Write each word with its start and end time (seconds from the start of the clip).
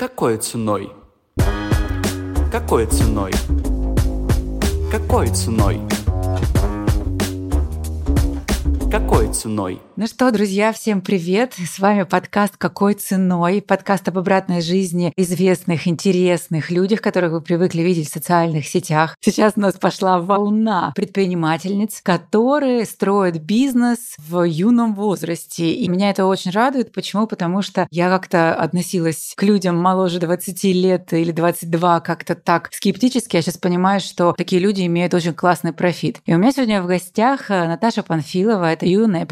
Какой 0.00 0.38
ценой? 0.38 0.90
Какой 2.50 2.86
ценой? 2.86 3.32
Какой 4.90 5.28
ценой? 5.28 5.78
Какой 8.90 9.30
ценой? 9.30 9.82
Ну 10.00 10.06
что, 10.06 10.30
друзья, 10.30 10.72
всем 10.72 11.02
привет! 11.02 11.52
С 11.58 11.78
вами 11.78 12.04
подкаст 12.04 12.56
«Какой 12.56 12.94
ценой?» 12.94 13.60
Подкаст 13.60 14.08
об 14.08 14.16
обратной 14.16 14.62
жизни 14.62 15.12
известных, 15.14 15.86
интересных 15.86 16.70
людях, 16.70 17.02
которых 17.02 17.32
вы 17.32 17.42
привыкли 17.42 17.82
видеть 17.82 18.08
в 18.08 18.12
социальных 18.14 18.66
сетях. 18.66 19.14
Сейчас 19.20 19.52
у 19.56 19.60
нас 19.60 19.74
пошла 19.74 20.18
волна 20.18 20.94
предпринимательниц, 20.96 22.00
которые 22.02 22.86
строят 22.86 23.42
бизнес 23.42 24.14
в 24.16 24.42
юном 24.44 24.94
возрасте. 24.94 25.70
И 25.70 25.86
меня 25.86 26.08
это 26.08 26.24
очень 26.24 26.50
радует. 26.50 26.92
Почему? 26.92 27.26
Потому 27.26 27.60
что 27.60 27.86
я 27.90 28.08
как-то 28.08 28.54
относилась 28.54 29.34
к 29.36 29.42
людям 29.42 29.76
моложе 29.76 30.18
20 30.18 30.64
лет 30.64 31.12
или 31.12 31.30
22 31.30 32.00
как-то 32.00 32.34
так 32.34 32.70
скептически. 32.72 33.36
Я 33.36 33.42
сейчас 33.42 33.58
понимаю, 33.58 34.00
что 34.00 34.32
такие 34.32 34.62
люди 34.62 34.86
имеют 34.86 35.12
очень 35.12 35.34
классный 35.34 35.74
профит. 35.74 36.22
И 36.24 36.34
у 36.34 36.38
меня 36.38 36.52
сегодня 36.52 36.80
в 36.80 36.86
гостях 36.86 37.50
э, 37.50 37.68
Наташа 37.68 38.02
Панфилова, 38.02 38.72
это 38.72 38.86
юная 38.86 39.26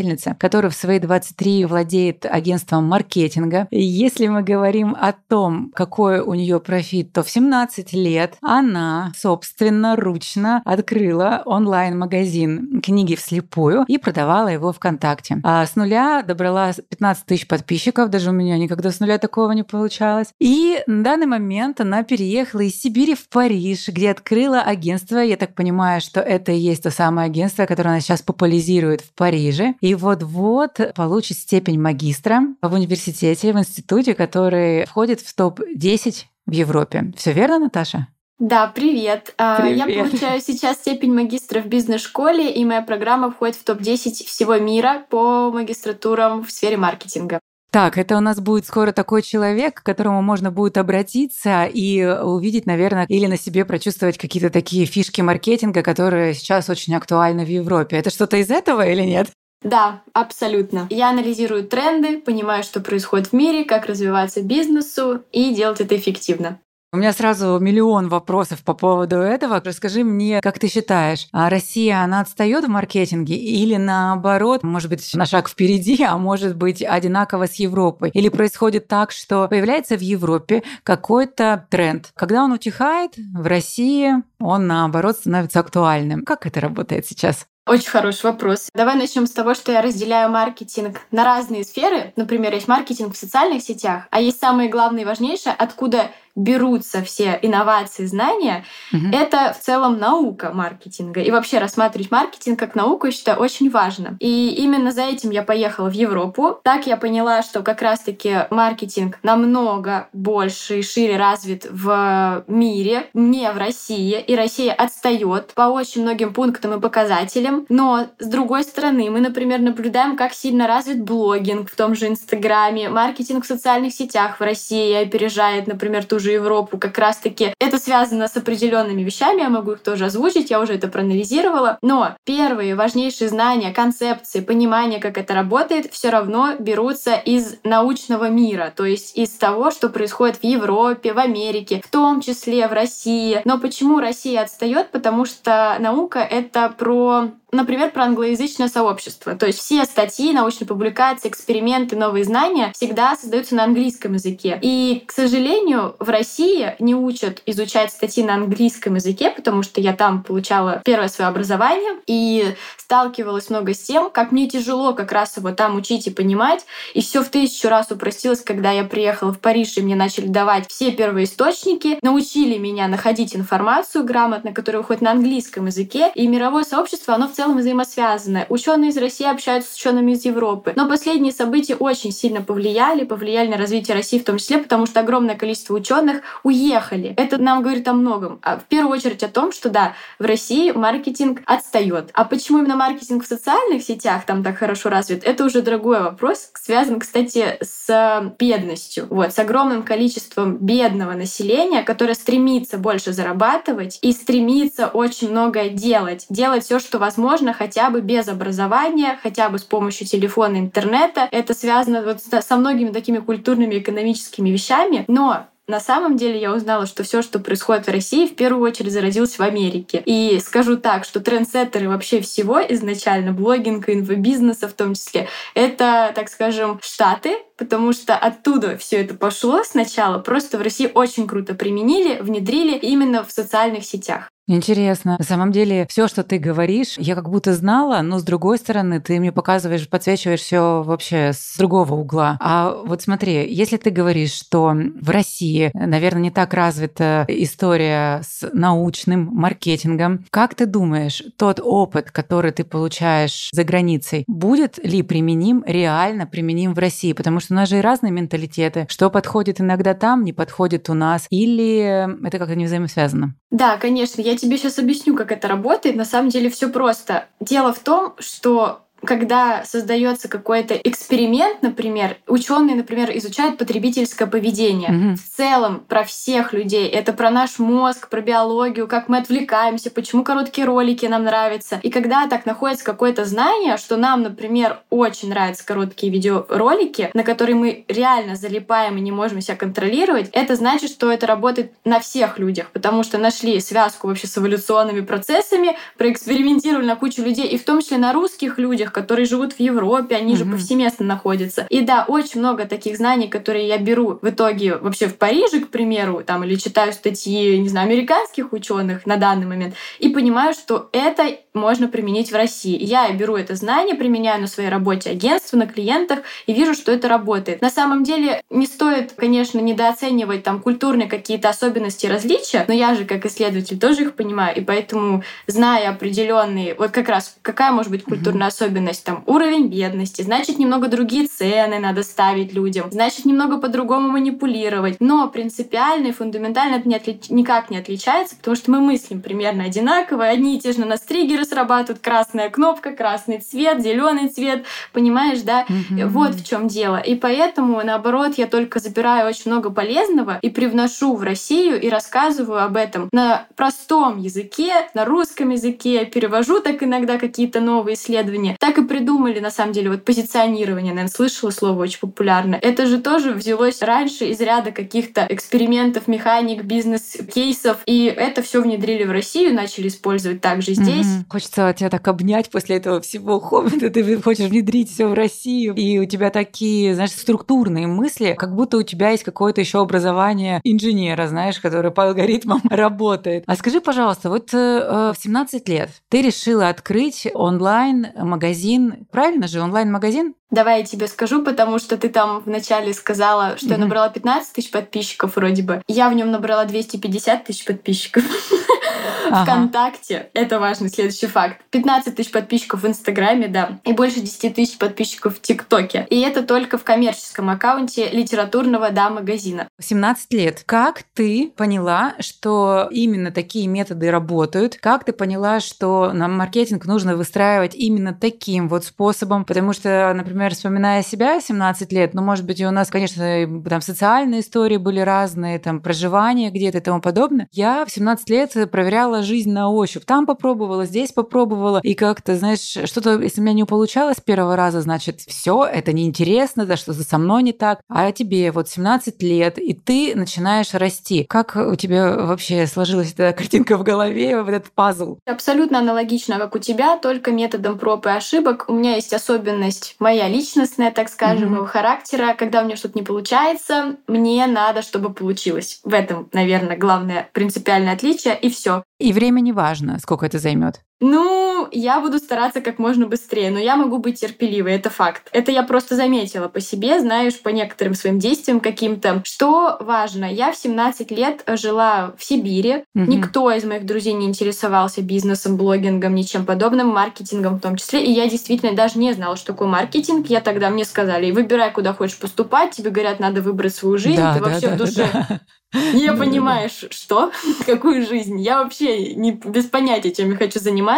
предпринимательница, 0.00 0.36
которая 0.38 0.70
в 0.70 0.74
свои 0.74 0.98
23 0.98 1.64
владеет 1.66 2.26
агентством 2.26 2.84
маркетинга. 2.84 3.68
Если 3.70 4.26
мы 4.26 4.42
говорим 4.42 4.96
о 4.98 5.12
том, 5.12 5.70
какой 5.74 6.20
у 6.20 6.34
нее 6.34 6.60
профит, 6.60 7.12
то 7.12 7.22
в 7.22 7.30
17 7.30 7.92
лет 7.92 8.36
она 8.42 9.12
собственно 9.16 9.96
ручно 9.96 10.62
открыла 10.64 11.42
онлайн-магазин 11.44 12.80
книги 12.80 13.14
вслепую 13.14 13.84
и 13.88 13.98
продавала 13.98 14.48
его 14.48 14.72
ВКонтакте. 14.72 15.40
А 15.44 15.64
с 15.64 15.76
нуля 15.76 16.22
добрала 16.22 16.72
15 16.72 17.26
тысяч 17.26 17.46
подписчиков, 17.46 18.10
даже 18.10 18.30
у 18.30 18.32
меня 18.32 18.58
никогда 18.58 18.90
с 18.90 19.00
нуля 19.00 19.18
такого 19.18 19.52
не 19.52 19.62
получалось. 19.62 20.28
И 20.38 20.78
на 20.86 21.02
данный 21.02 21.26
момент 21.26 21.80
она 21.80 22.02
переехала 22.02 22.60
из 22.60 22.80
Сибири 22.80 23.14
в 23.14 23.28
Париж, 23.28 23.88
где 23.88 24.10
открыла 24.10 24.62
агентство. 24.62 25.18
Я 25.18 25.36
так 25.36 25.54
понимаю, 25.54 26.00
что 26.00 26.20
это 26.20 26.52
и 26.52 26.58
есть 26.58 26.82
то 26.82 26.90
самое 26.90 27.26
агентство, 27.26 27.66
которое 27.66 27.90
она 27.90 28.00
сейчас 28.00 28.22
популяризирует 28.22 29.00
в 29.00 29.12
Париже, 29.14 29.74
и 29.80 29.89
вот-вот 29.94 30.78
получит 30.94 31.38
степень 31.38 31.80
магистра 31.80 32.42
в 32.62 32.72
университете, 32.72 33.52
в 33.52 33.58
институте, 33.58 34.14
который 34.14 34.86
входит 34.86 35.20
в 35.20 35.34
топ-10 35.34 36.24
в 36.46 36.52
Европе. 36.52 37.12
Все 37.16 37.32
верно, 37.32 37.58
Наташа? 37.58 38.08
Да, 38.40 38.68
привет. 38.68 39.34
А, 39.36 39.60
привет. 39.60 39.86
Я 39.88 40.04
получаю 40.04 40.40
сейчас 40.40 40.78
степень 40.78 41.12
магистра 41.12 41.60
в 41.60 41.66
бизнес-школе, 41.66 42.50
и 42.50 42.64
моя 42.64 42.80
программа 42.80 43.30
входит 43.30 43.56
в 43.56 43.64
топ-10 43.64 44.24
всего 44.26 44.56
мира 44.56 45.04
по 45.10 45.50
магистратурам 45.50 46.42
в 46.42 46.50
сфере 46.50 46.78
маркетинга. 46.78 47.40
Так, 47.70 47.98
это 47.98 48.16
у 48.16 48.20
нас 48.20 48.40
будет 48.40 48.66
скоро 48.66 48.90
такой 48.90 49.22
человек, 49.22 49.80
к 49.80 49.82
которому 49.84 50.22
можно 50.22 50.50
будет 50.50 50.76
обратиться 50.76 51.66
и 51.66 52.02
увидеть, 52.02 52.66
наверное, 52.66 53.04
или 53.08 53.26
на 53.26 53.36
себе 53.36 53.64
прочувствовать 53.64 54.18
какие-то 54.18 54.50
такие 54.50 54.86
фишки 54.86 55.20
маркетинга, 55.20 55.82
которые 55.82 56.34
сейчас 56.34 56.68
очень 56.68 56.96
актуальны 56.96 57.44
в 57.44 57.48
Европе. 57.48 57.96
Это 57.96 58.10
что-то 58.10 58.38
из 58.38 58.50
этого 58.50 58.84
или 58.84 59.02
нет? 59.02 59.28
Да, 59.62 60.02
абсолютно. 60.14 60.86
Я 60.90 61.10
анализирую 61.10 61.64
тренды, 61.64 62.18
понимаю, 62.18 62.62
что 62.62 62.80
происходит 62.80 63.28
в 63.28 63.32
мире, 63.34 63.64
как 63.64 63.86
развиваться 63.86 64.42
бизнесу 64.42 65.22
и 65.32 65.54
делать 65.54 65.80
это 65.80 65.96
эффективно. 65.96 66.60
У 66.92 66.96
меня 66.96 67.12
сразу 67.12 67.56
миллион 67.60 68.08
вопросов 68.08 68.64
по 68.64 68.74
поводу 68.74 69.18
этого. 69.18 69.62
Расскажи 69.64 70.02
мне, 70.02 70.40
как 70.40 70.58
ты 70.58 70.66
считаешь, 70.66 71.28
а 71.30 71.48
Россия, 71.48 72.02
она 72.02 72.20
отстает 72.20 72.64
в 72.64 72.68
маркетинге 72.68 73.36
или 73.36 73.76
наоборот, 73.76 74.64
может 74.64 74.90
быть, 74.90 75.08
на 75.14 75.24
шаг 75.24 75.48
впереди, 75.48 76.02
а 76.02 76.18
может 76.18 76.56
быть, 76.56 76.82
одинаково 76.82 77.46
с 77.46 77.54
Европой? 77.54 78.10
Или 78.12 78.28
происходит 78.28 78.88
так, 78.88 79.12
что 79.12 79.46
появляется 79.46 79.96
в 79.96 80.00
Европе 80.00 80.64
какой-то 80.82 81.68
тренд. 81.70 82.10
Когда 82.16 82.42
он 82.42 82.50
утихает, 82.50 83.12
в 83.16 83.46
России 83.46 84.10
он, 84.40 84.66
наоборот, 84.66 85.16
становится 85.16 85.60
актуальным. 85.60 86.24
Как 86.24 86.44
это 86.44 86.58
работает 86.58 87.06
сейчас? 87.06 87.46
Очень 87.66 87.90
хороший 87.90 88.24
вопрос. 88.24 88.68
Давай 88.74 88.96
начнем 88.96 89.26
с 89.26 89.30
того, 89.30 89.54
что 89.54 89.70
я 89.70 89.82
разделяю 89.82 90.30
маркетинг 90.30 91.02
на 91.10 91.24
разные 91.24 91.64
сферы. 91.64 92.12
Например, 92.16 92.52
есть 92.52 92.68
маркетинг 92.68 93.14
в 93.14 93.18
социальных 93.18 93.62
сетях, 93.62 94.04
а 94.10 94.20
есть 94.20 94.40
самое 94.40 94.68
главное 94.68 95.02
и 95.02 95.06
важнейшее, 95.06 95.54
откуда 95.56 96.10
берутся 96.36 97.02
все 97.02 97.38
инновации, 97.42 98.06
знания, 98.06 98.64
угу. 98.92 99.06
это 99.12 99.54
в 99.58 99.62
целом 99.62 99.98
наука 99.98 100.50
маркетинга. 100.52 101.20
И 101.20 101.30
вообще 101.30 101.58
рассматривать 101.58 102.10
маркетинг 102.10 102.58
как 102.58 102.74
науку, 102.74 103.06
я 103.06 103.12
считаю, 103.12 103.38
очень 103.38 103.70
важно. 103.70 104.16
И 104.20 104.54
именно 104.54 104.92
за 104.92 105.02
этим 105.02 105.30
я 105.30 105.42
поехала 105.42 105.88
в 105.88 105.94
Европу. 105.94 106.60
Так 106.62 106.86
я 106.86 106.96
поняла, 106.96 107.42
что 107.42 107.62
как 107.62 107.82
раз-таки 107.82 108.46
маркетинг 108.50 109.18
намного 109.22 110.08
больше 110.12 110.78
и 110.78 110.82
шире 110.82 111.16
развит 111.16 111.66
в 111.70 112.44
мире, 112.46 113.08
не 113.14 113.50
в 113.50 113.58
России. 113.58 114.22
И 114.26 114.36
Россия 114.36 114.72
отстает 114.72 115.52
по 115.54 115.62
очень 115.62 116.02
многим 116.02 116.32
пунктам 116.32 116.74
и 116.74 116.80
показателям. 116.80 117.66
Но 117.68 118.06
с 118.18 118.26
другой 118.26 118.64
стороны, 118.64 119.10
мы, 119.10 119.20
например, 119.20 119.60
наблюдаем, 119.60 120.16
как 120.16 120.32
сильно 120.32 120.66
развит 120.66 121.02
блогинг 121.02 121.70
в 121.70 121.76
том 121.76 121.94
же 121.94 122.08
Инстаграме, 122.08 122.88
маркетинг 122.88 123.44
в 123.44 123.48
социальных 123.48 123.92
сетях 123.92 124.38
в 124.38 124.42
России 124.42 124.94
опережает, 124.94 125.66
например, 125.66 126.04
ту 126.04 126.19
же 126.20 126.30
же 126.30 126.34
Европу, 126.34 126.78
как 126.78 126.96
раз-таки 126.98 127.54
это 127.58 127.78
связано 127.78 128.28
с 128.28 128.36
определенными 128.36 129.02
вещами, 129.02 129.40
я 129.40 129.48
могу 129.48 129.72
их 129.72 129.80
тоже 129.80 130.06
озвучить, 130.06 130.50
я 130.50 130.60
уже 130.60 130.74
это 130.74 130.88
проанализировала. 130.88 131.78
Но 131.82 132.14
первые 132.24 132.74
важнейшие 132.74 133.28
знания, 133.28 133.72
концепции, 133.72 134.40
понимание, 134.40 135.00
как 135.00 135.18
это 135.18 135.34
работает, 135.34 135.92
все 135.92 136.10
равно 136.10 136.54
берутся 136.58 137.14
из 137.14 137.56
научного 137.64 138.28
мира, 138.28 138.72
то 138.74 138.84
есть 138.84 139.16
из 139.16 139.30
того, 139.30 139.70
что 139.70 139.88
происходит 139.88 140.36
в 140.36 140.44
Европе, 140.44 141.12
в 141.12 141.18
Америке, 141.18 141.82
в 141.84 141.90
том 141.90 142.20
числе 142.20 142.68
в 142.68 142.72
России. 142.72 143.40
Но 143.44 143.58
почему 143.58 144.00
Россия 144.00 144.42
отстает? 144.42 144.90
Потому 144.90 145.24
что 145.24 145.76
наука— 145.80 146.18
это 146.30 146.72
про 146.76 147.30
например, 147.52 147.90
про 147.90 148.04
англоязычное 148.04 148.68
сообщество. 148.68 149.34
То 149.34 149.46
есть 149.46 149.58
все 149.58 149.84
статьи, 149.84 150.32
научные 150.32 150.68
публикации, 150.68 151.28
эксперименты, 151.28 151.96
новые 151.96 152.24
знания 152.24 152.72
всегда 152.74 153.16
создаются 153.16 153.54
на 153.54 153.64
английском 153.64 154.14
языке. 154.14 154.58
И, 154.62 155.04
к 155.06 155.12
сожалению, 155.12 155.96
в 155.98 156.08
России 156.08 156.74
не 156.78 156.94
учат 156.94 157.42
изучать 157.46 157.92
статьи 157.92 158.22
на 158.24 158.34
английском 158.34 158.94
языке, 158.94 159.30
потому 159.30 159.62
что 159.62 159.80
я 159.80 159.92
там 159.92 160.22
получала 160.22 160.80
первое 160.84 161.08
свое 161.08 161.28
образование 161.28 161.96
и 162.06 162.54
сталкивалась 162.76 163.50
много 163.50 163.74
с 163.74 163.78
тем, 163.78 164.10
как 164.10 164.32
мне 164.32 164.48
тяжело 164.48 164.94
как 164.94 165.12
раз 165.12 165.36
его 165.36 165.52
там 165.52 165.76
учить 165.76 166.06
и 166.06 166.10
понимать. 166.10 166.64
И 166.94 167.00
все 167.00 167.22
в 167.22 167.28
тысячу 167.28 167.68
раз 167.68 167.90
упростилось, 167.90 168.40
когда 168.40 168.70
я 168.72 168.84
приехала 168.84 169.32
в 169.32 169.38
Париж, 169.40 169.76
и 169.76 169.82
мне 169.82 169.94
начали 169.94 170.26
давать 170.26 170.68
все 170.68 170.90
первые 170.90 171.24
источники, 171.24 171.98
научили 172.02 172.58
меня 172.58 172.88
находить 172.88 173.36
информацию 173.36 174.04
грамотно, 174.04 174.52
которая 174.52 174.82
уходит 174.82 175.02
на 175.02 175.12
английском 175.12 175.66
языке. 175.66 176.10
И 176.14 176.26
мировое 176.26 176.64
сообщество, 176.64 177.14
оно 177.14 177.28
в 177.28 177.32
целом 177.40 177.56
взаимосвязаны. 177.56 178.44
Ученые 178.50 178.90
из 178.90 178.98
России 178.98 179.26
общаются 179.26 179.72
с 179.72 179.76
учеными 179.76 180.12
из 180.12 180.26
Европы. 180.26 180.74
Но 180.76 180.86
последние 180.86 181.32
события 181.32 181.74
очень 181.74 182.12
сильно 182.12 182.42
повлияли, 182.42 183.04
повлияли 183.04 183.48
на 183.48 183.56
развитие 183.56 183.96
России 183.96 184.18
в 184.18 184.24
том 184.24 184.36
числе, 184.36 184.58
потому 184.58 184.84
что 184.84 185.00
огромное 185.00 185.36
количество 185.36 185.72
ученых 185.72 186.20
уехали. 186.42 187.14
Это 187.16 187.38
нам 187.38 187.62
говорит 187.62 187.88
о 187.88 187.94
многом. 187.94 188.40
А 188.42 188.58
в 188.58 188.64
первую 188.64 188.98
очередь 188.98 189.22
о 189.22 189.28
том, 189.28 189.52
что 189.52 189.70
да, 189.70 189.94
в 190.18 190.24
России 190.24 190.70
маркетинг 190.72 191.40
отстает. 191.46 192.10
А 192.12 192.24
почему 192.24 192.58
именно 192.58 192.76
маркетинг 192.76 193.24
в 193.24 193.26
социальных 193.26 193.82
сетях 193.82 194.26
там 194.26 194.44
так 194.44 194.58
хорошо 194.58 194.90
развит, 194.90 195.24
это 195.24 195.46
уже 195.46 195.62
другой 195.62 196.02
вопрос, 196.02 196.50
связан, 196.52 197.00
кстати, 197.00 197.56
с 197.62 198.34
бедностью. 198.38 199.06
Вот, 199.08 199.32
с 199.32 199.38
огромным 199.38 199.82
количеством 199.82 200.58
бедного 200.58 201.12
населения, 201.12 201.82
которое 201.82 202.14
стремится 202.14 202.76
больше 202.76 203.14
зарабатывать 203.14 203.98
и 204.02 204.12
стремится 204.12 204.88
очень 204.88 205.30
многое 205.30 205.70
делать. 205.70 206.26
Делать 206.28 206.64
все, 206.64 206.78
что 206.78 206.98
возможно 206.98 207.29
можно 207.30 207.52
хотя 207.52 207.90
бы 207.90 208.00
без 208.00 208.26
образования, 208.26 209.16
хотя 209.22 209.50
бы 209.50 209.60
с 209.60 209.62
помощью 209.62 210.04
телефона, 210.04 210.56
интернета. 210.56 211.28
Это 211.30 211.54
связано 211.54 212.02
вот 212.02 212.18
со 212.20 212.56
многими 212.56 212.90
такими 212.90 213.18
культурными, 213.18 213.78
экономическими 213.78 214.50
вещами. 214.50 215.04
Но 215.06 215.46
на 215.68 215.78
самом 215.78 216.16
деле 216.16 216.40
я 216.40 216.52
узнала, 216.52 216.86
что 216.86 217.04
все, 217.04 217.22
что 217.22 217.38
происходит 217.38 217.86
в 217.86 217.90
России, 217.90 218.26
в 218.26 218.34
первую 218.34 218.68
очередь 218.68 218.92
зародилось 218.92 219.38
в 219.38 219.42
Америке. 219.42 220.02
И 220.04 220.40
скажу 220.44 220.76
так, 220.76 221.04
что 221.04 221.20
трендсеттеры 221.20 221.88
вообще 221.88 222.20
всего 222.20 222.60
изначально, 222.60 223.30
блогинга, 223.30 223.94
инфобизнеса 223.94 224.66
в 224.66 224.72
том 224.72 224.94
числе, 224.94 225.28
это, 225.54 226.10
так 226.16 226.28
скажем, 226.28 226.80
Штаты, 226.82 227.36
потому 227.56 227.92
что 227.92 228.16
оттуда 228.16 228.76
все 228.76 228.96
это 228.96 229.14
пошло 229.14 229.62
сначала. 229.62 230.18
Просто 230.18 230.58
в 230.58 230.62
России 230.62 230.90
очень 230.92 231.28
круто 231.28 231.54
применили, 231.54 232.20
внедрили 232.20 232.76
именно 232.76 233.22
в 233.22 233.30
социальных 233.30 233.84
сетях. 233.84 234.30
Интересно. 234.50 235.14
На 235.16 235.24
самом 235.24 235.52
деле, 235.52 235.86
все, 235.88 236.08
что 236.08 236.24
ты 236.24 236.38
говоришь, 236.38 236.96
я 236.98 237.14
как 237.14 237.30
будто 237.30 237.54
знала, 237.54 238.02
но 238.02 238.18
с 238.18 238.24
другой 238.24 238.58
стороны, 238.58 239.00
ты 239.00 239.20
мне 239.20 239.30
показываешь, 239.30 239.88
подсвечиваешь 239.88 240.40
все 240.40 240.82
вообще 240.82 241.30
с 241.32 241.56
другого 241.56 241.94
угла. 241.94 242.36
А 242.40 242.74
вот 242.84 243.00
смотри, 243.00 243.46
если 243.48 243.76
ты 243.76 243.90
говоришь, 243.90 244.32
что 244.32 244.74
в 244.74 245.08
России, 245.08 245.70
наверное, 245.72 246.22
не 246.22 246.30
так 246.32 246.52
развита 246.52 247.24
история 247.28 248.22
с 248.26 248.50
научным 248.52 249.26
маркетингом, 249.32 250.24
как 250.30 250.56
ты 250.56 250.66
думаешь, 250.66 251.22
тот 251.36 251.60
опыт, 251.62 252.10
который 252.10 252.50
ты 252.50 252.64
получаешь 252.64 253.50
за 253.52 253.62
границей, 253.62 254.24
будет 254.26 254.84
ли 254.84 255.02
применим, 255.02 255.62
реально 255.64 256.26
применим 256.26 256.74
в 256.74 256.78
России? 256.80 257.12
Потому 257.12 257.38
что 257.38 257.54
у 257.54 257.56
нас 257.56 257.68
же 257.68 257.78
и 257.78 257.80
разные 257.80 258.10
менталитеты. 258.10 258.86
Что 258.88 259.10
подходит 259.10 259.60
иногда 259.60 259.94
там, 259.94 260.24
не 260.24 260.32
подходит 260.32 260.90
у 260.90 260.94
нас. 260.94 261.28
Или 261.30 262.08
это 262.26 262.38
как-то 262.40 262.56
не 262.56 262.64
взаимосвязано? 262.64 263.36
Да, 263.50 263.76
конечно. 263.76 264.20
Я 264.20 264.36
тебе 264.40 264.56
сейчас 264.56 264.78
объясню, 264.78 265.14
как 265.14 265.32
это 265.32 265.48
работает. 265.48 265.96
На 265.96 266.04
самом 266.04 266.30
деле 266.30 266.50
все 266.50 266.68
просто. 266.68 267.26
Дело 267.40 267.72
в 267.72 267.78
том, 267.80 268.14
что 268.18 268.86
когда 269.04 269.64
создается 269.64 270.28
какой-то 270.28 270.74
эксперимент, 270.74 271.62
например, 271.62 272.16
ученые, 272.26 272.76
например, 272.76 273.10
изучают 273.16 273.58
потребительское 273.58 274.28
поведение. 274.28 274.90
Mm-hmm. 274.90 275.14
В 275.16 275.36
целом 275.36 275.84
про 275.88 276.04
всех 276.04 276.52
людей. 276.52 276.88
Это 276.88 277.12
про 277.12 277.30
наш 277.30 277.58
мозг, 277.58 278.08
про 278.08 278.20
биологию, 278.20 278.86
как 278.86 279.08
мы 279.08 279.18
отвлекаемся, 279.18 279.90
почему 279.90 280.24
короткие 280.24 280.66
ролики 280.66 281.06
нам 281.06 281.24
нравятся. 281.24 281.80
И 281.82 281.90
когда 281.90 282.26
так 282.28 282.46
находится 282.46 282.84
какое-то 282.84 283.24
знание, 283.24 283.76
что 283.76 283.96
нам, 283.96 284.22
например, 284.22 284.80
очень 284.90 285.30
нравятся 285.30 285.64
короткие 285.64 286.12
видеоролики, 286.12 287.10
на 287.14 287.22
которые 287.22 287.56
мы 287.56 287.84
реально 287.88 288.36
залипаем 288.36 288.96
и 288.98 289.00
не 289.00 289.12
можем 289.12 289.40
себя 289.40 289.56
контролировать, 289.56 290.28
это 290.32 290.56
значит, 290.56 290.90
что 290.90 291.10
это 291.10 291.26
работает 291.26 291.72
на 291.84 292.00
всех 292.00 292.38
людях, 292.38 292.70
потому 292.72 293.02
что 293.02 293.18
нашли 293.18 293.60
связку 293.60 294.08
вообще 294.08 294.26
с 294.26 294.36
эволюционными 294.38 295.00
процессами, 295.00 295.76
проэкспериментировали 295.96 296.86
на 296.86 296.96
кучу 296.96 297.22
людей, 297.22 297.46
и 297.46 297.58
в 297.58 297.64
том 297.64 297.80
числе 297.80 297.98
на 297.98 298.12
русских 298.12 298.58
людях, 298.58 298.89
людях, 298.90 298.92
которые 298.92 299.26
живут 299.26 299.54
в 299.54 299.60
Европе, 299.60 300.16
они 300.16 300.34
mm-hmm. 300.34 300.36
же 300.36 300.44
повсеместно 300.44 301.06
находятся. 301.06 301.66
И 301.70 301.80
да, 301.80 302.04
очень 302.08 302.40
много 302.40 302.66
таких 302.66 302.96
знаний, 302.96 303.28
которые 303.28 303.66
я 303.68 303.78
беру 303.78 304.18
в 304.22 304.28
итоге 304.28 304.76
вообще 304.76 305.06
в 305.06 305.16
Париже, 305.16 305.60
к 305.60 305.68
примеру, 305.68 306.22
там, 306.24 306.44
или 306.44 306.56
читаю 306.56 306.92
статьи, 306.92 307.58
не 307.58 307.68
знаю, 307.68 307.86
американских 307.86 308.52
ученых 308.52 309.06
на 309.06 309.16
данный 309.16 309.46
момент, 309.46 309.74
и 310.00 310.08
понимаю, 310.08 310.54
что 310.54 310.88
это 310.92 311.24
можно 311.54 311.88
применить 311.88 312.32
в 312.32 312.34
России. 312.34 312.78
Я 312.82 313.10
беру 313.12 313.36
это 313.36 313.54
знание, 313.54 313.94
применяю 313.94 314.40
на 314.40 314.46
своей 314.46 314.68
работе 314.68 315.10
агентства, 315.10 315.56
на 315.56 315.66
клиентах, 315.66 316.20
и 316.46 316.52
вижу, 316.52 316.74
что 316.74 316.92
это 316.92 317.08
работает. 317.08 317.60
На 317.60 317.70
самом 317.70 318.04
деле 318.04 318.42
не 318.50 318.66
стоит, 318.66 319.12
конечно, 319.12 319.58
недооценивать 319.58 320.42
там 320.42 320.60
культурные 320.60 321.08
какие-то 321.08 321.48
особенности 321.48 322.06
и 322.06 322.08
различия, 322.08 322.64
но 322.68 322.74
я 322.74 322.94
же 322.94 323.04
как 323.04 323.26
исследователь 323.26 323.78
тоже 323.78 324.02
их 324.02 324.14
понимаю, 324.14 324.56
и 324.56 324.60
поэтому, 324.60 325.22
зная 325.46 325.90
определенные, 325.90 326.74
вот 326.74 326.90
как 326.90 327.08
раз 327.08 327.36
какая 327.42 327.72
может 327.72 327.90
быть 327.90 328.04
культурная 328.04 328.48
mm-hmm. 328.48 328.48
особенность, 328.48 328.80
особенность, 328.80 329.04
там, 329.04 329.22
уровень 329.26 329.68
бедности, 329.68 330.22
значит, 330.22 330.58
немного 330.58 330.88
другие 330.88 331.26
цены 331.26 331.78
надо 331.78 332.02
ставить 332.02 332.52
людям, 332.52 332.90
значит, 332.90 333.24
немного 333.24 333.58
по-другому 333.58 334.08
манипулировать. 334.08 334.96
Но 335.00 335.28
принципиально 335.28 336.08
и 336.08 336.12
фундаментально 336.12 336.76
это 336.76 336.88
не 336.88 336.96
отли... 336.96 337.20
никак 337.30 337.70
не 337.70 337.78
отличается, 337.78 338.36
потому 338.36 338.56
что 338.56 338.70
мы 338.70 338.80
мыслим 338.80 339.20
примерно 339.20 339.64
одинаково, 339.64 340.26
одни 340.26 340.56
и 340.56 340.60
те 340.60 340.72
же 340.72 340.80
на 340.80 340.86
нас 340.86 341.00
триггеры 341.00 341.39
срабатывают, 341.44 342.02
красная 342.02 342.50
кнопка, 342.50 342.92
красный 342.92 343.38
цвет, 343.38 343.80
зеленый 343.80 344.28
цвет, 344.28 344.64
понимаешь, 344.92 345.40
да? 345.40 345.64
Mm-hmm. 345.64 346.06
Вот 346.06 346.34
в 346.34 346.46
чем 346.46 346.68
дело. 346.68 346.96
И 346.96 347.14
поэтому, 347.14 347.82
наоборот, 347.84 348.34
я 348.36 348.46
только 348.46 348.78
забираю 348.78 349.28
очень 349.28 349.50
много 349.50 349.70
полезного 349.70 350.38
и 350.42 350.50
привношу 350.50 351.16
в 351.16 351.22
Россию 351.22 351.80
и 351.80 351.88
рассказываю 351.88 352.64
об 352.64 352.76
этом 352.76 353.08
на 353.12 353.46
простом 353.56 354.18
языке, 354.18 354.88
на 354.94 355.04
русском 355.04 355.50
языке, 355.50 356.04
перевожу 356.04 356.60
так 356.60 356.82
иногда 356.82 357.18
какие-то 357.18 357.60
новые 357.60 357.94
исследования. 357.94 358.56
Так 358.58 358.78
и 358.78 358.84
придумали, 358.84 359.40
на 359.40 359.50
самом 359.50 359.72
деле, 359.72 359.90
вот 359.90 360.04
позиционирование, 360.04 360.92
наверное, 360.92 361.12
слышала 361.12 361.50
слово 361.50 361.82
очень 361.82 362.00
популярное. 362.00 362.58
Это 362.58 362.86
же 362.86 362.98
тоже 362.98 363.32
взялось 363.32 363.82
раньше 363.82 364.26
из 364.26 364.40
ряда 364.40 364.72
каких-то 364.72 365.26
экспериментов, 365.28 366.08
механик, 366.08 366.64
бизнес-кейсов, 366.64 367.78
и 367.86 368.04
это 368.04 368.42
все 368.42 368.60
внедрили 368.60 369.04
в 369.04 369.10
Россию, 369.10 369.54
начали 369.54 369.88
использовать 369.88 370.40
также 370.40 370.74
здесь. 370.74 371.06
Mm-hmm. 371.06 371.29
Хочется 371.30 371.74
тебя 371.76 371.90
так 371.90 372.06
обнять 372.08 372.50
после 372.50 372.76
этого 372.76 373.00
всего 373.00 373.40
хоббита, 373.40 373.90
ты 373.90 374.20
хочешь 374.20 374.48
внедрить 374.48 374.90
все 374.90 375.06
в 375.06 375.14
Россию, 375.14 375.74
и 375.74 375.98
у 375.98 376.04
тебя 376.04 376.30
такие, 376.30 376.94
знаешь, 376.94 377.12
структурные 377.12 377.86
мысли, 377.86 378.34
как 378.38 378.54
будто 378.54 378.78
у 378.78 378.82
тебя 378.82 379.10
есть 379.10 379.24
какое-то 379.24 379.60
еще 379.60 379.80
образование 379.80 380.60
инженера, 380.64 381.26
знаешь, 381.28 381.60
который 381.60 381.90
по 381.90 382.04
алгоритмам 382.08 382.60
работает. 382.70 383.44
А 383.46 383.56
скажи, 383.56 383.80
пожалуйста, 383.80 384.28
вот 384.28 384.52
э, 384.52 385.12
в 385.14 385.16
17 385.18 385.68
лет 385.68 385.90
ты 386.08 386.22
решила 386.22 386.68
открыть 386.68 387.26
онлайн-магазин 387.32 388.50
магазин, 388.50 389.06
правильно 389.10 389.46
же, 389.46 389.60
онлайн-магазин? 389.60 390.34
Давай 390.50 390.80
я 390.80 390.86
тебе 390.86 391.06
скажу, 391.06 391.44
потому 391.44 391.78
что 391.78 391.96
ты 391.96 392.08
там 392.08 392.40
вначале 392.40 392.92
сказала, 392.92 393.56
что 393.56 393.66
mm-hmm. 393.66 393.72
я 393.72 393.78
набрала 393.78 394.08
15 394.08 394.52
тысяч 394.52 394.70
подписчиков 394.70 395.36
вроде 395.36 395.62
бы. 395.62 395.82
Я 395.86 396.08
в 396.08 396.14
нем 396.14 396.30
набрала 396.30 396.64
250 396.64 397.44
тысяч 397.44 397.64
подписчиков. 397.64 398.24
Ага. 399.30 399.44
ВКонтакте. 399.44 400.30
Это 400.34 400.58
важный 400.58 400.88
следующий 400.88 401.26
факт. 401.26 401.60
15 401.70 402.14
тысяч 402.14 402.30
подписчиков 402.30 402.82
в 402.82 402.86
Инстаграме, 402.86 403.48
да. 403.48 403.80
И 403.84 403.92
больше 403.92 404.20
10 404.20 404.54
тысяч 404.54 404.78
подписчиков 404.78 405.36
в 405.36 405.40
ТикТоке. 405.40 406.06
И 406.10 406.20
это 406.20 406.42
только 406.42 406.78
в 406.78 406.84
коммерческом 406.84 407.50
аккаунте 407.50 408.08
литературного, 408.10 408.90
да, 408.90 409.10
магазина. 409.10 409.68
17 409.80 410.32
лет. 410.32 410.62
Как 410.66 411.02
ты 411.14 411.52
поняла, 411.56 412.14
что 412.20 412.88
именно 412.90 413.30
такие 413.30 413.66
методы 413.66 414.10
работают? 414.10 414.76
Как 414.80 415.04
ты 415.04 415.12
поняла, 415.12 415.60
что 415.60 416.12
нам 416.12 416.36
маркетинг 416.36 416.86
нужно 416.86 417.16
выстраивать 417.16 417.74
именно 417.74 418.12
таким 418.14 418.68
вот 418.68 418.84
способом? 418.84 419.44
Потому 419.44 419.72
что, 419.72 420.12
например, 420.14 420.54
вспоминая 420.54 421.02
себя 421.02 421.40
17 421.40 421.92
лет, 421.92 422.14
ну, 422.14 422.22
может 422.22 422.44
быть, 422.44 422.60
у 422.62 422.70
нас, 422.70 422.88
конечно, 422.88 423.62
там 423.68 423.80
социальные 423.80 424.40
истории 424.40 424.76
были 424.76 425.00
разные, 425.00 425.58
там 425.58 425.80
проживание 425.80 426.50
где-то 426.50 426.78
и 426.78 426.80
тому 426.80 427.00
подобное. 427.00 427.48
Я 427.52 427.84
в 427.84 427.90
17 427.90 428.30
лет 428.30 428.70
проверяла 428.70 429.19
жизнь 429.22 429.50
на 429.50 429.70
ощупь. 429.70 430.04
Там 430.04 430.26
попробовала, 430.26 430.86
здесь 430.86 431.12
попробовала. 431.12 431.80
И 431.82 431.94
как-то, 431.94 432.36
знаешь, 432.36 432.76
что-то, 432.84 433.20
если 433.20 433.40
у 433.40 433.44
меня 433.44 433.54
не 433.54 433.64
получалось 433.64 434.18
с 434.18 434.20
первого 434.20 434.56
раза, 434.56 434.80
значит, 434.80 435.20
все, 435.20 435.64
это 435.64 435.92
неинтересно, 435.92 436.66
да, 436.66 436.76
что-то 436.76 437.02
со 437.02 437.18
мной 437.18 437.42
не 437.42 437.52
так. 437.52 437.80
А 437.88 438.12
тебе 438.12 438.52
вот 438.52 438.68
17 438.68 439.22
лет, 439.22 439.58
и 439.58 439.74
ты 439.74 440.12
начинаешь 440.14 440.74
расти. 440.74 441.24
Как 441.28 441.56
у 441.56 441.74
тебя 441.76 442.16
вообще 442.16 442.66
сложилась 442.66 443.12
эта 443.12 443.32
картинка 443.32 443.76
в 443.76 443.82
голове, 443.82 444.42
вот 444.42 444.52
этот 444.52 444.72
пазл? 444.72 445.18
Абсолютно 445.26 445.78
аналогично, 445.78 446.38
как 446.38 446.54
у 446.54 446.58
тебя, 446.58 446.96
только 446.98 447.32
методом 447.32 447.78
проб 447.78 448.06
и 448.06 448.10
ошибок. 448.10 448.64
У 448.68 448.72
меня 448.72 448.94
есть 448.94 449.12
особенность 449.12 449.96
моя 449.98 450.28
личностная, 450.28 450.90
так 450.90 451.08
скажем, 451.08 451.48
mm-hmm. 451.48 451.50
моего 451.50 451.66
характера. 451.66 452.34
Когда 452.38 452.62
у 452.62 452.64
меня 452.64 452.76
что-то 452.76 452.98
не 452.98 453.04
получается, 453.04 453.96
мне 454.06 454.46
надо, 454.46 454.82
чтобы 454.82 455.12
получилось. 455.12 455.80
В 455.84 455.94
этом, 455.94 456.28
наверное, 456.32 456.76
главное 456.76 457.28
принципиальное 457.32 457.94
отличие, 457.94 458.38
и 458.38 458.50
все. 458.50 458.84
И 459.00 459.14
время 459.14 459.40
не 459.40 459.52
важно, 459.52 459.98
сколько 459.98 460.26
это 460.26 460.38
займет. 460.38 460.84
Ну, 461.00 461.66
я 461.72 462.00
буду 462.00 462.18
стараться 462.18 462.60
как 462.60 462.78
можно 462.78 463.06
быстрее, 463.06 463.50
но 463.50 463.58
я 463.58 463.76
могу 463.76 463.98
быть 463.98 464.20
терпеливой, 464.20 464.74
это 464.74 464.90
факт. 464.90 465.28
Это 465.32 465.50
я 465.50 465.62
просто 465.62 465.96
заметила 465.96 466.48
по 466.48 466.60
себе, 466.60 467.00
знаешь, 467.00 467.40
по 467.40 467.48
некоторым 467.48 467.94
своим 467.94 468.18
действиям 468.18 468.60
каким-то. 468.60 469.22
Что 469.24 469.78
важно, 469.80 470.26
я 470.26 470.52
в 470.52 470.56
17 470.56 471.10
лет 471.10 471.42
жила 471.46 472.12
в 472.18 472.24
Сибири. 472.24 472.84
Угу. 472.94 473.04
Никто 473.04 473.50
из 473.50 473.64
моих 473.64 473.86
друзей 473.86 474.12
не 474.12 474.26
интересовался 474.26 475.00
бизнесом, 475.00 475.56
блогингом, 475.56 476.14
ничем 476.14 476.44
подобным, 476.44 476.88
маркетингом 476.88 477.56
в 477.56 477.60
том 477.60 477.76
числе. 477.76 478.04
И 478.04 478.12
я 478.12 478.28
действительно 478.28 478.74
даже 478.74 478.98
не 478.98 479.14
знала, 479.14 479.36
что 479.36 479.48
такое 479.48 479.68
маркетинг. 479.68 480.26
Я 480.28 480.40
тогда 480.40 480.68
мне 480.68 480.84
сказали, 480.84 481.30
выбирай, 481.30 481.72
куда 481.72 481.94
хочешь 481.94 482.18
поступать. 482.18 482.72
Тебе 482.72 482.90
говорят, 482.90 483.20
надо 483.20 483.40
выбрать 483.40 483.74
свою 483.74 483.96
жизнь. 483.96 484.16
Да, 484.16 484.34
ты 484.34 484.40
да, 484.40 484.50
вообще 484.50 484.68
да, 484.68 484.74
в 484.74 484.76
душе 484.76 485.08
да. 485.12 485.40
Не 485.72 486.12
понимаешь, 486.12 486.84
что? 486.90 487.30
Какую 487.66 488.04
жизнь? 488.04 488.40
Я 488.40 488.62
вообще 488.62 489.14
не, 489.14 489.32
без 489.32 489.66
понятия, 489.66 490.10
чем 490.10 490.30
я 490.30 490.36
хочу 490.36 490.58
заниматься. 490.58 490.89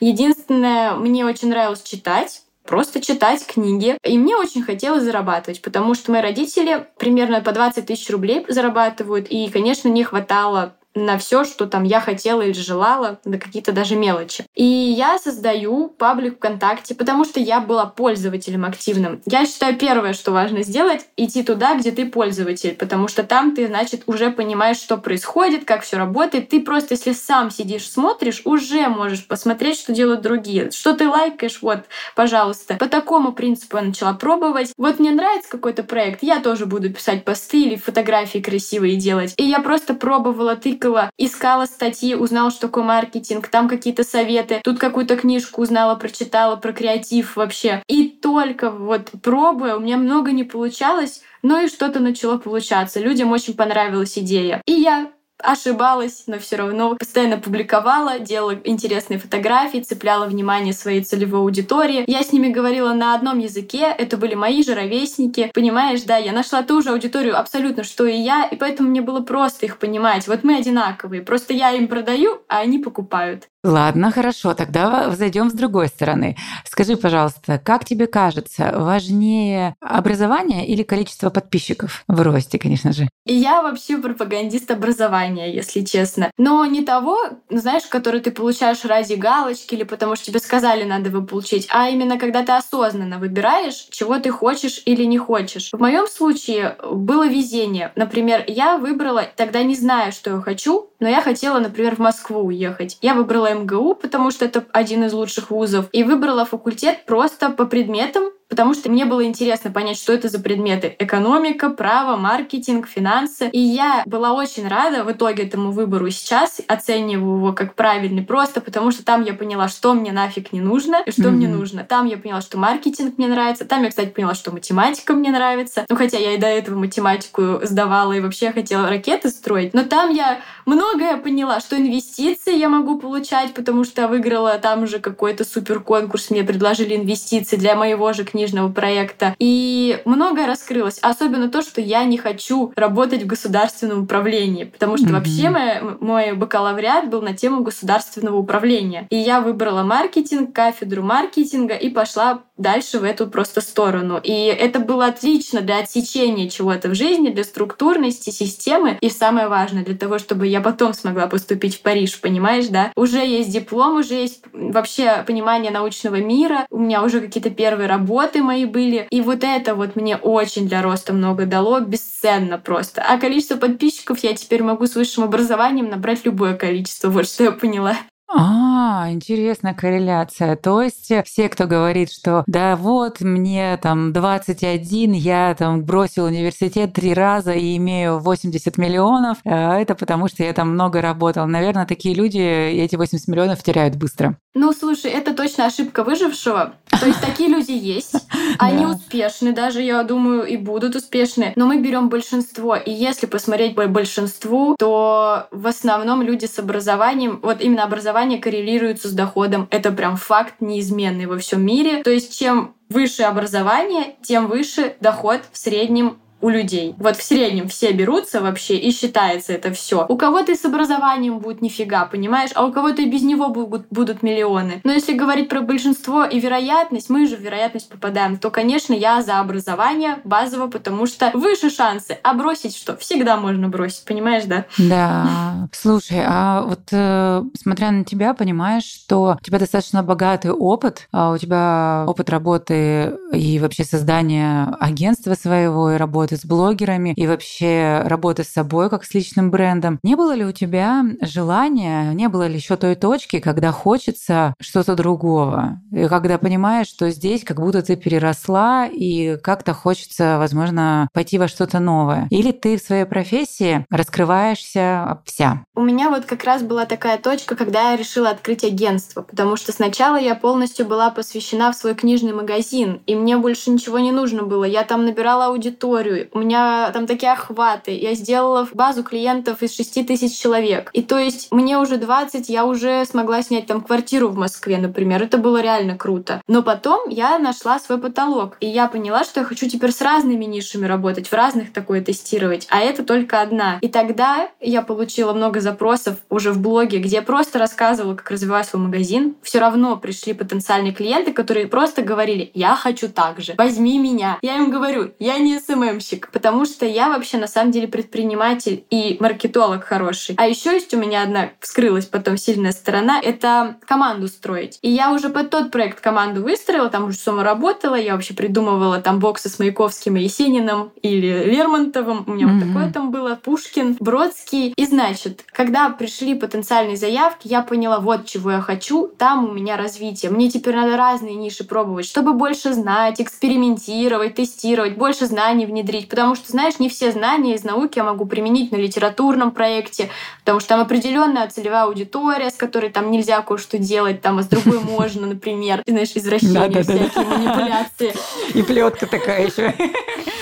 Единственное, 0.00 0.94
мне 0.94 1.24
очень 1.24 1.48
нравилось 1.48 1.82
читать 1.82 2.42
просто 2.68 3.00
читать 3.00 3.46
книги. 3.46 3.96
И 4.04 4.18
мне 4.18 4.36
очень 4.36 4.62
хотелось 4.62 5.02
зарабатывать, 5.02 5.62
потому 5.62 5.94
что 5.94 6.12
мои 6.12 6.20
родители 6.20 6.86
примерно 6.98 7.40
по 7.40 7.52
20 7.52 7.86
тысяч 7.86 8.10
рублей 8.10 8.44
зарабатывают, 8.46 9.26
и, 9.30 9.48
конечно, 9.48 9.88
не 9.88 10.04
хватало 10.04 10.76
на 11.04 11.18
все, 11.18 11.44
что 11.44 11.66
там 11.66 11.84
я 11.84 12.00
хотела 12.00 12.42
или 12.42 12.52
желала, 12.52 13.20
на 13.24 13.38
какие-то 13.38 13.72
даже 13.72 13.96
мелочи. 13.96 14.44
И 14.54 14.64
я 14.64 15.18
создаю 15.18 15.88
паблик 15.88 16.36
ВКонтакте, 16.36 16.94
потому 16.94 17.24
что 17.24 17.40
я 17.40 17.60
была 17.60 17.86
пользователем 17.86 18.64
активным. 18.64 19.22
Я 19.26 19.46
считаю, 19.46 19.76
первое, 19.76 20.12
что 20.12 20.32
важно 20.32 20.62
сделать, 20.62 21.06
идти 21.16 21.42
туда, 21.42 21.74
где 21.76 21.90
ты 21.90 22.06
пользователь, 22.06 22.74
потому 22.74 23.08
что 23.08 23.22
там 23.22 23.54
ты, 23.54 23.66
значит, 23.66 24.02
уже 24.06 24.30
понимаешь, 24.30 24.78
что 24.78 24.96
происходит, 24.96 25.64
как 25.64 25.82
все 25.82 25.96
работает. 25.96 26.48
Ты 26.48 26.60
просто, 26.60 26.94
если 26.94 27.12
сам 27.12 27.50
сидишь, 27.50 27.90
смотришь, 27.90 28.42
уже 28.44 28.88
можешь 28.88 29.26
посмотреть, 29.26 29.78
что 29.78 29.92
делают 29.92 30.20
другие. 30.20 30.70
Что 30.70 30.94
ты 30.94 31.08
лайкаешь, 31.08 31.60
вот, 31.62 31.80
пожалуйста. 32.14 32.74
По 32.74 32.88
такому 32.88 33.32
принципу 33.32 33.76
я 33.76 33.82
начала 33.84 34.14
пробовать. 34.14 34.72
Вот 34.76 34.98
мне 34.98 35.10
нравится 35.10 35.50
какой-то 35.50 35.82
проект, 35.82 36.22
я 36.22 36.40
тоже 36.40 36.66
буду 36.66 36.90
писать 36.90 37.24
посты 37.24 37.62
или 37.62 37.76
фотографии 37.76 38.38
красивые 38.38 38.96
делать. 38.96 39.34
И 39.36 39.44
я 39.44 39.60
просто 39.60 39.94
пробовала, 39.94 40.56
тыкала 40.56 40.87
гуглила, 40.88 41.10
искала 41.18 41.66
статьи, 41.66 42.14
узнала, 42.14 42.50
что 42.50 42.62
такое 42.62 42.84
маркетинг, 42.84 43.48
там 43.48 43.68
какие-то 43.68 44.04
советы, 44.04 44.60
тут 44.64 44.78
какую-то 44.78 45.16
книжку 45.16 45.62
узнала, 45.62 45.94
прочитала 45.94 46.56
про 46.56 46.72
креатив 46.72 47.36
вообще. 47.36 47.82
И 47.88 48.08
только 48.08 48.70
вот 48.70 49.10
пробуя, 49.22 49.76
у 49.76 49.80
меня 49.80 49.96
много 49.96 50.32
не 50.32 50.44
получалось, 50.44 51.22
но 51.42 51.60
и 51.60 51.68
что-то 51.68 52.00
начало 52.00 52.38
получаться. 52.38 53.00
Людям 53.00 53.32
очень 53.32 53.54
понравилась 53.54 54.18
идея. 54.18 54.62
И 54.66 54.72
я 54.72 55.10
ошибалась, 55.42 56.24
но 56.26 56.38
все 56.38 56.56
равно 56.56 56.96
постоянно 56.96 57.38
публиковала, 57.38 58.18
делала 58.18 58.54
интересные 58.64 59.18
фотографии, 59.18 59.80
цепляла 59.80 60.26
внимание 60.26 60.72
своей 60.72 61.02
целевой 61.02 61.40
аудитории. 61.40 62.04
Я 62.06 62.22
с 62.22 62.32
ними 62.32 62.48
говорила 62.48 62.92
на 62.92 63.14
одном 63.14 63.38
языке, 63.38 63.94
это 63.96 64.16
были 64.16 64.34
мои 64.34 64.62
же 64.62 64.74
ровесники. 64.74 65.50
Понимаешь, 65.54 66.02
да, 66.02 66.16
я 66.16 66.32
нашла 66.32 66.62
ту 66.62 66.82
же 66.82 66.90
аудиторию 66.90 67.38
абсолютно, 67.38 67.84
что 67.84 68.06
и 68.06 68.16
я, 68.16 68.44
и 68.44 68.56
поэтому 68.56 68.90
мне 68.90 69.00
было 69.00 69.20
просто 69.20 69.66
их 69.66 69.78
понимать. 69.78 70.26
Вот 70.26 70.44
мы 70.44 70.56
одинаковые, 70.56 71.22
просто 71.22 71.52
я 71.52 71.72
им 71.72 71.88
продаю, 71.88 72.40
а 72.48 72.58
они 72.58 72.78
покупают. 72.78 73.48
Ладно, 73.64 74.12
хорошо, 74.12 74.54
тогда 74.54 75.10
зайдем 75.10 75.50
с 75.50 75.52
другой 75.52 75.88
стороны. 75.88 76.36
Скажи, 76.64 76.96
пожалуйста, 76.96 77.58
как 77.58 77.84
тебе 77.84 78.06
кажется, 78.06 78.72
важнее 78.76 79.74
образование 79.80 80.64
или 80.64 80.84
количество 80.84 81.28
подписчиков 81.30 82.04
в 82.06 82.20
росте, 82.22 82.58
конечно 82.60 82.92
же? 82.92 83.08
Я 83.26 83.62
вообще 83.62 83.98
пропагандист 83.98 84.70
образования, 84.70 85.52
если 85.52 85.82
честно. 85.82 86.30
Но 86.38 86.64
не 86.66 86.84
того, 86.84 87.18
знаешь, 87.50 87.82
который 87.86 88.20
ты 88.20 88.30
получаешь 88.30 88.84
ради 88.84 89.14
галочки 89.14 89.74
или 89.74 89.82
потому 89.82 90.14
что 90.14 90.26
тебе 90.26 90.38
сказали, 90.38 90.84
надо 90.84 91.08
его 91.08 91.22
получить, 91.22 91.66
а 91.70 91.88
именно 91.88 92.16
когда 92.16 92.44
ты 92.44 92.52
осознанно 92.52 93.18
выбираешь, 93.18 93.88
чего 93.90 94.20
ты 94.20 94.30
хочешь 94.30 94.82
или 94.84 95.02
не 95.02 95.18
хочешь. 95.18 95.70
В 95.72 95.80
моем 95.80 96.06
случае 96.06 96.76
было 96.92 97.26
везение. 97.26 97.90
Например, 97.96 98.44
я 98.46 98.78
выбрала, 98.78 99.24
тогда 99.34 99.64
не 99.64 99.74
знаю, 99.74 100.12
что 100.12 100.30
я 100.30 100.40
хочу, 100.40 100.90
но 101.00 101.08
я 101.08 101.22
хотела, 101.22 101.58
например, 101.58 101.96
в 101.96 102.00
Москву 102.00 102.40
уехать. 102.40 102.98
Я 103.02 103.14
выбрала 103.14 103.47
МГУ, 103.54 103.94
потому 103.94 104.30
что 104.30 104.44
это 104.44 104.64
один 104.72 105.04
из 105.04 105.12
лучших 105.12 105.50
вузов, 105.50 105.86
и 105.92 106.04
выбрала 106.04 106.44
факультет 106.44 107.04
просто 107.06 107.50
по 107.50 107.66
предметам, 107.66 108.24
потому 108.48 108.74
что 108.74 108.90
мне 108.90 109.04
было 109.04 109.24
интересно 109.24 109.70
понять, 109.70 109.98
что 109.98 110.12
это 110.12 110.28
за 110.28 110.40
предметы. 110.40 110.96
Экономика, 110.98 111.70
право, 111.70 112.16
маркетинг, 112.16 112.88
финансы. 112.88 113.48
И 113.52 113.60
я 113.60 114.02
была 114.06 114.32
очень 114.32 114.66
рада 114.66 115.04
в 115.04 115.12
итоге 115.12 115.44
этому 115.44 115.70
выбору. 115.70 116.10
Сейчас 116.10 116.60
оцениваю 116.66 117.36
его 117.36 117.52
как 117.52 117.74
правильный 117.74 118.22
просто 118.22 118.60
потому, 118.60 118.90
что 118.90 119.04
там 119.04 119.22
я 119.22 119.34
поняла, 119.34 119.68
что 119.68 119.94
мне 119.94 120.12
нафиг 120.12 120.52
не 120.52 120.60
нужно 120.60 121.02
и 121.04 121.10
что 121.10 121.24
mm-hmm. 121.24 121.30
мне 121.30 121.48
нужно. 121.48 121.84
Там 121.84 122.06
я 122.06 122.16
поняла, 122.16 122.40
что 122.40 122.58
маркетинг 122.58 123.18
мне 123.18 123.28
нравится. 123.28 123.64
Там 123.64 123.82
я, 123.82 123.90
кстати, 123.90 124.08
поняла, 124.08 124.34
что 124.34 124.50
математика 124.50 125.12
мне 125.12 125.30
нравится. 125.30 125.84
Ну, 125.88 125.96
хотя 125.96 126.18
я 126.18 126.32
и 126.32 126.38
до 126.38 126.46
этого 126.46 126.78
математику 126.78 127.60
сдавала 127.62 128.12
и 128.12 128.20
вообще 128.20 128.52
хотела 128.52 128.88
ракеты 128.88 129.28
строить. 129.28 129.74
Но 129.74 129.84
там 129.84 130.10
я 130.10 130.40
многое 130.64 131.18
поняла, 131.18 131.60
что 131.60 131.76
инвестиции 131.76 132.56
я 132.56 132.68
могу 132.68 132.98
получать, 132.98 133.52
потому 133.52 133.84
что 133.84 134.08
выиграла 134.08 134.58
там 134.58 134.86
же 134.86 135.00
какой-то 135.00 135.44
супер 135.44 135.80
конкурс. 135.80 136.30
Мне 136.30 136.44
предложили 136.44 136.96
инвестиции 136.96 137.56
для 137.56 137.76
моего 137.76 138.12
же 138.12 138.24
книги 138.24 138.37
книжного 138.38 138.68
проекта. 138.68 139.34
И 139.40 140.00
многое 140.04 140.46
раскрылось. 140.46 141.00
Особенно 141.02 141.48
то, 141.48 141.60
что 141.60 141.80
я 141.80 142.04
не 142.04 142.16
хочу 142.16 142.72
работать 142.76 143.24
в 143.24 143.26
государственном 143.26 144.04
управлении, 144.04 144.62
потому 144.62 144.96
что 144.96 145.08
mm-hmm. 145.08 145.12
вообще 145.12 145.50
мой, 145.50 145.96
мой 146.00 146.32
бакалавриат 146.34 147.10
был 147.10 147.20
на 147.20 147.34
тему 147.34 147.62
государственного 147.64 148.36
управления. 148.36 149.08
И 149.10 149.16
я 149.16 149.40
выбрала 149.40 149.82
маркетинг, 149.82 150.54
кафедру 150.54 151.02
маркетинга 151.02 151.74
и 151.74 151.90
пошла 151.90 152.42
дальше 152.58 152.98
в 152.98 153.04
эту 153.04 153.28
просто 153.28 153.60
сторону. 153.60 154.20
И 154.22 154.32
это 154.32 154.78
было 154.78 155.06
отлично 155.06 155.60
для 155.60 155.78
отсечения 155.78 156.48
чего-то 156.48 156.88
в 156.88 156.94
жизни, 156.94 157.30
для 157.30 157.44
структурности 157.44 158.30
системы. 158.30 158.98
И 159.00 159.08
самое 159.10 159.48
важное, 159.48 159.84
для 159.84 159.96
того, 159.96 160.18
чтобы 160.18 160.46
я 160.46 160.60
потом 160.60 160.92
смогла 160.92 161.26
поступить 161.26 161.76
в 161.76 161.82
Париж, 161.82 162.20
понимаешь, 162.20 162.66
да? 162.68 162.92
Уже 162.96 163.18
есть 163.18 163.50
диплом, 163.50 163.96
уже 163.96 164.14
есть 164.14 164.42
вообще 164.52 165.24
понимание 165.26 165.70
научного 165.72 166.16
мира, 166.16 166.66
у 166.70 166.78
меня 166.78 167.02
уже 167.02 167.20
какие-то 167.20 167.50
первые 167.50 167.88
работы, 167.88 168.27
работы 168.28 168.42
мои 168.42 168.64
были. 168.64 169.06
И 169.10 169.20
вот 169.20 169.42
это 169.42 169.74
вот 169.74 169.96
мне 169.96 170.16
очень 170.16 170.68
для 170.68 170.82
роста 170.82 171.12
много 171.12 171.46
дало, 171.46 171.80
бесценно 171.80 172.58
просто. 172.58 173.02
А 173.02 173.18
количество 173.18 173.56
подписчиков 173.56 174.18
я 174.20 174.34
теперь 174.34 174.62
могу 174.62 174.86
с 174.86 174.94
высшим 174.94 175.24
образованием 175.24 175.88
набрать 175.88 176.24
любое 176.24 176.54
количество, 176.54 177.08
вот 177.08 177.26
что 177.26 177.44
я 177.44 177.52
поняла. 177.52 177.96
А, 178.30 179.10
интересная 179.10 179.72
корреляция. 179.72 180.56
То 180.56 180.82
есть 180.82 181.10
все, 181.24 181.48
кто 181.48 181.66
говорит, 181.66 182.12
что 182.12 182.44
да 182.46 182.76
вот 182.76 183.20
мне 183.20 183.78
там 183.82 184.12
21, 184.12 185.12
я 185.12 185.54
там 185.58 185.82
бросил 185.82 186.24
университет 186.24 186.92
три 186.92 187.14
раза 187.14 187.52
и 187.52 187.76
имею 187.78 188.18
80 188.18 188.76
миллионов, 188.76 189.38
э, 189.44 189.50
это 189.50 189.94
потому 189.94 190.28
что 190.28 190.44
я 190.44 190.52
там 190.52 190.70
много 190.70 191.00
работал. 191.00 191.46
Наверное, 191.46 191.86
такие 191.86 192.14
люди 192.14 192.38
эти 192.38 192.96
80 192.96 193.28
миллионов 193.28 193.62
теряют 193.62 193.96
быстро. 193.96 194.36
Ну, 194.54 194.72
слушай, 194.72 195.10
это 195.10 195.34
точно 195.34 195.66
ошибка 195.66 196.04
выжившего. 196.04 196.74
То 197.00 197.06
есть 197.06 197.20
такие 197.20 197.48
люди 197.48 197.70
есть. 197.70 198.14
Они 198.58 198.84
успешны 198.86 199.52
даже, 199.52 199.80
я 199.82 200.02
думаю, 200.02 200.44
и 200.44 200.56
будут 200.56 200.96
успешны. 200.96 201.52
Но 201.56 201.66
мы 201.66 201.80
берем 201.80 202.08
большинство. 202.08 202.76
И 202.76 202.90
если 202.90 203.26
посмотреть 203.26 203.74
по 203.74 203.86
большинству, 203.86 204.74
то 204.78 205.46
в 205.50 205.66
основном 205.66 206.22
люди 206.22 206.46
с 206.46 206.58
образованием, 206.58 207.38
вот 207.42 207.60
именно 207.60 207.84
образование 208.18 208.40
коррелируется 208.40 209.08
с 209.08 209.12
доходом. 209.12 209.68
Это 209.70 209.92
прям 209.92 210.16
факт 210.16 210.54
неизменный 210.60 211.26
во 211.26 211.38
всем 211.38 211.64
мире. 211.64 212.02
То 212.02 212.10
есть 212.10 212.36
чем 212.36 212.74
выше 212.88 213.22
образование, 213.22 214.16
тем 214.22 214.48
выше 214.48 214.96
доход 215.00 215.42
в 215.52 215.56
среднем 215.56 216.18
у 216.40 216.48
людей. 216.48 216.94
Вот 216.98 217.16
в 217.16 217.22
среднем 217.22 217.68
все 217.68 217.92
берутся 217.92 218.40
вообще 218.40 218.76
и 218.76 218.90
считается 218.90 219.52
это 219.52 219.72
все. 219.72 220.06
У 220.08 220.16
кого-то 220.16 220.54
с 220.54 220.64
образованием 220.64 221.38
будет 221.38 221.62
нифига, 221.62 222.06
понимаешь, 222.06 222.50
а 222.54 222.64
у 222.64 222.72
кого-то 222.72 223.02
и 223.02 223.10
без 223.10 223.22
него 223.22 223.48
будут, 223.48 223.86
будут 223.90 224.22
миллионы. 224.22 224.80
Но 224.84 224.92
если 224.92 225.14
говорить 225.14 225.48
про 225.48 225.60
большинство 225.60 226.24
и 226.24 226.38
вероятность, 226.38 227.10
мы 227.10 227.26
же 227.26 227.36
в 227.36 227.40
вероятность 227.40 227.88
попадаем, 227.88 228.36
то, 228.38 228.50
конечно, 228.50 228.92
я 228.94 229.22
за 229.22 229.40
образование 229.40 230.18
базово, 230.24 230.68
потому 230.68 231.06
что 231.06 231.30
выше 231.34 231.70
шансы. 231.70 232.18
А 232.22 232.34
бросить 232.34 232.76
что? 232.76 232.96
Всегда 232.96 233.36
можно 233.36 233.68
бросить, 233.68 234.04
понимаешь, 234.04 234.44
да? 234.44 234.64
Да. 234.78 235.68
Слушай, 235.72 236.22
а 236.24 236.62
вот 236.62 236.80
э, 236.92 237.42
смотря 237.60 237.90
на 237.90 238.04
тебя, 238.04 238.34
понимаешь, 238.34 238.84
что 238.84 239.36
у 239.40 239.44
тебя 239.44 239.58
достаточно 239.58 240.02
богатый 240.02 240.52
опыт, 240.52 241.08
а 241.12 241.32
у 241.32 241.38
тебя 241.38 242.04
опыт 242.06 242.30
работы 242.30 243.16
и 243.32 243.58
вообще 243.58 243.84
создания 243.84 244.76
агентства 244.80 245.34
своего 245.34 245.92
и 245.92 245.96
работы 245.96 246.27
работы 246.28 246.36
с 246.36 246.44
блогерами 246.44 247.12
и 247.16 247.26
вообще 247.26 248.02
работы 248.04 248.44
с 248.44 248.48
собой 248.48 248.90
как 248.90 249.04
с 249.04 249.14
личным 249.14 249.50
брендом. 249.50 249.98
Не 250.02 250.16
было 250.16 250.34
ли 250.34 250.44
у 250.44 250.52
тебя 250.52 251.04
желания, 251.22 252.12
не 252.12 252.28
было 252.28 252.46
ли 252.46 252.56
еще 252.56 252.76
той 252.76 252.94
точки, 252.94 253.40
когда 253.40 253.72
хочется 253.72 254.54
что-то 254.60 254.94
другого? 254.94 255.80
И 255.92 256.06
когда 256.08 256.38
понимаешь, 256.38 256.88
что 256.88 257.10
здесь 257.10 257.44
как 257.44 257.60
будто 257.60 257.82
ты 257.82 257.96
переросла 257.96 258.86
и 258.86 259.36
как-то 259.38 259.72
хочется, 259.72 260.36
возможно, 260.38 261.08
пойти 261.12 261.38
во 261.38 261.48
что-то 261.48 261.78
новое? 261.78 262.26
Или 262.30 262.52
ты 262.52 262.76
в 262.76 262.82
своей 262.82 263.04
профессии 263.04 263.86
раскрываешься 263.90 265.20
вся? 265.24 265.64
У 265.74 265.80
меня 265.80 266.10
вот 266.10 266.24
как 266.24 266.44
раз 266.44 266.62
была 266.62 266.84
такая 266.84 267.18
точка, 267.18 267.56
когда 267.56 267.92
я 267.92 267.96
решила 267.96 268.30
открыть 268.30 268.64
агентство, 268.64 269.22
потому 269.22 269.56
что 269.56 269.72
сначала 269.72 270.16
я 270.16 270.34
полностью 270.34 270.86
была 270.86 271.10
посвящена 271.10 271.72
в 271.72 271.76
свой 271.76 271.94
книжный 271.94 272.32
магазин, 272.32 273.00
и 273.06 273.14
мне 273.14 273.36
больше 273.36 273.70
ничего 273.70 273.98
не 273.98 274.12
нужно 274.12 274.42
было. 274.42 274.64
Я 274.64 274.84
там 274.84 275.04
набирала 275.04 275.46
аудиторию, 275.46 276.17
у 276.32 276.40
меня 276.40 276.90
там 276.92 277.06
такие 277.06 277.32
охваты. 277.32 277.92
Я 277.92 278.14
сделала 278.14 278.66
базу 278.72 279.02
клиентов 279.02 279.62
из 279.62 279.74
6 279.74 280.06
тысяч 280.06 280.38
человек. 280.38 280.90
И 280.92 281.02
то 281.02 281.18
есть 281.18 281.48
мне 281.50 281.78
уже 281.78 281.96
20, 281.96 282.48
я 282.48 282.64
уже 282.64 283.04
смогла 283.04 283.42
снять 283.42 283.66
там 283.66 283.80
квартиру 283.80 284.28
в 284.28 284.36
Москве, 284.36 284.78
например. 284.78 285.22
Это 285.22 285.38
было 285.38 285.60
реально 285.60 285.96
круто. 285.96 286.42
Но 286.46 286.62
потом 286.62 287.08
я 287.08 287.38
нашла 287.38 287.78
свой 287.78 287.98
потолок. 287.98 288.56
И 288.60 288.66
я 288.66 288.88
поняла, 288.88 289.24
что 289.24 289.40
я 289.40 289.46
хочу 289.46 289.68
теперь 289.68 289.92
с 289.92 290.00
разными 290.00 290.44
нишами 290.44 290.86
работать, 290.86 291.28
в 291.28 291.32
разных 291.32 291.72
такое 291.72 292.02
тестировать. 292.02 292.66
А 292.70 292.80
это 292.80 293.04
только 293.04 293.40
одна. 293.40 293.78
И 293.80 293.88
тогда 293.88 294.48
я 294.60 294.82
получила 294.82 295.32
много 295.32 295.60
запросов 295.60 296.16
уже 296.30 296.52
в 296.52 296.60
блоге, 296.60 296.98
где 296.98 297.16
я 297.16 297.22
просто 297.22 297.58
рассказывала, 297.58 298.14
как 298.14 298.30
развиваю 298.30 298.64
свой 298.64 298.82
магазин. 298.82 299.36
Все 299.42 299.58
равно 299.58 299.96
пришли 299.96 300.32
потенциальные 300.32 300.92
клиенты, 300.92 301.32
которые 301.32 301.66
просто 301.66 302.02
говорили, 302.02 302.50
я 302.54 302.74
хочу 302.74 303.08
так 303.08 303.40
же, 303.40 303.54
возьми 303.56 303.98
меня. 303.98 304.38
Я 304.42 304.56
им 304.56 304.70
говорю, 304.70 305.12
я 305.18 305.38
не 305.38 305.58
СММщик, 305.58 306.07
рекламщик, 306.08 306.30
потому 306.32 306.64
что 306.64 306.86
я 306.86 307.08
вообще 307.08 307.38
на 307.38 307.46
самом 307.46 307.72
деле 307.72 307.88
предприниматель 307.88 308.84
и 308.90 309.16
маркетолог 309.20 309.84
хороший. 309.84 310.34
А 310.38 310.46
еще 310.46 310.72
есть 310.72 310.94
у 310.94 310.98
меня 310.98 311.22
одна 311.22 311.50
вскрылась 311.60 312.06
потом 312.06 312.36
сильная 312.36 312.72
сторона— 312.72 313.20
это 313.22 313.76
команду 313.86 314.28
строить. 314.28 314.78
И 314.82 314.90
я 314.90 315.12
уже 315.12 315.28
под 315.28 315.50
тот 315.50 315.70
проект 315.70 316.00
команду 316.00 316.42
выстроила, 316.42 316.88
там 316.88 317.04
уже 317.04 317.18
сама 317.18 317.42
работала, 317.42 317.94
я 317.94 318.14
вообще 318.14 318.34
придумывала 318.34 319.00
там 319.00 319.18
боксы 319.18 319.48
с 319.48 319.58
Маяковским 319.58 320.16
и 320.16 320.22
Есениным 320.22 320.92
или 321.02 321.44
Лермонтовым, 321.44 322.24
у 322.26 322.32
меня 322.32 322.46
mm-hmm. 322.46 322.58
вот 322.58 322.66
такое 322.66 322.92
там 322.92 323.10
было, 323.10 323.38
Пушкин, 323.42 323.96
Бродский. 324.00 324.72
И 324.76 324.86
значит, 324.86 325.44
когда 325.52 325.90
пришли 325.90 326.34
потенциальные 326.34 326.96
заявки, 326.96 327.48
я 327.48 327.62
поняла, 327.62 328.00
вот 328.00 328.26
чего 328.26 328.52
я 328.52 328.60
хочу, 328.60 329.08
там 329.08 329.48
у 329.48 329.52
меня 329.52 329.76
развитие. 329.76 330.30
Мне 330.30 330.50
теперь 330.50 330.74
надо 330.74 330.96
разные 330.96 331.34
ниши 331.34 331.64
пробовать, 331.64 332.06
чтобы 332.06 332.32
больше 332.32 332.72
знать, 332.72 333.20
экспериментировать, 333.20 334.34
тестировать, 334.34 334.96
больше 334.96 335.26
знаний 335.26 335.66
внедрить 335.66 335.97
внедрить, 335.98 336.08
потому 336.08 336.34
что, 336.34 336.50
знаешь, 336.50 336.78
не 336.78 336.88
все 336.88 337.12
знания 337.12 337.54
из 337.54 337.64
науки 337.64 337.98
я 337.98 338.04
могу 338.04 338.26
применить 338.26 338.72
на 338.72 338.76
литературном 338.76 339.50
проекте, 339.50 340.10
потому 340.40 340.60
что 340.60 340.70
там 340.70 340.80
определенная 340.80 341.48
целевая 341.48 341.84
аудитория, 341.84 342.50
с 342.50 342.54
которой 342.54 342.90
там 342.90 343.10
нельзя 343.10 343.42
кое-что 343.42 343.78
делать, 343.78 344.20
там, 344.22 344.38
а 344.38 344.42
с 344.42 344.46
другой 344.46 344.80
можно, 344.84 345.26
например, 345.26 345.82
знаешь, 345.86 346.12
извращения, 346.14 346.82
всякие 346.82 347.24
манипуляции. 347.24 348.14
И 348.54 348.62
плетка 348.62 349.06
такая 349.06 349.46
еще. 349.46 349.74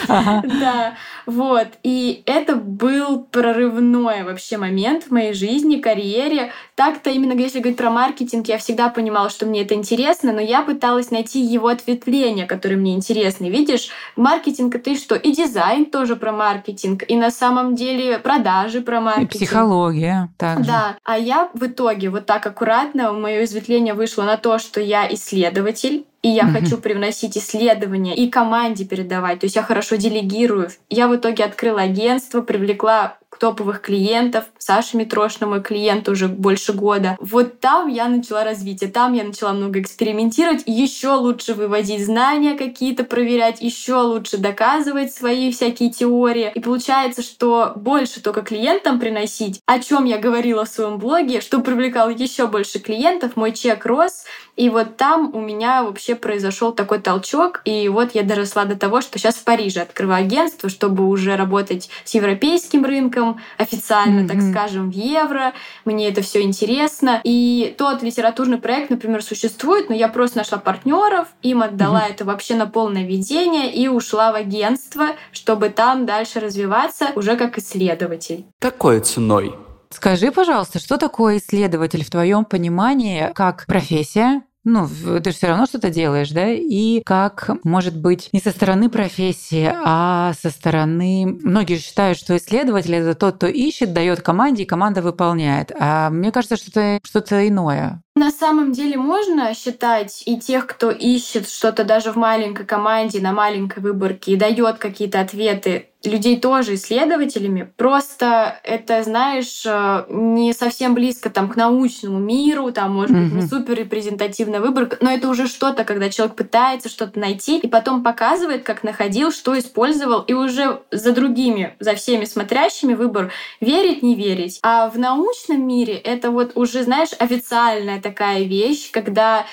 Да, 0.06 0.94
вот. 1.26 1.68
И 1.82 2.22
это 2.26 2.56
был 2.56 3.24
прорывной 3.24 4.22
вообще 4.22 4.56
момент 4.56 5.04
в 5.04 5.10
моей 5.10 5.32
жизни, 5.32 5.76
карьере. 5.76 6.52
Так-то 6.74 7.10
именно 7.10 7.32
если 7.32 7.60
говорить 7.60 7.78
про 7.78 7.90
маркетинг, 7.90 8.48
я 8.48 8.58
всегда 8.58 8.88
понимала, 8.88 9.30
что 9.30 9.46
мне 9.46 9.62
это 9.62 9.74
интересно, 9.74 10.32
но 10.32 10.40
я 10.40 10.62
пыталась 10.62 11.10
найти 11.10 11.40
его 11.40 11.68
ответвления, 11.68 12.46
которые 12.46 12.78
мне 12.78 12.94
интересны. 12.94 13.46
Видишь, 13.46 13.88
маркетинг— 14.16 14.74
это 14.76 14.90
и 14.90 14.96
что? 14.96 15.14
И 15.14 15.32
дизайн 15.32 15.86
тоже 15.86 16.16
про 16.16 16.32
маркетинг, 16.32 17.04
и 17.06 17.16
на 17.16 17.30
самом 17.30 17.74
деле 17.74 18.18
продажи 18.18 18.80
про 18.80 19.00
маркетинг. 19.00 19.34
И 19.34 19.38
психология 19.38 20.28
также. 20.36 20.70
Да. 20.70 20.96
А 21.04 21.18
я 21.18 21.48
в 21.54 21.66
итоге 21.66 22.10
вот 22.10 22.26
так 22.26 22.46
аккуратно, 22.46 23.12
мое 23.12 23.44
изветвление 23.44 23.94
вышло 23.94 24.22
на 24.24 24.36
то, 24.36 24.58
что 24.58 24.80
я 24.80 25.12
исследователь, 25.12 26.04
и 26.22 26.28
я 26.28 26.44
mm-hmm. 26.44 26.52
хочу 26.52 26.78
привносить 26.78 27.36
исследования 27.38 28.16
и 28.16 28.28
команде 28.28 28.84
передавать. 28.84 29.40
То 29.40 29.46
есть 29.46 29.56
я 29.56 29.62
хорошо 29.62 29.96
делегирую. 29.96 30.70
Я 30.90 31.08
в 31.08 31.16
итоге 31.16 31.44
открыла 31.44 31.82
агентство, 31.82 32.40
привлекла 32.40 33.18
топовых 33.38 33.80
клиентов. 33.80 34.44
Саша 34.58 34.96
Митрошина 34.96 35.46
мой 35.46 35.62
клиент 35.62 36.08
уже 36.08 36.28
больше 36.28 36.72
года. 36.72 37.16
Вот 37.20 37.60
там 37.60 37.88
я 37.88 38.08
начала 38.08 38.44
развитие, 38.44 38.90
там 38.90 39.12
я 39.12 39.24
начала 39.24 39.52
много 39.52 39.80
экспериментировать, 39.80 40.62
еще 40.66 41.10
лучше 41.10 41.54
выводить 41.54 42.04
знания 42.04 42.54
какие-то, 42.54 43.04
проверять, 43.04 43.60
еще 43.60 43.96
лучше 43.96 44.38
доказывать 44.38 45.12
свои 45.12 45.52
всякие 45.52 45.90
теории. 45.90 46.50
И 46.54 46.60
получается, 46.60 47.22
что 47.22 47.72
больше 47.76 48.20
только 48.20 48.42
клиентам 48.42 48.98
приносить, 48.98 49.60
о 49.66 49.78
чем 49.78 50.04
я 50.04 50.18
говорила 50.18 50.64
в 50.64 50.68
своем 50.68 50.98
блоге, 50.98 51.40
что 51.40 51.60
привлекал 51.60 52.08
еще 52.08 52.46
больше 52.46 52.78
клиентов, 52.78 53.36
мой 53.36 53.52
чек 53.52 53.84
рос, 53.86 54.24
и 54.56 54.70
вот 54.70 54.96
там 54.96 55.30
у 55.34 55.40
меня 55.40 55.84
вообще 55.84 56.14
произошел 56.14 56.72
такой 56.72 56.98
толчок, 56.98 57.60
и 57.64 57.88
вот 57.88 58.14
я 58.14 58.22
доросла 58.22 58.64
до 58.64 58.76
того, 58.76 59.00
что 59.02 59.18
сейчас 59.18 59.36
в 59.36 59.44
Париже 59.44 59.80
открываю 59.80 60.24
агентство, 60.24 60.68
чтобы 60.68 61.06
уже 61.06 61.36
работать 61.36 61.90
с 62.04 62.14
европейским 62.14 62.84
рынком, 62.84 63.40
официально, 63.58 64.20
mm-hmm. 64.20 64.28
так 64.28 64.40
скажем, 64.40 64.90
в 64.90 64.94
евро. 64.94 65.52
Мне 65.84 66.08
это 66.08 66.22
все 66.22 66.42
интересно. 66.42 67.20
И 67.22 67.74
тот 67.76 68.02
литературный 68.02 68.58
проект, 68.58 68.90
например, 68.90 69.22
существует, 69.22 69.90
но 69.90 69.94
я 69.94 70.08
просто 70.08 70.38
нашла 70.38 70.58
партнеров, 70.58 71.28
им 71.42 71.62
отдала 71.62 72.06
mm-hmm. 72.06 72.10
это 72.10 72.24
вообще 72.24 72.54
на 72.54 72.66
полное 72.66 73.06
ведение 73.06 73.72
и 73.72 73.88
ушла 73.88 74.32
в 74.32 74.36
агентство, 74.36 75.08
чтобы 75.32 75.68
там 75.68 76.06
дальше 76.06 76.40
развиваться 76.40 77.08
уже 77.14 77.36
как 77.36 77.58
исследователь. 77.58 78.46
Какой 78.58 79.00
ценой? 79.00 79.54
Скажи, 79.90 80.32
пожалуйста, 80.32 80.78
что 80.78 80.98
такое 80.98 81.38
исследователь 81.38 82.04
в 82.04 82.10
твоем 82.10 82.44
понимании 82.44 83.32
как 83.34 83.66
профессия? 83.66 84.42
Ну, 84.66 84.88
ты 85.20 85.30
же 85.30 85.36
все 85.36 85.46
равно 85.46 85.66
что-то 85.66 85.90
делаешь, 85.90 86.30
да, 86.30 86.48
и 86.48 87.00
как, 87.04 87.50
может 87.62 87.96
быть, 87.96 88.28
не 88.32 88.40
со 88.40 88.50
стороны 88.50 88.90
профессии, 88.90 89.72
а 89.72 90.32
со 90.42 90.50
стороны... 90.50 91.38
Многие 91.42 91.78
считают, 91.78 92.18
что 92.18 92.36
исследователь— 92.36 92.94
это 92.96 93.14
тот, 93.14 93.36
кто 93.36 93.46
ищет, 93.46 93.92
дает 93.92 94.22
команде, 94.22 94.64
и 94.64 94.66
команда 94.66 95.02
выполняет. 95.02 95.70
А 95.78 96.10
мне 96.10 96.32
кажется, 96.32 96.56
что 96.56 96.80
это 96.80 97.06
что-то 97.06 97.46
иное. 97.46 98.02
На 98.16 98.30
самом 98.30 98.72
деле 98.72 98.96
можно 98.96 99.52
считать 99.52 100.22
и 100.24 100.38
тех, 100.38 100.66
кто 100.66 100.90
ищет 100.90 101.50
что-то 101.50 101.84
даже 101.84 102.12
в 102.12 102.16
маленькой 102.16 102.64
команде, 102.64 103.20
на 103.20 103.32
маленькой 103.32 103.80
выборке 103.80 104.32
и 104.32 104.36
дает 104.36 104.78
какие-то 104.78 105.20
ответы, 105.20 105.90
людей 106.06 106.38
тоже 106.38 106.74
исследователями. 106.74 107.70
Просто 107.76 108.58
это, 108.62 109.02
знаешь, 109.02 109.62
э, 109.66 110.04
не 110.08 110.52
совсем 110.52 110.94
близко 110.94 111.30
там 111.30 111.48
к 111.48 111.56
научному 111.56 112.18
миру, 112.18 112.72
там, 112.72 112.94
может 112.94 113.16
mm-hmm. 113.16 113.24
быть, 113.24 113.32
не 113.32 113.48
супер 113.48 113.74
репрезентативная 113.74 114.60
выборка, 114.60 114.96
но 115.00 115.10
это 115.10 115.28
уже 115.28 115.46
что-то, 115.46 115.84
когда 115.84 116.08
человек 116.08 116.36
пытается 116.36 116.88
что-то 116.88 117.18
найти 117.18 117.58
и 117.58 117.68
потом 117.68 118.02
показывает, 118.02 118.62
как 118.62 118.82
находил, 118.82 119.32
что 119.32 119.58
использовал, 119.58 120.22
и 120.22 120.32
уже 120.32 120.80
за 120.90 121.12
другими, 121.12 121.74
за 121.80 121.94
всеми 121.94 122.24
смотрящими 122.24 122.94
выбор 122.94 123.32
верить, 123.60 124.02
не 124.02 124.14
верить. 124.14 124.58
А 124.62 124.88
в 124.88 124.98
научном 124.98 125.66
мире 125.66 125.94
это 125.94 126.30
вот 126.30 126.52
уже, 126.54 126.82
знаешь, 126.82 127.10
официальная 127.18 128.00
такая 128.06 128.44
вещь, 128.44 128.90
когда 128.92 129.46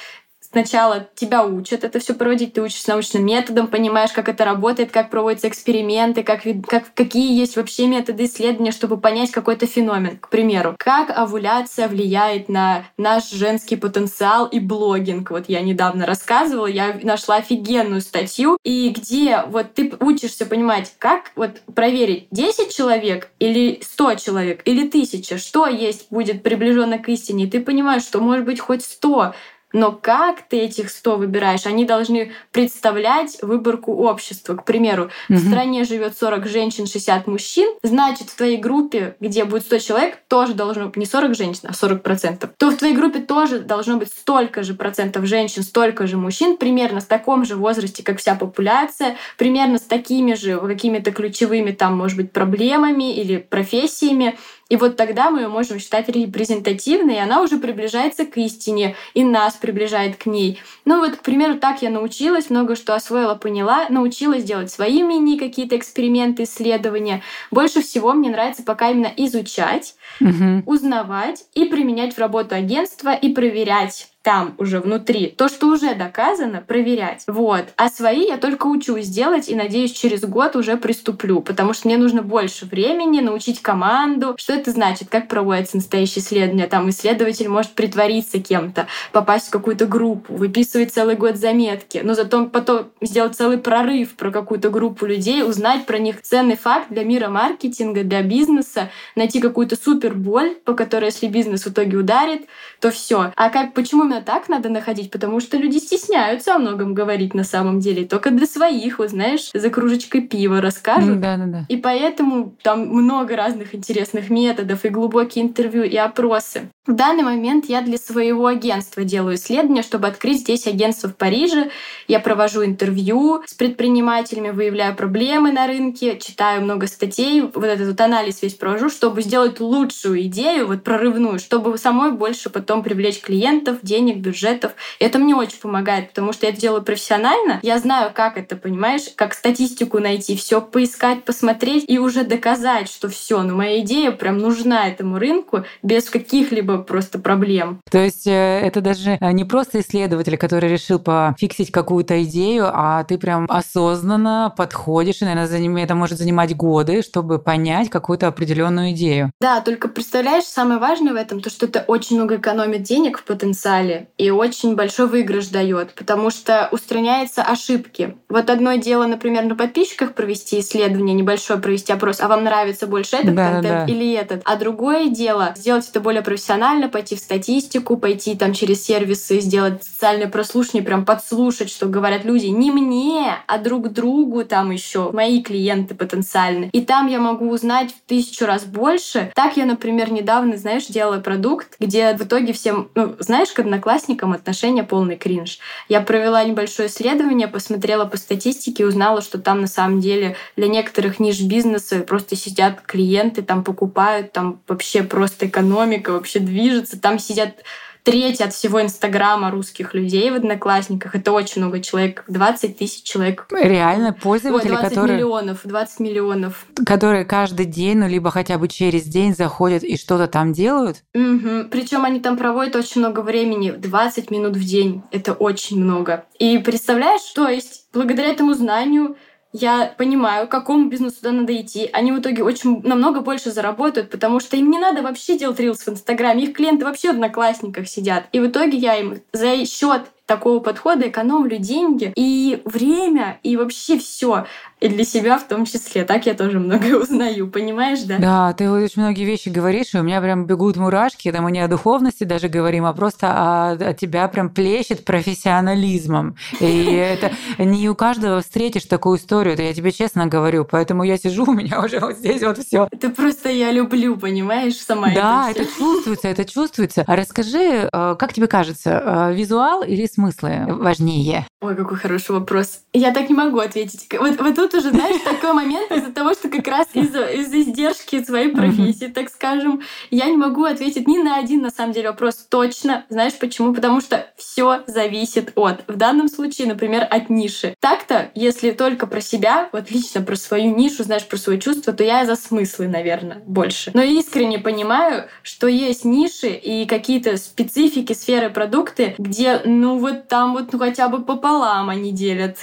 сначала 0.54 1.10
тебя 1.16 1.44
учат 1.44 1.84
это 1.84 2.00
все 2.00 2.14
проводить, 2.14 2.54
ты 2.54 2.62
учишься 2.62 2.92
научным 2.92 3.26
методом, 3.26 3.68
понимаешь, 3.68 4.12
как 4.12 4.30
это 4.30 4.46
работает, 4.46 4.92
как 4.92 5.10
проводятся 5.10 5.48
эксперименты, 5.48 6.24
как, 6.24 6.44
как, 6.68 6.94
какие 6.94 7.38
есть 7.38 7.56
вообще 7.56 7.88
методы 7.88 8.26
исследования, 8.26 8.72
чтобы 8.72 8.98
понять 8.98 9.32
какой-то 9.32 9.66
феномен. 9.66 10.18
К 10.20 10.30
примеру, 10.30 10.76
как 10.78 11.10
овуляция 11.10 11.88
влияет 11.88 12.50
на 12.50 12.86
наш 12.98 13.32
женский 13.32 13.76
потенциал 13.76 14.46
и 14.46 14.60
блогинг. 14.60 15.32
Вот 15.32 15.46
я 15.48 15.62
недавно 15.62 16.06
рассказывала, 16.06 16.68
я 16.68 17.00
нашла 17.02 17.38
офигенную 17.38 18.02
статью, 18.02 18.58
и 18.64 18.90
где 18.90 19.44
вот 19.48 19.74
ты 19.74 19.92
учишься 20.00 20.46
понимать, 20.46 20.94
как 21.00 21.32
вот 21.36 21.62
проверить 21.74 22.28
10 22.30 22.74
человек 22.74 23.30
или 23.40 23.82
100 23.82 24.16
человек 24.16 24.62
или 24.66 24.88
1000, 24.88 25.40
что 25.40 25.66
есть 25.66 26.12
будет 26.12 26.44
приближенно 26.44 27.00
к 27.00 27.10
истине, 27.10 27.46
и 27.46 27.50
ты 27.50 27.60
понимаешь, 27.60 28.04
что 28.04 28.20
может 28.20 28.46
быть 28.46 28.60
хоть 28.60 28.84
100 28.84 29.34
но 29.74 29.92
как 29.92 30.44
ты 30.48 30.60
этих 30.60 30.90
100 30.90 31.18
выбираешь? 31.18 31.66
Они 31.66 31.84
должны 31.84 32.32
представлять 32.52 33.38
выборку 33.42 33.94
общества. 33.94 34.56
К 34.56 34.64
примеру, 34.64 35.10
угу. 35.30 35.38
в 35.38 35.48
стране 35.48 35.84
живет 35.84 36.18
40 36.18 36.48
женщин, 36.48 36.86
60 36.86 37.28
мужчин, 37.28 37.70
значит, 37.82 38.30
в 38.30 38.36
твоей 38.36 38.58
группе, 38.58 39.16
где 39.20 39.44
будет 39.46 39.64
100 39.64 39.80
человек, 39.80 40.20
тоже 40.28 40.54
должно 40.54 40.86
быть 40.86 40.98
не 40.98 41.06
40 41.06 41.36
женщин, 41.36 41.64
а 41.70 41.74
40 41.74 42.04
процентов. 42.04 42.52
То 42.58 42.70
в 42.70 42.78
твоей 42.78 42.96
группе 42.96 43.20
тоже 43.20 43.60
должно 43.60 43.98
быть 43.98 44.10
столько 44.10 44.64
же 44.64 44.76
процентов 44.76 45.26
женщин, 45.26 45.64
столько 45.64 46.06
же 46.08 46.18
мужчин, 46.18 46.58
примерно 46.58 47.02
в 47.02 47.06
таком 47.06 47.44
же 47.44 47.56
возрасте, 47.56 48.04
как 48.04 48.20
вся 48.20 48.36
популяция, 48.36 49.18
примерно 49.38 49.80
с 49.80 49.82
такими 49.82 50.36
же 50.36 50.60
какими-то 50.60 51.12
ключевыми 51.12 51.72
там, 51.72 51.98
может 51.98 52.18
быть, 52.18 52.32
проблемами 52.32 53.16
или 53.16 53.38
профессиями. 53.38 54.38
И 54.74 54.76
вот 54.76 54.96
тогда 54.96 55.30
мы 55.30 55.42
ее 55.42 55.50
можем 55.50 55.78
считать 55.78 56.10
репрезентативной, 56.10 57.18
и 57.18 57.20
она 57.20 57.44
уже 57.44 57.60
приближается 57.60 58.26
к 58.26 58.38
истине, 58.38 58.96
и 59.14 59.24
нас 59.24 59.54
приближает 59.54 60.16
к 60.16 60.26
ней. 60.26 60.60
Ну 60.84 60.98
вот, 60.98 61.16
к 61.16 61.22
примеру, 61.22 61.60
так 61.60 61.84
я 61.84 61.92
научилась, 61.92 62.50
много 62.50 62.76
что 62.76 62.96
освоила, 62.96 63.36
поняла, 63.36 63.88
научилась 63.90 64.44
делать 64.44 64.72
свои 64.72 65.04
мини 65.04 65.38
какие-то 65.38 65.78
эксперименты, 65.78 66.42
исследования. 66.46 67.22
Больше 67.52 67.84
всего 67.84 68.14
мне 68.14 68.32
нравится 68.32 68.64
пока 68.64 68.90
именно 68.90 69.14
изучать, 69.16 69.94
угу. 70.20 70.64
узнавать 70.66 71.46
и 71.54 71.66
применять 71.66 72.16
в 72.16 72.18
работу 72.18 72.56
агентства 72.56 73.14
и 73.14 73.32
проверять 73.32 74.08
там 74.24 74.56
уже 74.58 74.80
внутри. 74.80 75.28
То, 75.28 75.50
что 75.50 75.68
уже 75.68 75.94
доказано, 75.96 76.64
проверять. 76.66 77.24
Вот. 77.28 77.66
А 77.76 77.90
свои 77.90 78.26
я 78.26 78.38
только 78.38 78.68
учусь 78.68 79.08
делать 79.08 79.50
и, 79.50 79.56
надеюсь, 79.56 79.92
через 79.92 80.22
год 80.22 80.56
уже 80.56 80.78
приступлю, 80.78 81.42
потому 81.42 81.74
что 81.74 81.88
мне 81.88 81.98
нужно 81.98 82.24
больше 82.24 82.66
времени 82.66 83.20
научить 83.20 83.62
команду. 83.62 84.36
Что 84.38 84.54
это 84.54 84.72
значит? 84.72 85.10
Как 85.10 85.28
проводится 85.28 85.76
настоящее 85.76 86.24
исследование? 86.24 86.68
Там 86.68 86.90
исследователь 86.90 87.50
может 87.50 87.74
притвориться 87.74 88.40
кем-то, 88.40 88.88
попасть 89.12 89.48
в 89.48 89.52
какую-то 89.52 89.86
группу, 89.86 90.34
выписывать 90.34 90.94
целый 90.94 91.16
год 91.16 91.36
заметки, 91.36 92.00
но 92.02 92.14
зато 92.14 92.46
потом 92.46 92.92
сделать 93.02 93.36
целый 93.36 93.58
прорыв 93.58 94.16
про 94.16 94.32
какую-то 94.32 94.70
группу 94.70 95.06
людей, 95.06 95.44
узнать 95.44 95.86
про 95.86 96.00
них 96.00 96.22
ценный 96.22 96.56
факт 96.56 96.88
для 96.90 97.04
мира 97.04 97.28
маркетинга, 97.28 98.04
для 98.04 98.22
бизнеса, 98.22 98.90
найти 99.18 99.42
какую-то 99.42 99.76
супер 99.76 100.14
боль, 100.14 100.56
по 100.64 100.74
которой, 100.74 101.06
если 101.06 101.28
бизнес 101.28 101.66
в 101.66 101.72
итоге 101.72 101.98
ударит, 101.98 102.48
то 102.80 102.90
все. 102.90 103.34
А 103.36 103.50
как, 103.50 103.74
почему 103.74 104.13
именно 104.14 104.24
так 104.24 104.50
надо 104.50 104.70
находить, 104.70 105.12
потому 105.12 105.40
что 105.40 105.58
люди 105.58 105.78
стесняются 105.78 106.56
о 106.56 106.60
многом 106.60 106.94
говорить 106.94 107.34
на 107.34 107.44
самом 107.44 107.80
деле. 107.80 108.06
Только 108.06 108.32
для 108.32 108.46
своих, 108.46 109.00
вот 109.00 109.10
знаешь, 109.10 109.50
за 109.54 109.70
кружечкой 109.70 110.22
пива 110.22 110.62
расскажут. 110.62 111.20
Да, 111.20 111.38
да, 111.38 111.46
да. 111.46 111.66
И 111.70 111.78
поэтому 111.78 112.56
там 112.62 112.88
много 112.88 113.36
разных 113.36 113.74
интересных 113.76 114.30
методов 114.30 114.86
и 114.86 114.90
глубокие 114.90 115.46
интервью, 115.46 115.84
и 115.84 115.96
опросы. 115.96 116.70
В 116.86 116.92
данный 116.92 117.24
момент 117.24 117.66
я 117.70 117.82
для 117.82 117.98
своего 117.98 118.48
агентства 118.48 119.06
делаю 119.06 119.36
исследования, 119.36 119.84
чтобы 119.84 120.08
открыть 120.08 120.40
здесь 120.40 120.68
агентство 120.68 121.08
в 121.08 121.16
Париже. 121.16 121.70
Я 122.10 122.20
провожу 122.20 122.66
интервью 122.66 123.42
с 123.46 123.54
предпринимателями, 123.54 124.50
выявляю 124.50 124.94
проблемы 124.94 125.54
на 125.54 125.66
рынке, 125.66 126.20
читаю 126.20 126.62
много 126.62 126.88
статей, 126.88 127.42
вот 127.42 127.64
этот 127.64 127.88
вот 127.88 128.02
анализ 128.02 128.42
весь 128.42 128.56
провожу, 128.56 128.90
чтобы 128.90 129.22
сделать 129.22 129.62
лучшую 129.62 130.24
идею, 130.24 130.68
вот 130.68 130.84
прорывную, 130.84 131.40
чтобы 131.40 131.78
самой 131.78 132.12
больше 132.12 132.50
потом 132.50 132.84
привлечь 132.84 133.22
клиентов, 133.22 133.78
денег 133.82 134.03
денег, 134.04 134.18
бюджетов. 134.18 134.74
И 135.00 135.06
это 135.06 135.20
мне 135.20 135.36
очень 135.36 135.60
помогает, 135.60 136.10
потому 136.10 136.34
что 136.34 136.46
я 136.46 136.52
это 136.52 136.62
делаю 136.62 136.84
профессионально. 136.84 137.60
Я 137.64 137.80
знаю, 137.80 138.12
как 138.14 138.38
это, 138.38 138.56
понимаешь, 138.56 139.04
как 139.16 139.34
статистику 139.34 140.00
найти, 140.00 140.36
все 140.36 140.62
поискать, 140.62 141.24
посмотреть 141.24 141.86
и 141.88 142.00
уже 142.00 142.24
доказать, 142.24 142.90
что 142.90 143.08
все, 143.10 143.42
ну 143.42 143.56
моя 143.56 143.80
идея 143.80 144.12
прям 144.12 144.38
нужна 144.38 144.88
этому 144.88 145.20
рынку 145.20 145.64
без 145.82 146.10
каких-либо 146.10 146.80
просто 146.80 147.20
проблем. 147.20 147.80
То 147.90 148.00
есть 148.00 148.28
э, 148.28 148.32
это 148.32 148.82
даже 148.82 149.18
э, 149.20 149.32
не 149.32 149.46
просто 149.46 149.80
исследователь, 149.80 150.38
который 150.38 150.70
решил 150.70 151.00
пофиксить 151.00 151.72
какую-то 151.72 152.22
идею, 152.24 152.70
а 152.74 153.04
ты 153.04 153.18
прям 153.18 153.46
осознанно 153.50 154.54
подходишь, 154.56 155.22
и, 155.22 155.26
наверное, 155.26 155.84
это 155.84 155.96
может 155.96 156.18
занимать 156.18 156.56
годы, 156.56 157.02
чтобы 157.02 157.40
понять 157.40 157.90
какую-то 157.90 158.28
определенную 158.28 158.92
идею. 158.92 159.32
Да, 159.40 159.62
только 159.62 159.88
представляешь, 159.88 160.44
самое 160.44 160.80
важное 160.80 161.14
в 161.14 161.16
этом, 161.16 161.42
то, 161.42 161.50
что 161.50 161.66
это 161.66 161.84
очень 161.88 162.18
много 162.18 162.38
экономит 162.38 162.84
денег 162.84 163.20
в 163.20 163.24
потенциале 163.24 163.93
и 164.18 164.30
очень 164.30 164.76
большой 164.76 165.08
выигрыш 165.08 165.48
дает, 165.48 165.94
потому 165.94 166.30
что 166.30 166.70
устраняются 166.72 167.44
ошибки. 167.44 168.16
Вот 168.30 168.50
одно 168.50 168.76
дело, 168.76 169.06
например, 169.06 169.46
на 169.46 169.56
подписчиках 169.56 170.14
провести 170.14 170.60
исследование, 170.60 171.16
небольшое 171.16 171.60
провести 171.60 171.94
опрос, 171.94 172.20
а 172.20 172.28
вам 172.28 172.44
нравится 172.44 172.88
больше 172.88 173.18
этот 173.18 173.36
да, 173.36 173.54
контент 173.54 173.88
да. 173.88 173.94
или 173.94 174.14
этот. 174.14 174.42
А 174.46 174.56
другое 174.56 175.08
дело 175.08 175.54
сделать 175.56 175.88
это 175.90 176.00
более 176.00 176.22
профессионально, 176.22 176.90
пойти 176.90 177.16
в 177.16 177.20
статистику, 177.20 177.98
пойти 177.98 178.36
там 178.36 178.54
через 178.54 178.84
сервисы, 178.84 179.40
сделать 179.40 179.84
социальное 179.84 180.28
прослушивание, 180.28 180.84
прям 180.84 181.06
подслушать, 181.06 181.70
что 181.70 181.86
говорят 181.86 182.26
люди 182.26 182.48
не 182.48 182.72
мне, 182.72 183.36
а 183.48 183.58
друг 183.58 183.90
другу 183.90 184.44
там 184.46 184.72
еще, 184.72 185.12
мои 185.12 185.42
клиенты 185.42 185.96
потенциальные. 185.96 186.70
И 186.72 186.82
там 186.82 187.08
я 187.08 187.20
могу 187.20 187.50
узнать 187.50 187.92
в 187.92 188.08
тысячу 188.08 188.46
раз 188.46 188.66
больше. 188.66 189.32
Так 189.36 189.58
я, 189.58 189.66
например, 189.66 190.12
недавно, 190.12 190.58
знаешь, 190.58 190.88
делала 190.88 191.20
продукт, 191.20 191.76
где 191.80 192.14
в 192.16 192.22
итоге 192.22 192.54
всем, 192.54 192.90
ну, 192.96 193.16
знаешь, 193.20 193.50
к 193.52 193.60
одноклассникам 193.84 194.32
отношения 194.32 194.84
полный 194.84 195.18
кринж. 195.18 195.60
Я 195.90 196.00
провела 196.00 196.44
небольшое 196.44 196.88
исследование, 196.88 197.50
посмотрела 197.50 198.06
по 198.06 198.16
статистике 198.16 198.86
узнала, 198.86 199.22
что 199.22 199.40
там 199.40 199.60
на 199.62 199.68
самом 199.68 200.00
деле 200.00 200.38
для 200.56 200.68
некоторых 200.68 201.20
ниш 201.20 201.42
бизнеса 201.42 202.00
просто 202.00 202.38
сидят 202.38 202.82
клиенты, 202.82 203.42
там 203.42 203.64
покупают, 203.64 204.32
там 204.32 204.62
вообще 204.68 205.04
просто 205.04 205.48
экономика 205.48 206.14
вообще 206.14 206.40
движется, 206.40 207.00
там 207.00 207.20
сидят 207.20 207.64
треть 208.04 208.42
от 208.42 208.54
всего 208.54 208.82
Инстаграма 208.82 209.50
русских 209.50 209.94
людей 209.94 210.30
в 210.30 210.36
Одноклассниках. 210.36 211.16
Это 211.16 211.32
очень 211.32 211.62
много 211.62 211.80
человек. 211.80 212.24
20 212.28 212.78
тысяч 212.78 213.04
человек. 213.04 213.48
Реально 213.52 214.14
пользователи, 214.14 214.72
Ой, 214.72 214.78
20 214.78 214.90
которые... 214.90 215.16
миллионов. 215.18 215.60
20 215.64 216.00
миллионов. 216.00 216.66
Которые 216.86 217.26
каждый 217.26 217.66
день, 217.66 217.98
ну, 217.98 218.08
либо 218.08 218.30
хотя 218.32 218.58
бы 218.58 218.68
через 218.68 219.04
день 219.04 219.34
заходят 219.34 219.84
и 219.84 219.98
что-то 219.98 220.28
там 220.28 220.54
делают? 220.54 221.04
Угу. 221.14 221.70
Причем 221.72 222.04
они 222.06 222.20
там 222.20 222.38
проводят 222.38 222.76
очень 222.76 223.02
много 223.02 223.22
времени. 223.22 223.72
20 223.72 224.32
минут 224.32 224.56
в 224.58 224.64
день. 224.64 225.04
Это 225.12 225.34
очень 225.34 225.82
много. 225.82 226.26
И 226.40 226.58
представляешь, 226.58 227.22
то 227.34 227.48
есть 227.48 227.88
благодаря 227.94 228.30
этому 228.30 228.54
знанию 228.54 229.16
я 229.54 229.94
понимаю, 229.98 230.48
к 230.48 230.52
какому 230.52 230.90
бизнесу 230.90 231.18
туда 231.18 231.32
надо 231.32 231.56
идти. 231.56 231.88
Они 231.94 232.12
в 232.12 232.20
итоге 232.20 232.44
очень 232.44 232.82
намного 232.82 233.22
больше 233.22 233.52
заработают, 233.52 234.10
потому 234.10 234.40
что 234.40 234.58
им 234.58 234.72
не 234.72 234.80
надо 234.80 235.04
вообще 235.04 235.38
делать 235.38 235.60
рилс 235.60 235.86
в 235.86 235.90
Инстаграме. 235.90 236.44
Их 236.44 236.54
клиенты 236.54 236.86
вообще 236.86 237.10
в 237.10 237.12
Одноклассниках 237.12 237.88
сидят. 237.88 238.26
И 238.32 238.40
в 238.40 238.48
итоге 238.48 238.78
я 238.78 239.00
им 239.00 239.22
за 239.32 239.66
счет 239.66 240.02
такого 240.26 240.60
подхода 240.60 241.10
экономлю 241.10 241.58
деньги 241.58 242.14
и 242.16 242.62
время, 242.66 243.40
и 243.44 243.58
вообще 243.58 243.98
все 243.98 244.46
и 244.84 244.90
для 244.90 245.06
себя 245.06 245.38
в 245.38 245.48
том 245.48 245.64
числе. 245.66 246.04
Так 246.04 246.26
я 246.26 246.34
тоже 246.34 246.60
многое 246.60 246.98
узнаю, 247.02 247.48
понимаешь, 247.48 248.02
да? 248.02 248.18
Да, 248.18 248.54
ты 248.54 248.70
очень 248.70 249.02
многие 249.02 249.24
вещи 249.24 249.48
говоришь, 249.48 249.94
и 249.94 249.98
у 249.98 250.04
меня 250.04 250.20
прям 250.20 250.46
бегут 250.46 250.76
мурашки, 250.76 251.30
это 251.30 251.42
мы 251.42 251.52
не 251.52 251.62
о 251.62 251.70
духовности 251.70 252.26
даже 252.26 252.50
говорим, 252.50 252.86
а 252.86 252.92
просто 252.92 253.28
о, 253.30 253.72
о 253.72 253.94
тебя 253.94 254.28
прям 254.28 254.50
плещет 254.50 255.06
профессионализмом. 255.06 256.36
И 256.60 256.84
это 256.84 257.32
не 257.58 257.90
у 257.90 257.96
каждого 257.96 258.42
встретишь 258.42 258.84
такую 258.84 259.20
историю, 259.20 259.54
это 259.54 259.64
я 259.64 259.74
тебе 259.74 259.94
честно 259.94 260.28
говорю, 260.28 260.66
поэтому 260.70 261.04
я 261.04 261.18
сижу, 261.18 261.46
у 261.48 261.54
меня 261.54 261.80
уже 261.80 262.02
вот 262.02 262.18
здесь 262.18 262.44
вот 262.44 262.58
все. 262.58 262.90
Это 262.92 263.10
просто 263.10 263.50
я 263.50 263.72
люблю, 263.72 264.18
понимаешь, 264.18 264.76
сама 264.76 265.14
Да, 265.14 265.50
это, 265.50 265.62
это 265.62 265.72
чувствуется, 265.78 266.28
это 266.28 266.44
чувствуется. 266.44 267.06
А 267.08 267.16
расскажи, 267.16 267.90
э, 267.90 268.16
как 268.20 268.34
тебе 268.34 268.48
кажется, 268.48 269.30
э, 269.32 269.34
визуал 269.34 269.82
или 269.84 270.08
смыслы 270.14 270.66
важнее? 270.68 271.48
Ой, 271.62 271.76
какой 271.76 271.98
хороший 271.98 272.32
вопрос. 272.32 272.82
Я 272.92 273.14
так 273.14 273.30
не 273.30 273.36
могу 273.36 273.60
ответить. 273.60 274.08
Вот, 274.20 274.40
вот 274.40 274.56
тут 274.56 274.74
уже, 274.74 274.92
знаешь, 274.92 275.22
такой 275.24 275.54
момент 275.54 275.90
из-за 275.92 276.12
того, 276.12 276.34
что 276.34 276.50
как 276.50 276.68
раз 276.68 276.88
из-за 276.94 277.26
из 277.26 277.54
издержки 277.54 278.24
своей 278.24 278.54
профессии, 278.54 279.06
так 279.06 279.30
скажем, 279.30 279.82
я 280.12 280.26
не 280.26 280.36
могу 280.36 280.66
ответить 280.66 281.08
ни 281.08 281.18
на 281.20 281.38
один, 281.38 281.62
на 281.62 281.70
самом 281.70 281.94
деле, 281.94 282.10
вопрос 282.10 282.46
точно. 282.50 283.06
Знаешь 283.10 283.34
почему? 283.40 283.74
Потому 283.74 284.02
что 284.02 284.28
все 284.36 284.84
зависит 284.88 285.54
от. 285.56 285.84
В 285.88 285.96
данном 285.96 286.28
случае, 286.28 286.68
например, 286.68 287.08
от 287.10 287.30
ниши. 287.30 287.76
Так-то, 287.80 288.30
если 288.36 288.72
только 288.72 289.08
про 289.08 289.22
себя, 289.22 289.70
вот 289.72 289.90
лично 289.90 290.22
про 290.22 290.36
свою 290.36 290.76
нишу, 290.76 291.04
знаешь, 291.04 291.26
про 291.26 291.38
свои 291.38 291.60
чувства, 291.60 291.94
то 291.94 292.04
я 292.04 292.26
за 292.26 292.36
смыслы, 292.36 292.88
наверное, 292.88 293.42
больше. 293.46 293.92
Но 293.94 294.02
искренне 294.02 294.60
понимаю, 294.60 295.30
что 295.44 295.68
есть 295.68 296.04
ниши 296.04 296.50
и 296.50 296.86
какие-то 296.86 297.38
специфики 297.38 298.12
сферы 298.14 298.50
продукты, 298.50 299.16
где, 299.18 299.62
ну 299.64 299.98
вот 300.04 300.28
там 300.28 300.54
вот 300.54 300.72
ну, 300.74 300.80
хотя 300.80 301.08
бы 301.10 301.24
пополам 301.24 301.90
они 301.90 302.12
делят. 302.12 302.58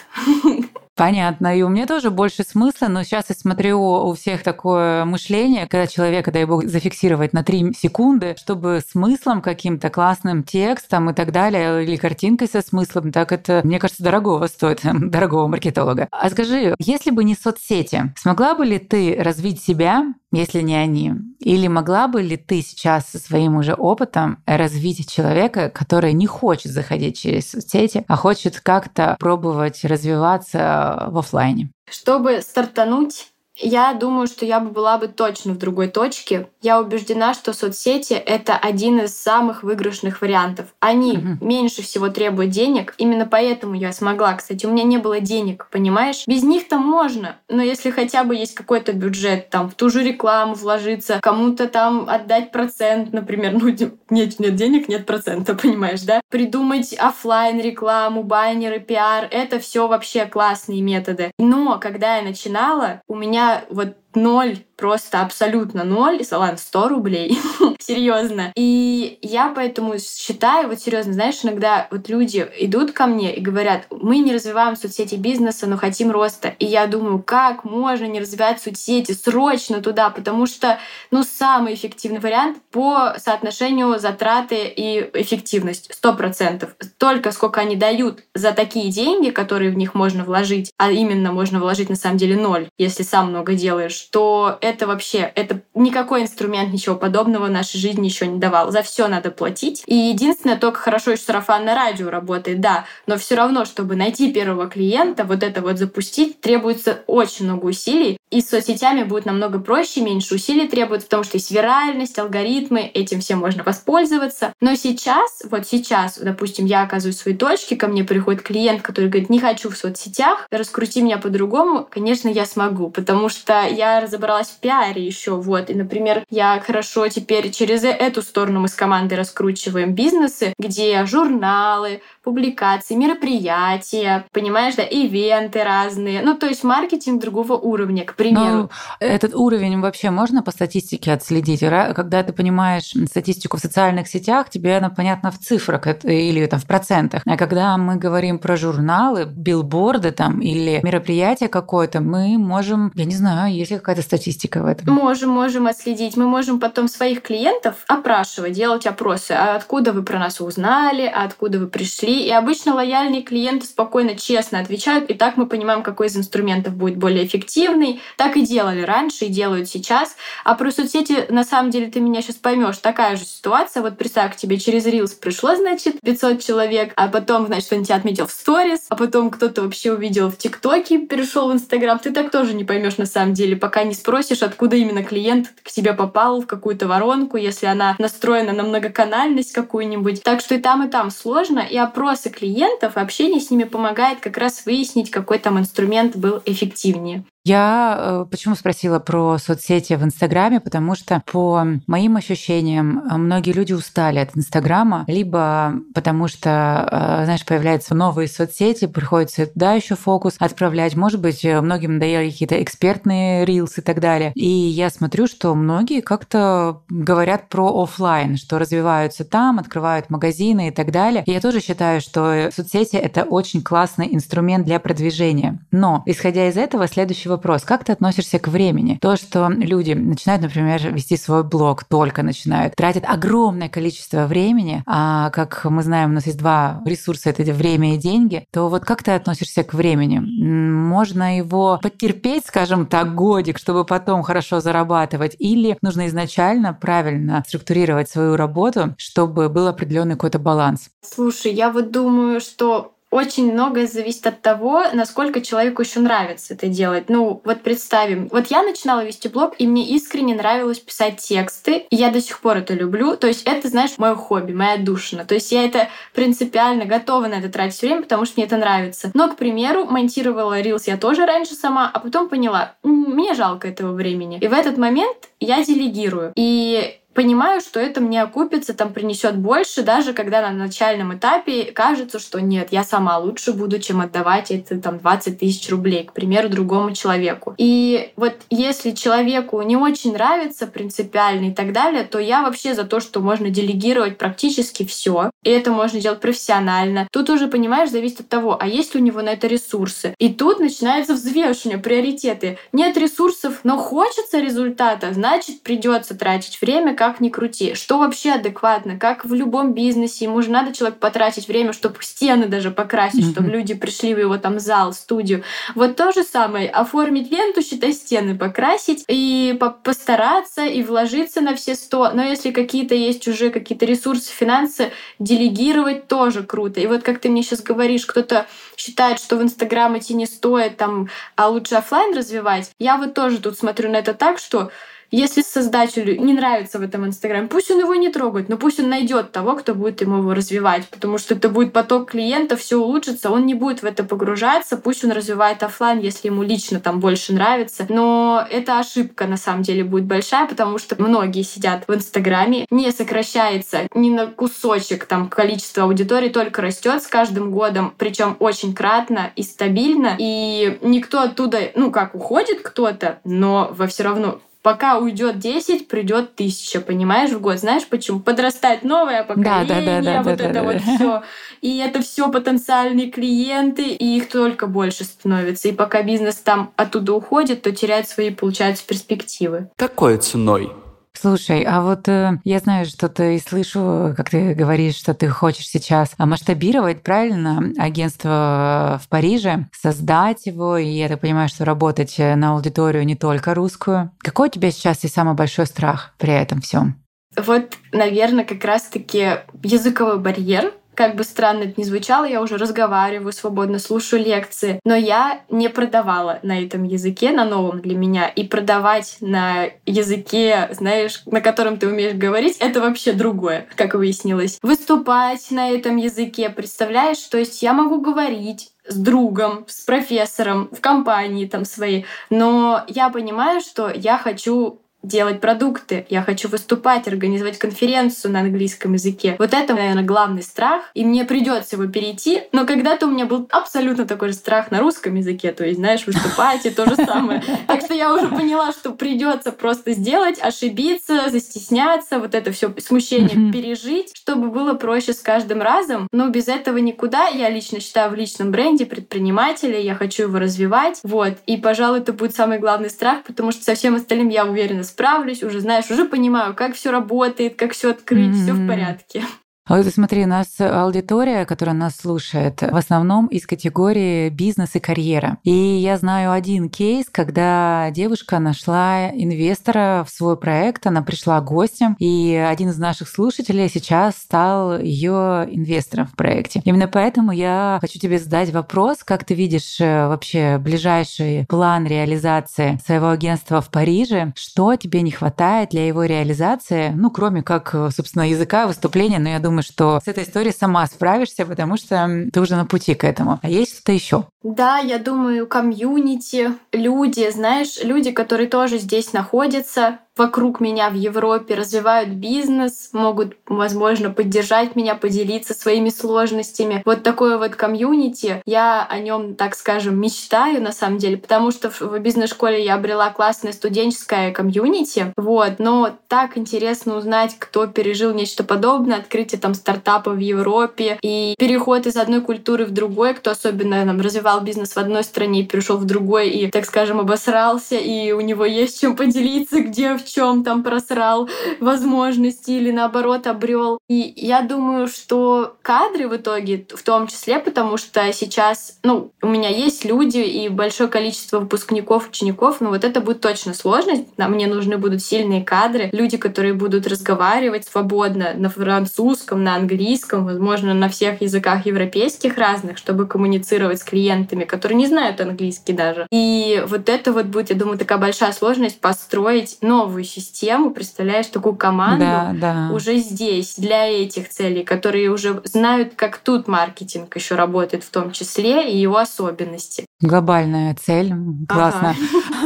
Понятно. 1.01 1.57
И 1.57 1.63
у 1.63 1.71
меня 1.71 1.87
тоже 1.87 2.11
больше 2.11 2.43
смысла, 2.43 2.89
но 2.89 3.05
сейчас 3.05 3.31
я 3.31 3.35
смотрю 3.35 3.81
у 3.81 4.13
всех 4.13 4.43
такое 4.43 5.07
мышление, 5.07 5.67
когда 5.67 5.87
человека, 5.87 6.31
дай 6.31 6.45
бог, 6.45 6.67
зафиксировать 6.67 7.33
на 7.33 7.43
3 7.43 7.73
секунды, 7.73 8.37
чтобы 8.39 8.83
смыслом 8.87 9.41
каким-то 9.41 9.89
классным 9.89 10.43
текстом 10.43 11.09
и 11.09 11.15
так 11.15 11.33
далее, 11.33 11.85
или 11.85 11.97
картинкой 11.97 12.49
со 12.49 12.61
смыслом, 12.61 13.13
так 13.13 13.33
это, 13.33 13.63
мне 13.65 13.79
кажется, 13.79 14.03
дорогого 14.03 14.47
стоит, 14.47 14.81
дорогого 14.85 15.47
маркетолога. 15.47 16.07
А 16.11 16.29
скажи, 16.29 16.75
если 16.79 17.11
бы 17.11 17.25
не 17.25 17.35
соцсети, 17.35 18.13
смогла 18.19 18.55
бы 18.55 18.67
ли 18.67 18.79
ты 18.79 19.17
развить 19.19 19.63
себя, 19.63 20.05
если 20.33 20.61
не 20.61 20.77
они? 20.77 21.15
Или 21.41 21.67
могла 21.67 22.09
бы 22.09 22.23
ли 22.23 22.37
ты 22.37 22.63
сейчас 22.63 23.09
со 23.09 23.19
своим 23.19 23.57
уже 23.57 23.75
опытом 23.75 24.43
развить 24.47 25.11
человека, 25.11 25.71
который 25.71 26.13
не 26.13 26.27
хочет 26.27 26.73
заходить 26.73 27.19
через 27.19 27.51
соцсети, 27.51 28.05
а 28.07 28.17
хочет 28.17 28.61
как-то 28.61 29.17
пробовать 29.19 29.85
развиваться 29.85 31.09
в 31.09 31.19
офлайне? 31.19 31.71
Чтобы 31.89 32.41
стартануть, 32.43 33.30
я 33.61 33.93
думаю, 33.93 34.27
что 34.27 34.47
я 34.47 34.61
бы 34.61 34.71
была 34.71 34.99
бы 34.99 35.09
точно 35.09 35.53
в 35.53 35.59
другой 35.59 35.89
точке. 35.89 36.49
Я 36.63 36.81
убеждена, 36.81 37.35
что 37.35 37.53
соцсети— 37.53 38.13
это 38.15 38.57
один 38.57 39.01
из 39.01 39.17
самых 39.17 39.63
выигрышных 39.63 40.23
вариантов. 40.23 40.67
Они 40.81 41.19
угу. 41.19 41.45
меньше 41.45 41.83
всего 41.83 42.09
требуют 42.09 42.51
денег. 42.51 42.95
Именно 42.99 43.27
поэтому 43.27 43.75
я 43.75 43.93
смогла. 43.93 44.35
Кстати, 44.35 44.67
у 44.67 44.71
меня 44.71 44.85
не 44.85 44.99
было 44.99 45.21
денег, 45.21 45.69
понимаешь? 45.71 46.25
Без 46.27 46.43
них-то 46.43 46.79
можно. 46.79 47.37
Но 47.49 47.63
если 47.63 47.91
хотя 47.91 48.25
бы 48.25 48.35
есть 48.35 48.55
какой-то 48.55 48.93
бюджет, 48.93 49.51
там, 49.51 49.69
в 49.69 49.75
ту 49.75 49.91
же 49.91 50.03
рекламу 50.03 50.55
вложиться, 50.55 51.21
кому-то 51.23 51.69
там 51.69 52.09
отдать 52.09 52.53
процент, 52.53 53.13
например, 53.13 53.53
ну, 53.61 53.69
нет, 54.11 54.39
нет 54.39 54.55
денег, 54.55 54.89
нет 54.89 55.07
процента, 55.07 55.55
понимаешь, 55.55 56.03
да? 56.03 56.21
Придумать 56.31 56.95
офлайн 56.95 57.61
рекламу, 57.61 58.23
байнеры, 58.23 58.81
пиар— 58.81 59.29
это 59.31 59.59
все 59.59 59.87
вообще 59.87 60.25
классные 60.27 60.81
методы. 60.81 61.33
Но 61.39 61.79
когда 61.79 62.17
я 62.17 62.23
начинала, 62.23 63.03
у 63.09 63.15
меня 63.15 63.50
вот 63.71 63.97
ноль 64.15 64.59
просто 64.81 65.21
абсолютно 65.21 65.85
ноль, 65.85 66.23
ладно, 66.33 66.57
100 66.57 66.89
рублей, 66.89 67.39
серьезно. 67.79 68.51
И 68.57 69.19
я 69.21 69.53
поэтому 69.55 69.99
считаю, 69.99 70.69
вот 70.69 70.81
серьезно, 70.81 71.13
знаешь, 71.13 71.41
иногда 71.43 71.87
вот 71.91 72.09
люди 72.09 72.49
идут 72.59 72.93
ко 72.93 73.07
мне 73.07 73.37
и 73.37 73.41
говорят, 73.41 73.87
мы 73.91 74.19
не 74.19 74.33
развиваем 74.33 74.77
соцсети 74.77 75.17
бизнеса, 75.17 75.67
но 75.67 75.77
хотим 75.77 76.11
роста. 76.11 76.55
И 76.59 76.65
я 76.65 76.87
думаю, 76.87 77.23
как 77.23 77.65
можно 77.65 78.07
не 78.07 78.21
развивать 78.21 78.63
соцсети 78.63 79.13
срочно 79.13 79.83
туда, 79.83 80.09
потому 80.09 80.47
что, 80.47 80.79
ну, 81.11 81.23
самый 81.25 81.75
эффективный 81.75 82.21
вариант 82.21 82.57
по 82.71 83.15
соотношению 83.19 83.99
затраты 83.99 84.65
и 84.65 85.11
эффективность. 85.13 85.93
Сто 85.95 86.15
процентов. 86.15 86.75
Только 86.97 87.33
сколько 87.33 87.61
они 87.61 87.77
дают 87.77 88.21
за 88.35 88.53
такие 88.53 88.91
деньги, 88.91 89.29
которые 89.29 89.71
в 89.71 89.77
них 89.77 89.95
можно 89.95 90.25
вложить, 90.25 90.73
а 90.79 90.91
именно 90.91 91.33
можно 91.33 91.61
вложить 91.61 91.91
на 91.91 91.97
самом 91.97 92.17
деле 92.17 92.37
ноль, 92.37 92.69
если 92.79 93.03
сам 93.03 93.29
много 93.29 93.55
делаешь, 93.55 94.00
то 94.11 94.59
это 94.61 94.87
вообще, 94.87 95.31
это 95.35 95.63
никакой 95.75 96.23
инструмент 96.23 96.73
ничего 96.73 96.97
подобного 96.97 97.47
в 97.47 97.51
нашей 97.51 97.79
жизни 97.79 98.07
еще 98.07 98.27
не 98.27 98.39
давал. 98.39 98.71
За 98.71 98.83
все 98.83 99.09
надо 99.09 99.31
платить. 99.31 99.83
И 99.87 99.95
единственное, 99.95 100.57
только 100.57 100.81
хорошо 100.81 101.13
еще 101.13 101.23
сарафанное 101.23 101.75
радио 101.75 102.11
работает, 102.11 102.61
да, 102.61 102.85
но 103.07 103.17
все 103.17 103.35
равно, 103.35 103.65
чтобы 103.65 103.97
найти 103.97 104.33
первого 104.33 104.69
клиента, 104.69 105.25
вот 105.25 105.43
это 105.43 105.61
вот 105.61 105.79
запустить, 105.79 106.41
требуется 106.41 107.03
очень 107.07 107.47
много 107.47 107.67
усилий. 107.67 108.17
И 108.31 108.41
с 108.41 108.49
соцсетями 108.49 109.03
будет 109.03 109.27
намного 109.27 109.59
проще, 109.59 110.03
меньше 110.03 110.37
усилий 110.37 110.69
требуется, 110.69 111.09
потому 111.09 111.25
что 111.25 111.37
есть 111.37 111.51
виральность, 111.51 112.19
алгоритмы, 112.19 112.83
этим 112.83 113.21
всем 113.21 113.41
можно 113.41 113.65
воспользоваться. 113.65 114.53
Но 114.61 114.77
сейчас, 114.77 115.43
вот 115.51 115.67
сейчас, 115.67 116.19
допустим, 116.19 116.65
я 116.65 116.83
оказываюсь 116.83 117.17
в 117.17 117.23
своей 117.23 117.37
точке, 117.37 117.75
ко 117.75 117.89
мне 117.89 118.05
приходит 118.05 118.43
клиент, 118.43 118.83
который 118.83 119.11
говорит, 119.11 119.31
не 119.31 119.41
хочу 119.41 119.69
в 119.69 119.77
соцсетях, 119.77 120.47
раскрути 120.51 121.03
меня 121.03 121.19
по-другому, 121.19 121.89
конечно, 121.91 122.29
я 122.29 122.47
смогу, 122.47 122.91
потому 122.91 123.29
что 123.29 123.67
я 123.67 123.90
я 123.95 124.01
разобралась 124.01 124.49
в 124.49 124.59
пиаре 124.61 125.05
еще, 125.05 125.37
вот. 125.37 125.71
И, 125.71 125.75
например, 125.75 126.25
я 126.31 126.61
хорошо 126.65 127.09
теперь 127.09 127.51
через 127.51 127.85
эту 127.85 128.23
сторону 128.23 128.61
мы 128.61 128.69
с 128.69 128.75
командой 128.75 129.15
раскручиваем 129.15 129.95
бизнесы, 129.95 130.55
где 130.59 131.05
журналы, 131.05 132.03
публикации, 132.23 132.95
мероприятия, 132.95 134.25
понимаешь, 134.33 134.75
да, 134.77 134.83
ивенты 134.83 135.65
разные. 135.65 136.23
Ну, 136.23 136.37
то 136.37 136.47
есть 136.47 136.65
маркетинг 136.65 137.21
другого 137.21 137.55
уровня, 137.55 138.05
к 138.05 138.15
примеру. 138.15 138.45
Но 138.45 138.63
ну, 138.63 138.71
этот 139.01 139.35
уровень 139.35 139.81
вообще 139.81 140.11
можно 140.11 140.43
по 140.43 140.51
статистике 140.51 141.13
отследить? 141.13 141.61
Когда 141.61 142.23
ты 142.23 142.33
понимаешь 142.33 142.95
статистику 143.09 143.57
в 143.57 143.61
социальных 143.61 144.09
сетях, 144.09 144.51
тебе 144.51 144.77
она 144.77 144.91
понятна 144.91 145.31
в 145.31 145.39
цифрах 145.39 145.87
или 146.05 146.47
там 146.47 146.61
в 146.61 146.67
процентах. 146.67 147.23
А 147.27 147.37
когда 147.37 147.77
мы 147.77 147.97
говорим 147.97 148.39
про 148.39 148.57
журналы, 148.57 149.25
билборды 149.25 150.13
там 150.13 150.41
или 150.41 150.81
мероприятие 150.83 151.49
какое-то, 151.49 152.01
мы 152.01 152.39
можем, 152.39 152.93
я 152.95 153.05
не 153.05 153.15
знаю, 153.15 153.55
есть 153.55 153.71
ли 153.71 153.79
какая-то 153.81 154.03
статистика 154.03 154.63
в 154.63 154.67
этом? 154.67 154.95
Можем, 154.95 155.31
можем 155.31 155.67
отследить. 155.67 156.17
Мы 156.17 156.27
можем 156.27 156.61
потом 156.61 156.89
своих 156.89 157.23
клиентов 157.23 157.77
опрашивать, 157.89 158.53
делать 158.53 158.87
опросы. 158.87 159.33
А 159.33 159.57
откуда 159.57 159.93
вы 159.93 160.03
про 160.03 160.19
нас 160.19 160.41
узнали, 160.41 161.11
а 161.13 161.25
откуда 161.25 161.59
вы 161.59 161.67
пришли, 161.67 162.25
и 162.25 162.31
обычно 162.31 162.75
лояльные 162.75 163.23
клиенты 163.23 163.67
спокойно, 163.67 164.17
честно 164.17 164.59
отвечают, 164.59 165.11
и 165.11 165.15
так 165.15 165.37
мы 165.37 165.47
понимаем, 165.47 165.83
какой 165.83 166.09
из 166.09 166.17
инструментов 166.17 166.75
будет 166.75 166.97
более 166.97 167.25
эффективный. 167.27 168.01
Так 168.17 168.37
и 168.37 168.43
делали 168.43 168.83
раньше, 168.83 169.27
и 169.27 169.29
делают 169.29 169.69
сейчас. 169.69 170.17
А 170.45 170.55
про 170.55 170.71
соцсети, 170.71 171.27
на 171.31 171.45
самом 171.45 171.71
деле, 171.71 171.91
ты 171.91 172.01
меня 172.01 172.23
сейчас 172.23 172.37
поймешь, 172.37 172.79
такая 172.79 173.17
же 173.17 173.25
ситуация. 173.25 173.83
Вот 173.83 173.97
представь, 173.97 174.35
к 174.35 174.37
тебе 174.37 174.59
через 174.59 174.87
Reels 174.87 175.19
пришло, 175.19 175.55
значит, 175.55 176.01
500 176.01 176.43
человек, 176.43 176.93
а 176.97 177.09
потом, 177.09 177.47
значит, 177.47 177.73
он 177.73 177.85
тебя 177.85 177.97
отметил 177.97 178.27
в 178.27 178.33
сторис, 178.33 178.87
а 178.89 178.97
потом 178.97 179.31
кто-то 179.31 179.63
вообще 179.63 179.93
увидел 179.93 180.31
в 180.31 180.37
ТикТоке, 180.37 180.99
перешел 180.99 181.49
в 181.49 181.53
Инстаграм. 181.53 181.99
Ты 181.99 182.11
так 182.11 182.31
тоже 182.31 182.55
не 182.55 182.65
поймешь 182.65 182.97
на 182.97 183.07
самом 183.07 183.35
деле, 183.35 183.57
пока 183.57 183.70
не 183.85 183.95
спросишь, 183.95 184.43
откуда 184.43 184.77
именно 184.77 185.03
клиент 185.03 185.53
к 185.63 185.71
тебе 185.71 185.93
попал 185.93 186.41
в 186.41 186.47
какую-то 186.47 186.89
воронку, 186.89 187.37
если 187.37 187.67
она 187.67 187.97
настроена 187.99 188.53
на 188.53 188.63
многоканальность 188.63 189.53
какую-нибудь. 189.53 190.23
Так 190.23 190.41
что 190.41 190.55
и 190.55 190.59
там, 190.59 190.87
и 190.87 190.91
там 190.91 191.11
сложно. 191.11 191.61
И 191.61 191.77
опросы 191.77 192.31
клиентов, 192.31 192.97
общение 192.97 193.41
с 193.41 193.51
ними 193.51 193.65
помогает 193.65 194.21
как 194.21 194.37
раз 194.37 194.65
выяснить, 194.67 195.11
какой 195.11 195.39
там 195.39 195.59
инструмент 195.59 196.17
был 196.17 196.43
эффективнее. 196.45 197.25
Я 197.45 197.97
э, 197.99 198.27
почему 198.31 198.55
спросила 198.55 198.99
про 198.99 199.39
соцсети 199.39 199.95
в 199.95 200.05
Инстаграме, 200.05 200.61
потому 200.61 200.95
что 200.95 201.23
по 201.31 201.65
моим 201.87 202.17
ощущениям 202.17 203.03
многие 203.11 203.53
люди 203.53 203.73
устали 203.73 204.19
от 204.19 204.37
Инстаграма, 204.37 205.05
либо 205.07 205.75
потому 205.95 206.29
что, 206.29 206.87
э, 206.91 207.25
знаешь, 207.25 207.47
появляются 207.47 207.95
новые 207.95 208.29
соцсети, 208.29 208.87
приходится 208.87 209.47
туда 209.47 209.73
еще 209.73 209.97
фокус 209.97 210.37
отправлять. 210.39 210.97
Может 210.97 211.21
быть, 211.21 211.43
многим 211.45 211.95
надоели 211.95 212.31
какие-то 212.31 212.63
экспертные 212.63 213.47
рилсы 213.47 213.81
и 213.81 213.85
так 213.85 214.01
далее. 214.01 214.33
И 214.35 214.47
я 214.47 214.91
смотрю, 214.91 215.27
что 215.27 215.55
многие 215.55 216.03
как-то 216.03 216.83
говорят 216.91 217.49
про 217.49 217.83
офлайн, 217.83 218.37
что 218.37 218.59
развиваются 218.59 219.25
там, 219.25 219.59
открывают 219.59 220.11
магазины 220.11 220.69
и 220.69 220.71
так 220.71 220.93
далее. 220.93 221.23
И 221.25 221.33
я 221.33 221.41
тоже 221.41 221.61
считаю, 221.61 222.03
что 222.03 222.51
соцсети 222.55 222.97
это 222.97 223.23
очень 223.23 223.63
классный 223.63 224.15
инструмент 224.15 224.67
для 224.67 224.79
продвижения. 224.79 225.59
Но 225.71 226.03
исходя 226.05 226.47
из 226.47 226.59
этого, 226.59 226.87
следующий 226.87 227.30
вопрос. 227.31 227.63
Как 227.63 227.85
ты 227.85 227.93
относишься 227.93 228.39
к 228.39 228.49
времени? 228.49 228.99
То, 229.01 229.17
что 229.17 229.49
люди 229.49 229.93
начинают, 229.93 230.43
например, 230.43 230.93
вести 230.93 231.17
свой 231.17 231.45
блог, 231.45 231.85
только 231.85 232.23
начинают, 232.23 232.75
тратят 232.75 233.05
огромное 233.07 233.69
количество 233.69 234.27
времени, 234.27 234.83
а 234.87 235.31
как 235.31 235.65
мы 235.65 235.83
знаем, 235.83 236.11
у 236.11 236.15
нас 236.15 236.27
есть 236.27 236.39
два 236.39 236.83
ресурса, 236.85 237.31
это 237.31 237.43
время 237.53 237.95
и 237.95 237.99
деньги, 237.99 238.45
то 238.53 238.69
вот 238.69 238.85
как 238.85 239.03
ты 239.03 239.13
относишься 239.13 239.65
к 239.65 239.75
времени? 239.75 240.19
Можно 240.19 241.39
его 241.39 241.79
потерпеть, 241.83 242.47
скажем 242.47 242.87
так, 242.87 243.15
годик, 243.15 243.59
чтобы 243.59 243.85
потом 243.85 244.23
хорошо 244.23 244.61
зарабатывать, 244.61 245.37
или 245.39 245.79
нужно 245.83 246.07
изначально 246.09 246.75
правильно 246.75 247.43
структурировать 247.47 248.11
свою 248.11 248.37
работу, 248.37 248.95
чтобы 248.99 249.49
был 249.49 249.69
определенный 249.69 250.15
какой-то 250.15 250.39
баланс? 250.39 250.91
Слушай, 251.03 251.53
я 251.53 251.71
вот 251.71 251.91
думаю, 251.91 252.41
что 252.41 252.95
очень 253.11 253.53
многое 253.53 253.87
зависит 253.87 254.27
от 254.27 254.41
того, 254.41 254.85
насколько 254.93 255.41
человеку 255.41 255.83
еще 255.83 256.01
нравится 256.01 256.55
это 256.55 256.69
делать. 256.69 257.09
Ну, 257.09 257.41
вот 257.45 257.63
представим, 257.63 258.29
вот 258.29 258.47
я 258.49 258.63
начинала 258.63 259.05
вести 259.05 259.29
блог, 259.29 259.55
и 259.59 259.67
мне 259.67 259.89
искренне 259.89 260.35
нравилось 260.35 260.79
писать 260.79 261.17
тексты, 261.19 261.87
и 261.91 261.97
я 261.97 262.11
до 262.11 262.21
сих 262.21 262.41
пор 262.41 262.59
это 262.59 262.75
люблю. 262.75 263.17
То 263.17 263.27
есть 263.27 263.43
это, 263.45 263.69
знаешь, 263.69 263.99
мое 263.99 264.15
хобби, 264.15 264.53
моя 264.53 264.77
душина. 264.77 265.25
То 265.25 265.35
есть 265.35 265.51
я 265.53 265.65
это 265.65 265.89
принципиально 266.15 266.85
готова 266.85 267.27
на 267.27 267.35
это 267.35 267.49
тратить 267.49 267.83
время, 267.83 268.03
потому 268.03 268.25
что 268.25 268.35
мне 268.37 268.47
это 268.47 268.57
нравится. 268.57 269.11
Но, 269.15 269.29
к 269.29 269.37
примеру, 269.37 269.87
монтировала 269.87 270.61
Reels 270.61 270.85
я 270.87 270.97
тоже 270.97 271.27
раньше 271.27 271.55
сама, 271.55 271.91
а 271.93 271.99
потом 271.99 272.29
поняла, 272.29 272.75
мне 272.83 273.35
жалко 273.35 273.69
этого 273.69 273.93
времени. 273.93 274.39
И 274.41 274.47
в 274.47 274.53
этот 274.53 274.79
момент 274.79 275.31
я 275.41 275.65
делегирую. 275.65 276.33
И 276.37 277.00
понимаю, 277.21 277.61
что 277.61 277.79
это 277.79 278.01
мне 278.01 278.23
окупится, 278.23 278.73
там 278.73 278.95
принесет 278.95 279.37
больше, 279.37 279.83
даже 279.83 280.15
когда 280.15 280.41
на 280.41 280.53
начальном 280.53 281.15
этапе 281.15 281.65
кажется, 281.65 282.19
что 282.19 282.41
нет, 282.41 282.69
я 282.71 282.83
сама 282.83 283.19
лучше 283.19 283.53
буду, 283.53 283.79
чем 283.79 284.01
отдавать 284.01 284.51
это 284.51 284.81
там 284.81 284.97
20 284.97 285.39
тысяч 285.39 285.69
рублей, 285.69 286.05
к 286.05 286.15
примеру, 286.15 286.49
другому 286.49 286.95
человеку. 286.95 287.55
И 287.59 288.13
вот 288.17 288.37
если 288.49 288.93
человеку 288.93 289.61
не 289.61 289.77
очень 289.77 290.15
нравится 290.15 290.67
принципиально 290.67 291.49
и 291.49 291.53
так 291.53 291.75
далее, 291.75 292.05
то 292.05 292.19
я 292.19 292.41
вообще 292.43 292.73
за 292.75 292.85
то, 292.85 293.01
что 293.01 293.21
можно 293.21 293.51
делегировать 293.51 294.17
практически 294.17 294.87
все, 294.87 295.31
и 295.43 295.51
это 295.51 295.73
можно 295.73 296.01
делать 296.01 296.21
профессионально. 296.21 297.07
Тут 297.13 297.29
уже, 297.29 297.49
понимаешь, 297.49 297.91
зависит 297.91 298.21
от 298.21 298.29
того, 298.31 298.57
а 298.59 298.67
есть 298.67 298.95
ли 298.95 299.01
у 299.03 299.05
него 299.05 299.21
на 299.21 299.29
это 299.29 299.47
ресурсы. 299.47 300.15
И 300.19 300.33
тут 300.33 300.59
начинается 300.59 301.13
взвешивание, 301.13 301.79
приоритеты. 301.79 302.57
Нет 302.73 302.97
ресурсов, 302.97 303.61
но 303.63 303.77
хочется 303.77 304.41
результата, 304.41 305.13
значит, 305.13 305.61
придется 305.61 306.15
тратить 306.15 306.59
время, 306.63 306.95
как 306.95 307.10
ни 307.19 307.31
крути. 307.31 307.75
Что 307.75 307.99
вообще 307.99 308.35
адекватно? 308.35 308.97
Как 308.97 309.25
в 309.25 309.35
любом 309.35 309.73
бизнесе, 309.73 310.27
ему 310.27 310.41
же 310.43 310.51
надо 310.51 310.73
человек 310.73 311.01
потратить 311.01 311.49
время, 311.49 311.73
чтобы 311.73 311.97
стены 312.03 312.47
даже 312.47 312.71
покрасить, 312.71 313.25
mm-hmm. 313.25 313.33
чтобы 313.33 313.51
люди 313.51 313.75
пришли 313.75 314.15
в 314.15 314.19
его 314.21 314.39
там 314.39 314.61
зал, 314.61 314.93
студию. 314.93 315.43
Вот 315.75 315.97
то 315.97 316.13
же 316.13 316.23
самое. 316.23 316.69
Оформить 316.69 317.33
ленту, 317.33 317.63
считай, 317.63 317.93
стены 317.93 318.39
покрасить 318.39 319.05
и 319.09 319.57
по 319.59 319.71
постараться 319.71 320.65
и 320.65 320.83
вложиться 320.83 321.41
на 321.41 321.57
все 321.57 321.75
сто. 321.75 322.11
Но 322.13 322.23
если 322.23 322.51
какие-то 322.51 322.95
есть 322.95 323.27
уже 323.27 323.51
какие-то 323.51 323.87
ресурсы, 323.87 324.31
финансы, 324.31 324.93
делегировать 325.19 326.07
тоже 326.07 326.43
круто. 326.43 326.81
И 326.81 326.87
вот 326.87 327.03
как 327.03 327.19
ты 327.19 327.31
мне 327.31 327.43
сейчас 327.43 327.63
говоришь, 327.63 328.07
кто-то 328.07 328.47
считает, 328.77 329.19
что 329.19 329.37
в 329.37 329.43
Инстаграм 329.43 329.97
идти 329.99 330.15
не 330.15 330.27
стоит, 330.27 330.77
там, 330.77 331.09
а 331.37 331.49
лучше 331.49 331.77
офлайн 331.77 332.17
развивать. 332.17 332.71
Я 332.79 332.97
вот 332.97 333.15
тоже 333.15 333.39
тут 333.39 333.59
смотрю 333.59 333.91
на 333.91 333.97
это 333.97 334.15
так, 334.15 334.39
что 334.39 334.71
если 335.11 335.43
создателю 335.43 336.21
не 336.21 336.33
нравится 336.33 336.79
в 336.79 336.83
этом 336.83 337.07
Инстаграме, 337.07 337.49
пусть 337.49 337.71
он 337.71 337.81
его 337.81 337.95
не 337.95 338.11
трогает, 338.11 338.49
но 338.49 338.57
пусть 338.57 338.79
он 338.81 338.89
найдет 338.89 339.33
того, 339.33 339.57
кто 339.57 339.75
будет 339.75 340.01
ему 340.01 340.19
его 340.19 340.35
развивать, 340.35 340.89
потому 340.89 341.19
что 341.19 341.35
это 341.35 341.49
будет 341.49 341.73
поток 341.73 342.11
клиентов, 342.11 342.61
все 342.61 342.77
улучшится, 342.81 343.31
он 343.31 343.47
не 343.47 343.55
будет 343.55 343.83
в 343.83 343.87
это 343.87 344.05
погружаться, 344.05 344.77
пусть 344.77 345.05
он 345.05 345.13
развивает 345.13 345.63
офлайн, 345.63 345.99
если 345.99 346.29
ему 346.29 346.43
лично 346.43 346.81
там 346.81 347.01
больше 347.01 347.33
нравится. 347.33 347.87
Но 347.89 348.47
это 348.51 348.79
ошибка 348.79 349.27
на 349.27 349.37
самом 349.37 349.63
деле 349.63 349.85
будет 349.85 350.05
большая, 350.05 350.47
потому 350.47 350.79
что 350.79 351.01
многие 351.01 351.43
сидят 351.43 351.85
в 351.87 351.95
Инстаграме, 351.95 352.67
не 352.71 352.91
сокращается 352.93 353.89
ни 353.95 354.11
на 354.11 354.27
кусочек 354.27 355.07
там 355.07 355.29
количество 355.29 355.85
аудитории, 355.85 356.29
только 356.29 356.63
растет 356.63 357.03
с 357.03 357.07
каждым 357.07 357.51
годом, 357.51 357.95
причем 357.99 358.37
очень 358.39 358.75
кратно 358.75 359.33
и 359.37 359.43
стабильно, 359.43 360.17
и 360.19 360.79
никто 360.83 361.21
оттуда, 361.21 361.73
ну 361.75 361.91
как 361.91 362.15
уходит 362.15 362.61
кто-то, 362.63 363.19
но 363.25 363.71
во 363.73 363.87
все 363.87 364.05
равно 364.05 364.41
пока 364.63 364.99
уйдет 364.99 365.39
10, 365.39 365.89
придет 365.89 366.35
тысяча, 366.35 366.81
понимаешь, 366.81 367.31
в 367.31 367.41
год. 367.41 367.59
Знаешь 367.59 367.87
почему? 367.87 368.21
Подрастает 368.21 368.83
новое 368.83 369.25
поколение, 369.25 369.67
да, 369.67 370.01
да, 370.01 370.03
да, 370.03 370.23
вот 370.23 370.39
да, 370.39 370.45
это 370.45 370.55
да, 370.55 370.63
вот 370.63 370.77
да. 370.77 370.97
все. 370.97 371.23
И 371.61 371.79
это 371.79 372.03
все 372.03 372.31
потенциальные 372.31 373.11
клиенты, 373.11 373.89
и 373.91 374.17
их 374.17 374.29
только 374.29 374.67
больше 374.67 375.05
становится. 375.05 375.69
И 375.69 375.73
пока 375.73 376.03
бизнес 376.03 376.37
там 376.37 376.73
оттуда 376.77 377.15
уходит, 377.15 377.63
то 377.63 377.73
теряет 377.73 378.09
свои, 378.09 378.31
получается, 378.31 378.85
перспективы. 378.87 379.71
Какой 379.77 380.19
ценой? 380.19 380.73
Слушай, 381.21 381.65
а 381.65 381.83
вот 381.83 382.09
э, 382.09 382.39
я 382.45 382.61
знаю, 382.61 382.87
что 382.87 383.11
ты 383.11 383.39
слышу, 383.47 384.15
как 384.17 384.31
ты 384.31 384.55
говоришь, 384.55 384.95
что 384.95 385.13
ты 385.13 385.29
хочешь 385.29 385.69
сейчас 385.69 386.15
масштабировать, 386.17 387.03
правильно, 387.03 387.75
агентство 387.77 388.99
в 389.05 389.09
Париже, 389.11 389.69
создать 389.71 390.47
его, 390.47 390.79
и 390.79 390.89
я 390.89 391.09
так 391.09 391.21
понимаю, 391.21 391.51
что 391.51 391.67
работать 391.67 392.17
на 392.19 392.53
аудиторию 392.53 393.05
не 393.05 393.17
только 393.17 393.53
русскую. 393.53 394.13
Какой 394.21 394.49
у 394.49 394.51
тебя 394.51 394.71
сейчас 394.71 395.05
и 395.05 395.09
самый 395.09 395.35
большой 395.35 395.67
страх 395.67 396.15
при 396.17 396.33
этом 396.33 396.63
всем? 396.63 396.97
Вот, 397.37 397.77
наверное, 397.93 398.45
как 398.45 398.65
раз-таки 398.65 399.41
языковой 399.63 400.19
барьер, 400.19 400.73
как 401.01 401.17
бы 401.17 401.25
странно 401.25 401.63
это 401.63 401.81
ни 401.81 401.85
звучало, 401.85 402.27
я 402.27 402.43
уже 402.43 402.59
разговариваю 402.59 403.33
свободно, 403.33 403.79
слушаю 403.79 404.23
лекции, 404.23 404.81
но 404.85 404.95
я 404.95 405.41
не 405.49 405.71
продавала 405.71 406.41
на 406.43 406.63
этом 406.63 406.85
языке, 406.85 407.31
на 407.31 407.47
новом 407.47 407.81
для 407.81 407.97
меня. 407.97 408.29
И 408.29 408.45
продавать 408.45 409.17
на 409.23 409.69
языке, 409.87 410.69
знаешь, 410.73 411.23
на 411.25 411.41
котором 411.41 411.79
ты 411.79 411.89
умеешь 411.89 412.13
говорить, 412.13 412.59
это 412.59 412.83
вообще 412.83 413.15
другое, 413.15 413.67
как 413.77 413.95
выяснилось. 413.95 414.59
Выступать 414.61 415.51
на 415.51 415.71
этом 415.71 415.97
языке, 415.97 416.51
представляешь? 416.51 417.21
То 417.31 417.39
есть 417.39 417.63
я 417.63 417.73
могу 417.73 418.03
говорить, 418.03 418.73
с 418.87 418.97
другом, 418.97 419.65
с 419.69 419.81
профессором 419.81 420.69
в 420.71 420.83
компании 420.83 421.47
там 421.47 421.65
своей, 421.65 422.05
но 422.29 422.85
я 422.89 423.09
понимаю, 423.09 423.63
что 423.63 423.91
я 423.91 424.19
хочу 424.19 424.81
делать 425.03 425.41
продукты, 425.41 426.07
я 426.09 426.23
хочу 426.23 426.49
выступать, 426.49 427.09
организовать 427.09 427.59
конференцию 427.59 428.33
на 428.33 428.41
английском 428.41 428.93
языке. 428.93 429.37
Вот 429.39 429.55
это, 429.55 429.75
наверное, 429.75 430.05
главный 430.05 430.43
страх, 430.43 430.85
и 430.95 431.05
мне 431.05 431.25
придется 431.25 431.77
его 431.77 431.87
перейти. 431.87 432.43
Но 432.53 432.67
когда-то 432.67 433.07
у 433.07 433.11
меня 433.11 433.27
был 433.27 433.49
абсолютно 433.51 434.07
такой 434.07 434.29
же 434.29 434.35
страх 434.35 434.71
на 434.71 434.81
русском 434.81 435.15
языке, 435.15 435.53
то 435.53 435.65
есть, 435.65 435.79
знаешь, 435.79 436.07
выступать 436.07 436.67
и 436.67 436.71
то 436.71 436.87
же 436.87 436.97
самое. 436.97 437.43
Так 437.67 437.83
что 437.83 437.95
я 437.95 438.13
уже 438.13 438.29
поняла, 438.29 438.73
что 438.73 438.93
придется 438.93 439.53
просто 439.53 439.93
сделать, 439.93 440.39
ошибиться, 440.41 441.31
застесняться, 441.31 442.19
вот 442.19 442.35
это 442.35 442.53
все 442.53 442.75
смущение 442.79 443.53
пережить, 443.53 444.17
чтобы 444.17 444.51
было 444.51 444.75
проще 444.75 445.13
с 445.13 445.21
каждым 445.21 445.63
разом. 445.63 446.09
Но 446.13 446.29
без 446.29 446.49
этого 446.49 446.79
никуда. 446.79 447.29
Я 447.29 447.49
лично 447.49 447.81
считаю 447.81 448.11
в 448.11 448.15
личном 448.15 448.51
бренде 448.51 448.87
предпринимателя, 448.87 449.81
я 449.81 449.95
хочу 449.95 450.25
его 450.25 450.39
развивать. 450.39 451.01
Вот. 451.03 451.35
И, 451.47 451.57
пожалуй, 451.57 452.01
это 452.01 452.13
будет 452.13 452.35
самый 452.35 452.59
главный 452.59 452.91
страх, 452.91 453.23
потому 453.25 453.53
что 453.53 453.65
со 453.65 453.75
всем 453.75 453.95
остальным 453.95 454.29
я 454.29 454.45
уверена, 454.45 454.85
справлюсь, 454.91 455.43
уже 455.43 455.61
знаешь, 455.61 455.91
уже 455.91 456.05
понимаю, 456.05 456.55
как 456.55 456.75
все 456.75 456.91
работает, 456.91 457.57
как 457.57 457.73
все 457.73 457.91
открыть, 457.91 458.35
mm-hmm. 458.35 458.43
все 458.43 458.53
в 458.53 458.67
порядке. 458.67 459.25
А 459.67 459.77
вот 459.77 459.87
смотри, 459.87 460.25
у 460.25 460.27
нас 460.27 460.61
аудитория, 460.61 461.45
которая 461.45 461.77
нас 461.77 461.95
слушает, 461.97 462.61
в 462.61 462.75
основном 462.75 463.27
из 463.27 463.47
категории 463.47 464.29
бизнес 464.29 464.75
и 464.75 464.81
карьера. 464.81 465.39
И 465.45 465.53
я 465.53 465.97
знаю 465.97 466.33
один 466.33 466.69
кейс, 466.69 467.07
когда 467.09 467.89
девушка 467.93 468.41
нашла 468.41 469.11
инвестора 469.11 470.05
в 470.05 470.11
свой 470.11 470.37
проект, 470.37 470.87
она 470.89 471.03
пришла 471.03 471.41
гостем, 471.41 471.95
и 472.01 472.35
один 472.35 472.71
из 472.71 472.79
наших 472.79 473.09
слушателей 473.09 473.69
сейчас 473.69 474.17
стал 474.17 474.79
ее 474.79 475.47
инвестором 475.49 476.07
в 476.07 476.17
проекте. 476.17 476.63
Именно 476.65 476.89
поэтому 476.89 477.31
я 477.31 477.79
хочу 477.81 478.01
тебе 478.01 478.19
задать 478.19 478.51
вопрос, 478.51 479.05
как 479.05 479.25
ты 479.25 479.35
видишь 479.35 479.81
э, 479.81 480.09
вообще 480.09 480.59
ближайший 480.59 481.47
план 481.49 481.87
реализации 481.87 482.81
своего 482.85 483.11
агентства 483.11 483.61
в 483.61 483.71
Париже, 483.71 484.33
что 484.35 484.75
тебе 484.75 485.03
не 485.03 485.13
хватает 485.13 485.71
для 485.71 485.87
его 485.87 486.05
реализации, 486.05 486.91
ну, 486.97 487.11
кроме 487.11 487.43
как, 487.43 487.71
собственно, 487.95 488.29
языка, 488.29 488.67
выступления, 488.67 489.21
но 489.21 489.29
я 489.29 489.39
думаю, 489.39 489.50
думаю, 489.51 489.63
что 489.63 490.01
с 490.03 490.09
этой 490.09 490.25
историей 490.25 490.55
сама 490.57 490.87
справишься, 490.87 491.45
потому 491.45 491.77
что 491.77 492.29
ты 492.33 492.41
уже 492.41 492.57
на 492.57 492.65
пути 492.65 492.95
к 492.95 493.05
этому. 493.05 493.39
А 493.43 493.49
есть 493.49 493.75
что-то 493.75 493.93
еще? 493.93 494.25
Да, 494.43 494.79
я 494.79 494.99
думаю, 494.99 495.47
комьюнити, 495.47 496.53
люди, 496.73 497.31
знаешь, 497.31 497.83
люди, 497.83 498.11
которые 498.11 498.49
тоже 498.49 498.79
здесь 498.79 499.13
находятся, 499.13 499.99
вокруг 500.21 500.61
меня 500.61 500.91
в 500.91 500.95
Европе 500.95 501.55
развивают 501.55 502.11
бизнес, 502.11 502.91
могут, 502.93 503.37
возможно, 503.47 504.11
поддержать 504.11 504.77
меня, 504.77 504.95
поделиться 504.95 505.55
своими 505.55 505.89
сложностями. 505.89 506.83
Вот 506.85 507.03
такое 507.03 507.39
вот 507.39 507.57
комьюнити, 507.57 508.43
я 508.45 508.87
о 508.87 508.99
нем, 508.99 509.35
так 509.35 509.55
скажем, 509.55 509.99
мечтаю 509.99 510.63
на 510.63 510.73
самом 510.73 510.99
деле, 510.99 511.17
потому 511.17 511.51
что 511.51 511.71
в 511.71 511.99
бизнес-школе 512.01 512.63
я 512.63 512.75
обрела 512.75 513.09
классное 513.09 513.53
студенческое 513.53 514.31
комьюнити, 514.31 515.15
вот, 515.17 515.59
но 515.59 515.97
так 516.09 516.37
интересно 516.37 516.97
узнать, 516.99 517.37
кто 517.39 517.67
пережил 517.67 518.13
нечто 518.13 518.45
подобное, 518.45 518.99
открытие 518.99 519.41
там 519.41 519.55
стартапа 519.55 520.11
в 520.11 520.19
Европе 520.19 520.99
и 521.01 521.35
переход 521.39 521.87
из 521.87 521.97
одной 521.97 522.21
культуры 522.21 522.67
в 522.67 522.73
другой, 522.73 523.15
кто 523.15 523.31
особенно 523.31 523.87
там 523.87 523.99
развивал 524.03 524.43
бизнес 524.43 524.75
в 524.75 524.79
одной 524.79 525.03
стране 525.03 525.41
и 525.41 525.47
перешел 525.47 525.79
в 525.79 525.87
другой 525.87 526.29
и, 526.29 526.51
так 526.51 526.67
скажем, 526.67 527.01
обосрался, 527.01 527.77
и 527.77 528.13
у 528.13 528.21
него 528.21 528.45
есть 528.45 528.83
чем 528.83 528.97
поделиться, 528.97 529.63
где 529.63 529.95
в 529.97 530.05
чем 530.11 530.45
там 530.45 530.63
просрал 530.63 531.29
возможности 531.61 532.51
или 532.51 532.71
наоборот 532.71 533.27
обрел. 533.27 533.79
И 533.89 534.13
я 534.17 534.43
думаю, 534.43 534.89
что 534.89 535.57
кадры 535.63 536.09
в 536.09 536.17
итоге 536.17 536.67
в 536.69 536.83
том 536.83 537.07
числе, 537.07 537.39
потому 537.39 537.77
что 537.77 538.13
сейчас, 538.13 538.79
ну, 538.83 539.11
у 539.23 539.29
меня 539.29 539.49
есть 539.49 539.85
люди 539.85 540.19
и 540.19 540.49
большое 540.49 540.89
количество 540.89 541.41
выпускников, 541.41 542.09
учеников, 542.09 542.61
но 542.61 542.71
вот 542.71 542.85
это 542.85 543.01
будет 543.01 543.21
точно 543.21 543.55
сложность. 543.55 544.05
Мне 544.17 544.47
нужны 544.47 544.79
будут 544.79 545.03
сильные 545.03 545.43
кадры, 545.43 545.91
люди, 545.93 546.17
которые 546.17 546.55
будут 546.55 546.87
разговаривать 546.87 547.67
свободно 547.67 548.35
на 548.35 548.49
французском, 548.49 549.45
на 549.45 549.57
английском, 549.57 550.25
возможно, 550.25 550.75
на 550.75 550.89
всех 550.89 551.23
языках 551.23 551.67
европейских 551.67 552.39
разных, 552.39 552.79
чтобы 552.79 553.07
коммуницировать 553.07 553.81
с 553.81 553.85
клиентами, 553.85 554.45
которые 554.45 554.79
не 554.79 554.87
знают 554.87 555.21
английский 555.21 555.73
даже. 555.73 556.07
И 556.11 556.65
вот 556.67 556.89
это 556.89 557.13
вот 557.13 557.27
будет, 557.27 557.51
я 557.51 557.57
думаю, 557.57 557.79
такая 557.79 557.99
большая 557.99 558.33
сложность 558.33 558.81
построить 558.81 559.59
новую 559.61 559.90
новую 559.91 560.05
систему, 560.05 560.71
представляешь, 560.71 561.27
такую 561.27 561.57
команду 561.57 562.05
да, 562.05 562.33
да. 562.35 562.71
уже 562.73 562.99
здесь, 562.99 563.57
для 563.57 563.87
этих 563.87 564.29
целей, 564.29 564.63
которые 564.63 565.11
уже 565.11 565.43
знают, 565.45 565.95
как 565.97 566.19
тут 566.19 566.47
маркетинг 566.47 567.17
еще 567.17 567.35
работает 567.35 567.83
в 567.83 567.91
том 567.91 568.13
числе, 568.13 568.71
и 568.71 568.79
его 568.79 568.99
особенности. 568.99 569.85
Глобальная 570.01 570.77
цель. 570.81 571.13
Классно. 571.49 571.97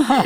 Ага. 0.09 0.25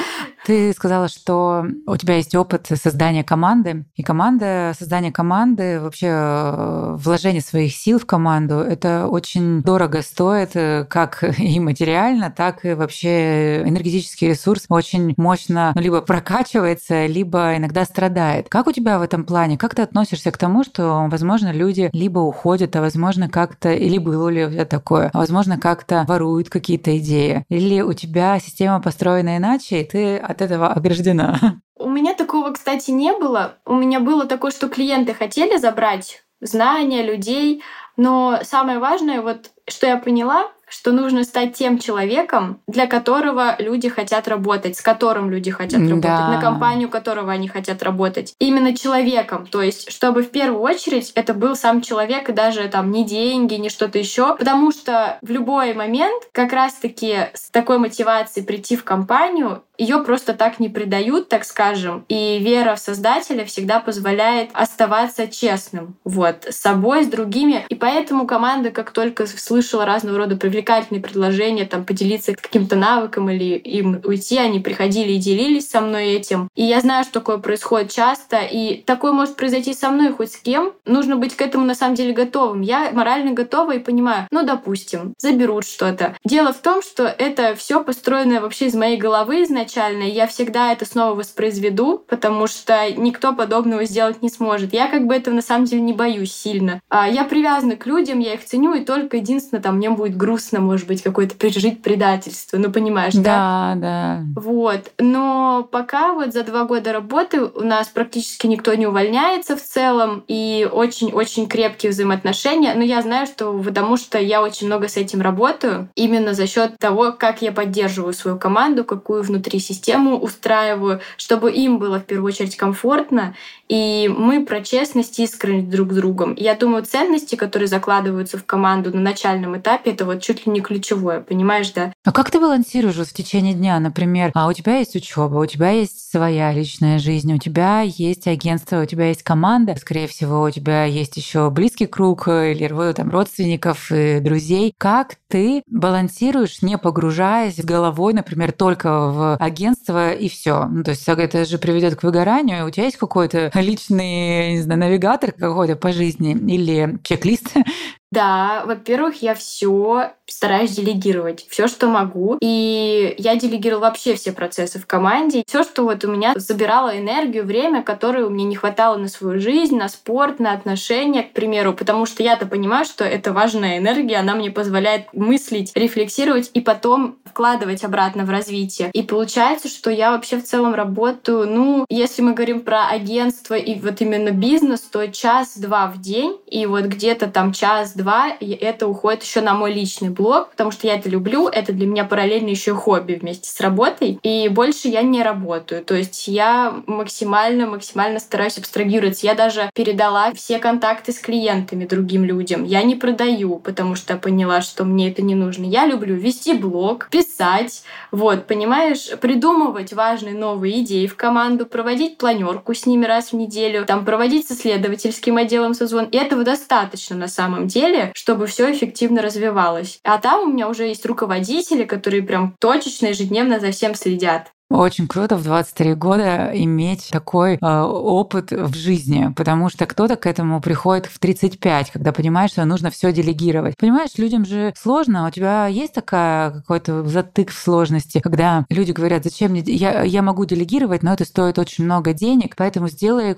Ты 0.48 0.72
сказала, 0.72 1.08
что 1.08 1.66
у 1.86 1.96
тебя 1.98 2.16
есть 2.16 2.34
опыт 2.34 2.70
создания 2.82 3.22
команды, 3.22 3.84
и 3.96 4.02
команда, 4.02 4.72
создание 4.78 5.12
команды, 5.12 5.78
вообще 5.78 6.06
э, 6.10 6.96
вложение 6.98 7.42
своих 7.42 7.74
сил 7.74 7.98
в 7.98 8.06
команду, 8.06 8.54
это 8.54 9.08
очень 9.08 9.60
дорого 9.60 10.00
стоит, 10.00 10.52
э, 10.54 10.86
как 10.88 11.22
и 11.38 11.60
материально, 11.60 12.30
так 12.34 12.64
и 12.64 12.72
вообще 12.72 13.60
энергетический 13.60 14.30
ресурс 14.30 14.64
очень 14.70 15.12
мощно 15.18 15.72
ну, 15.74 15.82
либо 15.82 16.00
прокачивается, 16.00 17.04
либо 17.04 17.54
иногда 17.58 17.84
страдает. 17.84 18.48
Как 18.48 18.68
у 18.68 18.72
тебя 18.72 18.98
в 18.98 19.02
этом 19.02 19.24
плане? 19.24 19.58
Как 19.58 19.74
ты 19.74 19.82
относишься 19.82 20.30
к 20.30 20.38
тому, 20.38 20.64
что, 20.64 21.08
возможно, 21.10 21.52
люди 21.52 21.90
либо 21.92 22.20
уходят, 22.20 22.74
а 22.74 22.80
возможно, 22.80 23.28
как-то, 23.28 23.74
или 23.74 23.98
было 23.98 24.30
ли 24.30 24.46
у 24.46 24.50
тебя 24.50 24.64
такое, 24.64 25.10
а 25.12 25.18
возможно, 25.18 25.58
как-то 25.58 26.06
воруют 26.08 26.48
какие-то 26.48 26.96
идеи, 26.96 27.44
или 27.50 27.82
у 27.82 27.92
тебя 27.92 28.38
система 28.38 28.80
построена 28.80 29.36
иначе, 29.36 29.82
и 29.82 29.84
ты 29.84 30.16
от 30.16 30.37
от 30.38 30.42
этого 30.42 30.68
ограждена? 30.68 31.60
У 31.76 31.88
меня 31.88 32.14
такого, 32.14 32.52
кстати, 32.52 32.90
не 32.90 33.12
было. 33.12 33.58
У 33.64 33.74
меня 33.74 34.00
было 34.00 34.26
такое, 34.26 34.50
что 34.50 34.68
клиенты 34.68 35.14
хотели 35.14 35.58
забрать 35.58 36.22
знания 36.40 37.02
людей, 37.02 37.62
но 37.96 38.38
самое 38.42 38.78
важное, 38.78 39.20
вот 39.22 39.50
что 39.68 39.86
я 39.86 39.96
поняла, 39.96 40.50
что 40.68 40.92
нужно 40.92 41.24
стать 41.24 41.54
тем 41.54 41.78
человеком, 41.78 42.60
для 42.66 42.86
которого 42.86 43.56
люди 43.58 43.88
хотят 43.88 44.28
работать, 44.28 44.76
с 44.76 44.80
которым 44.80 45.30
люди 45.30 45.50
хотят 45.50 45.80
работать, 45.80 46.02
да. 46.02 46.28
на 46.28 46.40
компанию 46.40 46.88
которого 46.88 47.32
они 47.32 47.48
хотят 47.48 47.82
работать. 47.82 48.34
Именно 48.38 48.76
человеком. 48.76 49.46
То 49.46 49.62
есть, 49.62 49.90
чтобы 49.90 50.22
в 50.22 50.30
первую 50.30 50.60
очередь 50.60 51.12
это 51.14 51.34
был 51.34 51.56
сам 51.56 51.80
человек, 51.80 52.28
и 52.28 52.32
даже 52.32 52.68
там 52.68 52.90
не 52.90 53.04
деньги, 53.04 53.54
не 53.54 53.70
что-то 53.70 53.98
еще. 53.98 54.36
Потому 54.36 54.72
что 54.72 55.18
в 55.22 55.30
любой 55.30 55.74
момент 55.74 56.24
как 56.32 56.52
раз-таки 56.52 57.28
с 57.34 57.50
такой 57.50 57.78
мотивацией 57.78 58.46
прийти 58.46 58.76
в 58.76 58.84
компанию 58.84 59.62
ее 59.78 59.98
просто 60.02 60.34
так 60.34 60.58
не 60.58 60.68
предают, 60.68 61.28
так 61.28 61.44
скажем. 61.44 62.04
И 62.08 62.38
вера 62.40 62.74
в 62.74 62.80
Создателя 62.80 63.44
всегда 63.44 63.78
позволяет 63.78 64.50
оставаться 64.52 65.28
честным 65.28 65.96
вот, 66.04 66.46
с 66.50 66.56
собой, 66.56 67.04
с 67.04 67.06
другими. 67.06 67.64
И 67.68 67.76
поэтому 67.76 68.26
команда, 68.26 68.70
как 68.70 68.90
только 68.90 69.26
слышала 69.26 69.86
разного 69.86 70.18
рода 70.18 70.36
привлекательные 70.58 71.02
предложения, 71.02 71.64
там, 71.64 71.84
поделиться 71.84 72.34
каким-то 72.34 72.76
навыком 72.76 73.30
или 73.30 73.56
им 73.56 74.00
уйти, 74.04 74.38
они 74.38 74.60
приходили 74.60 75.12
и 75.12 75.18
делились 75.18 75.68
со 75.68 75.80
мной 75.80 76.08
этим. 76.14 76.48
И 76.54 76.64
я 76.64 76.80
знаю, 76.80 77.04
что 77.04 77.14
такое 77.14 77.38
происходит 77.38 77.90
часто, 77.90 78.38
и 78.40 78.82
такое 78.82 79.12
может 79.12 79.36
произойти 79.36 79.74
со 79.74 79.90
мной 79.90 80.12
хоть 80.12 80.32
с 80.32 80.36
кем. 80.36 80.72
Нужно 80.84 81.16
быть 81.16 81.36
к 81.36 81.42
этому 81.42 81.64
на 81.64 81.74
самом 81.74 81.94
деле 81.94 82.12
готовым. 82.12 82.62
Я 82.62 82.90
морально 82.92 83.32
готова 83.32 83.76
и 83.76 83.78
понимаю, 83.78 84.26
ну, 84.30 84.44
допустим, 84.44 85.14
заберут 85.18 85.64
что-то. 85.64 86.16
Дело 86.24 86.52
в 86.52 86.58
том, 86.58 86.82
что 86.82 87.04
это 87.04 87.54
все 87.54 87.82
построено 87.82 88.40
вообще 88.40 88.66
из 88.66 88.74
моей 88.74 88.96
головы 88.96 89.44
изначально, 89.44 89.68
изначально, 89.68 90.02
я 90.04 90.26
всегда 90.26 90.72
это 90.72 90.84
снова 90.84 91.14
воспроизведу, 91.14 92.04
потому 92.08 92.46
что 92.46 92.90
никто 92.96 93.34
подобного 93.34 93.84
сделать 93.84 94.22
не 94.22 94.28
сможет. 94.28 94.72
Я 94.72 94.88
как 94.88 95.06
бы 95.06 95.14
этого 95.14 95.34
на 95.34 95.42
самом 95.42 95.66
деле 95.66 95.82
не 95.82 95.92
боюсь 95.92 96.32
сильно. 96.32 96.80
А 96.88 97.08
я 97.08 97.24
привязана 97.24 97.76
к 97.76 97.86
людям, 97.86 98.18
я 98.18 98.34
их 98.34 98.44
ценю, 98.44 98.74
и 98.74 98.84
только 98.84 99.18
единственное, 99.18 99.62
там, 99.62 99.76
мне 99.76 99.90
будет 99.90 100.16
грустно 100.16 100.47
грустно, 100.48 100.60
может 100.60 100.86
быть, 100.86 101.02
какое-то 101.02 101.34
пережить 101.34 101.82
предательство, 101.82 102.56
ну 102.58 102.70
понимаешь, 102.70 103.14
да? 103.14 103.74
Да, 103.74 103.74
да. 103.76 104.24
Вот. 104.36 104.90
Но 104.98 105.68
пока 105.70 106.14
вот 106.14 106.32
за 106.32 106.42
два 106.42 106.64
года 106.64 106.92
работы 106.92 107.44
у 107.44 107.62
нас 107.62 107.88
практически 107.88 108.46
никто 108.46 108.74
не 108.74 108.86
увольняется 108.86 109.56
в 109.56 109.62
целом, 109.62 110.24
и 110.28 110.68
очень-очень 110.70 111.48
крепкие 111.48 111.92
взаимоотношения. 111.92 112.74
Но 112.74 112.82
я 112.82 113.02
знаю, 113.02 113.26
что 113.26 113.52
потому 113.62 113.96
что 113.96 114.18
я 114.18 114.42
очень 114.42 114.66
много 114.66 114.88
с 114.88 114.96
этим 114.96 115.20
работаю, 115.20 115.88
именно 115.94 116.34
за 116.34 116.46
счет 116.46 116.78
того, 116.78 117.12
как 117.12 117.42
я 117.42 117.52
поддерживаю 117.52 118.12
свою 118.12 118.38
команду, 118.38 118.84
какую 118.84 119.22
внутри 119.22 119.58
систему 119.58 120.18
устраиваю, 120.18 121.00
чтобы 121.16 121.52
им 121.52 121.78
было 121.78 121.98
в 121.98 122.04
первую 122.04 122.32
очередь 122.32 122.56
комфортно, 122.56 123.34
и 123.68 124.10
мы 124.16 124.44
про 124.44 124.62
честность 124.62 125.18
и 125.18 125.24
искренность 125.24 125.68
друг 125.68 125.92
с 125.92 125.96
другом. 125.96 126.34
Я 126.36 126.54
думаю, 126.54 126.84
ценности, 126.84 127.36
которые 127.36 127.68
закладываются 127.68 128.38
в 128.38 128.44
команду 128.44 128.94
на 128.94 129.00
начальном 129.00 129.58
этапе, 129.58 129.90
это 129.90 130.04
вот 130.04 130.22
чуть 130.22 130.37
ли 130.46 130.52
не 130.52 130.60
ключевое, 130.60 131.20
понимаешь, 131.20 131.70
да? 131.72 131.92
А 132.04 132.12
как 132.12 132.30
ты 132.30 132.40
балансируешь 132.40 132.96
в 132.96 133.12
течение 133.12 133.54
дня, 133.54 133.78
например, 133.78 134.30
а 134.34 134.48
у 134.48 134.52
тебя 134.52 134.78
есть 134.78 134.96
учеба, 134.96 135.38
у 135.38 135.46
тебя 135.46 135.70
есть 135.70 136.10
своя 136.10 136.52
личная 136.52 136.98
жизнь, 136.98 137.32
у 137.32 137.38
тебя 137.38 137.80
есть 137.80 138.26
агентство, 138.26 138.82
у 138.82 138.86
тебя 138.86 139.08
есть 139.08 139.22
команда, 139.22 139.76
скорее 139.76 140.06
всего, 140.06 140.42
у 140.42 140.50
тебя 140.50 140.84
есть 140.84 141.16
еще 141.16 141.50
близкий 141.50 141.86
круг 141.86 142.28
или 142.28 142.68
там 142.92 143.10
родственников 143.10 143.90
и 143.90 144.20
друзей. 144.20 144.74
Как 144.78 145.16
ты 145.28 145.62
балансируешь, 145.66 146.62
не 146.62 146.78
погружаясь 146.78 147.62
головой, 147.62 148.14
например, 148.14 148.52
только 148.52 148.90
в 149.10 149.36
агентство 149.36 150.12
и 150.12 150.28
все? 150.28 150.66
Ну, 150.66 150.84
то 150.84 150.90
есть 150.90 151.08
это 151.08 151.44
же 151.44 151.58
приведет 151.58 151.96
к 151.96 152.02
выгоранию. 152.02 152.66
У 152.66 152.70
тебя 152.70 152.84
есть 152.84 152.96
какой-то 152.96 153.50
личный, 153.54 154.52
не 154.52 154.62
знаю, 154.62 154.80
навигатор 154.80 155.32
какой-то 155.32 155.76
по 155.76 155.92
жизни 155.92 156.32
или 156.32 156.98
чек-лист, 157.02 157.54
да, 158.10 158.62
во-первых, 158.64 159.22
я 159.22 159.34
все 159.34 160.12
стараюсь 160.26 160.70
делегировать, 160.72 161.46
все, 161.48 161.68
что 161.68 161.88
могу. 161.88 162.36
И 162.40 163.14
я 163.18 163.36
делегировала 163.36 163.82
вообще 163.82 164.14
все 164.14 164.32
процессы 164.32 164.78
в 164.78 164.86
команде. 164.86 165.42
Все, 165.46 165.62
что 165.62 165.84
вот 165.84 166.04
у 166.04 166.10
меня 166.10 166.34
забирало 166.36 166.98
энергию, 166.98 167.44
время, 167.44 167.82
которое 167.82 168.24
у 168.24 168.30
меня 168.30 168.44
не 168.44 168.56
хватало 168.56 168.96
на 168.96 169.08
свою 169.08 169.40
жизнь, 169.40 169.76
на 169.76 169.88
спорт, 169.88 170.38
на 170.38 170.52
отношения, 170.52 171.22
к 171.22 171.32
примеру. 171.32 171.72
Потому 171.72 172.06
что 172.06 172.22
я-то 172.22 172.46
понимаю, 172.46 172.84
что 172.84 173.04
это 173.04 173.32
важная 173.32 173.78
энергия, 173.78 174.16
она 174.16 174.34
мне 174.34 174.50
позволяет 174.50 175.12
мыслить, 175.12 175.72
рефлексировать 175.74 176.50
и 176.54 176.60
потом 176.60 177.18
вкладывать 177.24 177.84
обратно 177.84 178.24
в 178.24 178.30
развитие. 178.30 178.90
И 178.92 179.02
получается, 179.02 179.68
что 179.68 179.90
я 179.90 180.12
вообще 180.12 180.38
в 180.38 180.44
целом 180.44 180.74
работаю, 180.74 181.46
ну, 181.46 181.86
если 181.88 182.22
мы 182.22 182.34
говорим 182.34 182.60
про 182.60 182.88
агентство 182.88 183.54
и 183.54 183.78
вот 183.78 184.00
именно 184.00 184.30
бизнес, 184.30 184.80
то 184.80 185.06
час-два 185.08 185.88
в 185.88 186.00
день, 186.00 186.38
и 186.46 186.66
вот 186.66 186.84
где-то 186.84 187.28
там 187.28 187.52
час 187.52 187.94
два 187.98 188.28
это 188.40 188.86
уходит 188.86 189.22
еще 189.22 189.42
на 189.42 189.52
мой 189.52 189.74
личный 189.74 190.08
блог, 190.08 190.50
потому 190.50 190.70
что 190.70 190.86
я 190.86 190.94
это 190.94 191.08
люблю, 191.10 191.48
это 191.48 191.72
для 191.72 191.86
меня 191.86 192.04
параллельно 192.04 192.48
еще 192.48 192.74
хобби 192.74 193.14
вместе 193.14 193.50
с 193.50 193.60
работой, 193.60 194.18
и 194.22 194.48
больше 194.48 194.88
я 194.88 195.02
не 195.02 195.22
работаю. 195.22 195.84
То 195.84 195.94
есть 195.94 196.28
я 196.28 196.82
максимально, 196.86 197.66
максимально 197.66 198.20
стараюсь 198.20 198.58
абстрагироваться. 198.58 199.26
Я 199.26 199.34
даже 199.34 199.70
передала 199.74 200.32
все 200.32 200.58
контакты 200.58 201.12
с 201.12 201.18
клиентами 201.18 201.84
другим 201.84 202.24
людям. 202.24 202.64
Я 202.64 202.82
не 202.82 202.94
продаю, 202.94 203.58
потому 203.58 203.94
что 203.94 204.16
поняла, 204.16 204.62
что 204.62 204.84
мне 204.84 205.10
это 205.10 205.22
не 205.22 205.34
нужно. 205.34 205.64
Я 205.64 205.86
люблю 205.86 206.14
вести 206.14 206.54
блог, 206.54 207.08
писать, 207.10 207.82
вот, 208.10 208.46
понимаешь, 208.46 209.10
придумывать 209.20 209.92
важные 209.92 210.34
новые 210.34 210.82
идеи 210.82 211.06
в 211.06 211.16
команду, 211.16 211.66
проводить 211.66 212.18
планерку 212.18 212.74
с 212.74 212.86
ними 212.86 213.04
раз 213.04 213.32
в 213.32 213.36
неделю, 213.36 213.84
там 213.84 214.04
проводить 214.04 214.48
с 214.48 214.52
исследовательским 214.52 215.36
отделом 215.36 215.74
созвон. 215.74 216.04
И 216.04 216.16
этого 216.16 216.44
достаточно 216.44 217.16
на 217.16 217.28
самом 217.28 217.66
деле 217.66 217.87
деле, 217.88 218.12
чтобы 218.14 218.46
все 218.46 218.72
эффективно 218.72 219.22
развивалось. 219.22 220.00
А 220.04 220.18
там 220.18 220.42
у 220.42 220.52
меня 220.52 220.68
уже 220.68 220.84
есть 220.84 221.04
руководители, 221.06 221.84
которые 221.84 222.22
прям 222.22 222.54
точечно 222.60 223.06
ежедневно 223.06 223.60
за 223.60 223.70
всем 223.70 223.94
следят. 223.94 224.52
Очень 224.70 225.08
круто 225.08 225.36
в 225.36 225.44
23 225.44 225.94
года 225.94 226.50
иметь 226.52 227.08
такой 227.10 227.54
э, 227.54 227.80
опыт 227.80 228.50
в 228.50 228.74
жизни, 228.74 229.32
потому 229.34 229.70
что 229.70 229.86
кто-то 229.86 230.16
к 230.16 230.26
этому 230.26 230.60
приходит 230.60 231.06
в 231.06 231.18
35, 231.18 231.90
когда 231.90 232.12
понимаешь, 232.12 232.50
что 232.50 232.66
нужно 232.66 232.90
все 232.90 233.10
делегировать. 233.10 233.76
Понимаешь, 233.78 234.10
людям 234.18 234.44
же 234.44 234.74
сложно, 234.78 235.26
у 235.26 235.30
тебя 235.30 235.68
есть 235.68 235.94
такая 235.94 236.50
какой-то 236.50 237.02
затык 237.04 237.50
в 237.50 237.58
сложности, 237.58 238.20
когда 238.20 238.66
люди 238.68 238.92
говорят, 238.92 239.24
зачем 239.24 239.52
мне, 239.52 239.62
я, 239.62 240.02
я 240.02 240.20
могу 240.20 240.44
делегировать, 240.44 241.02
но 241.02 241.14
это 241.14 241.24
стоит 241.24 241.58
очень 241.58 241.84
много 241.84 242.12
денег, 242.12 242.54
поэтому 242.54 242.88
сделаю 242.88 243.36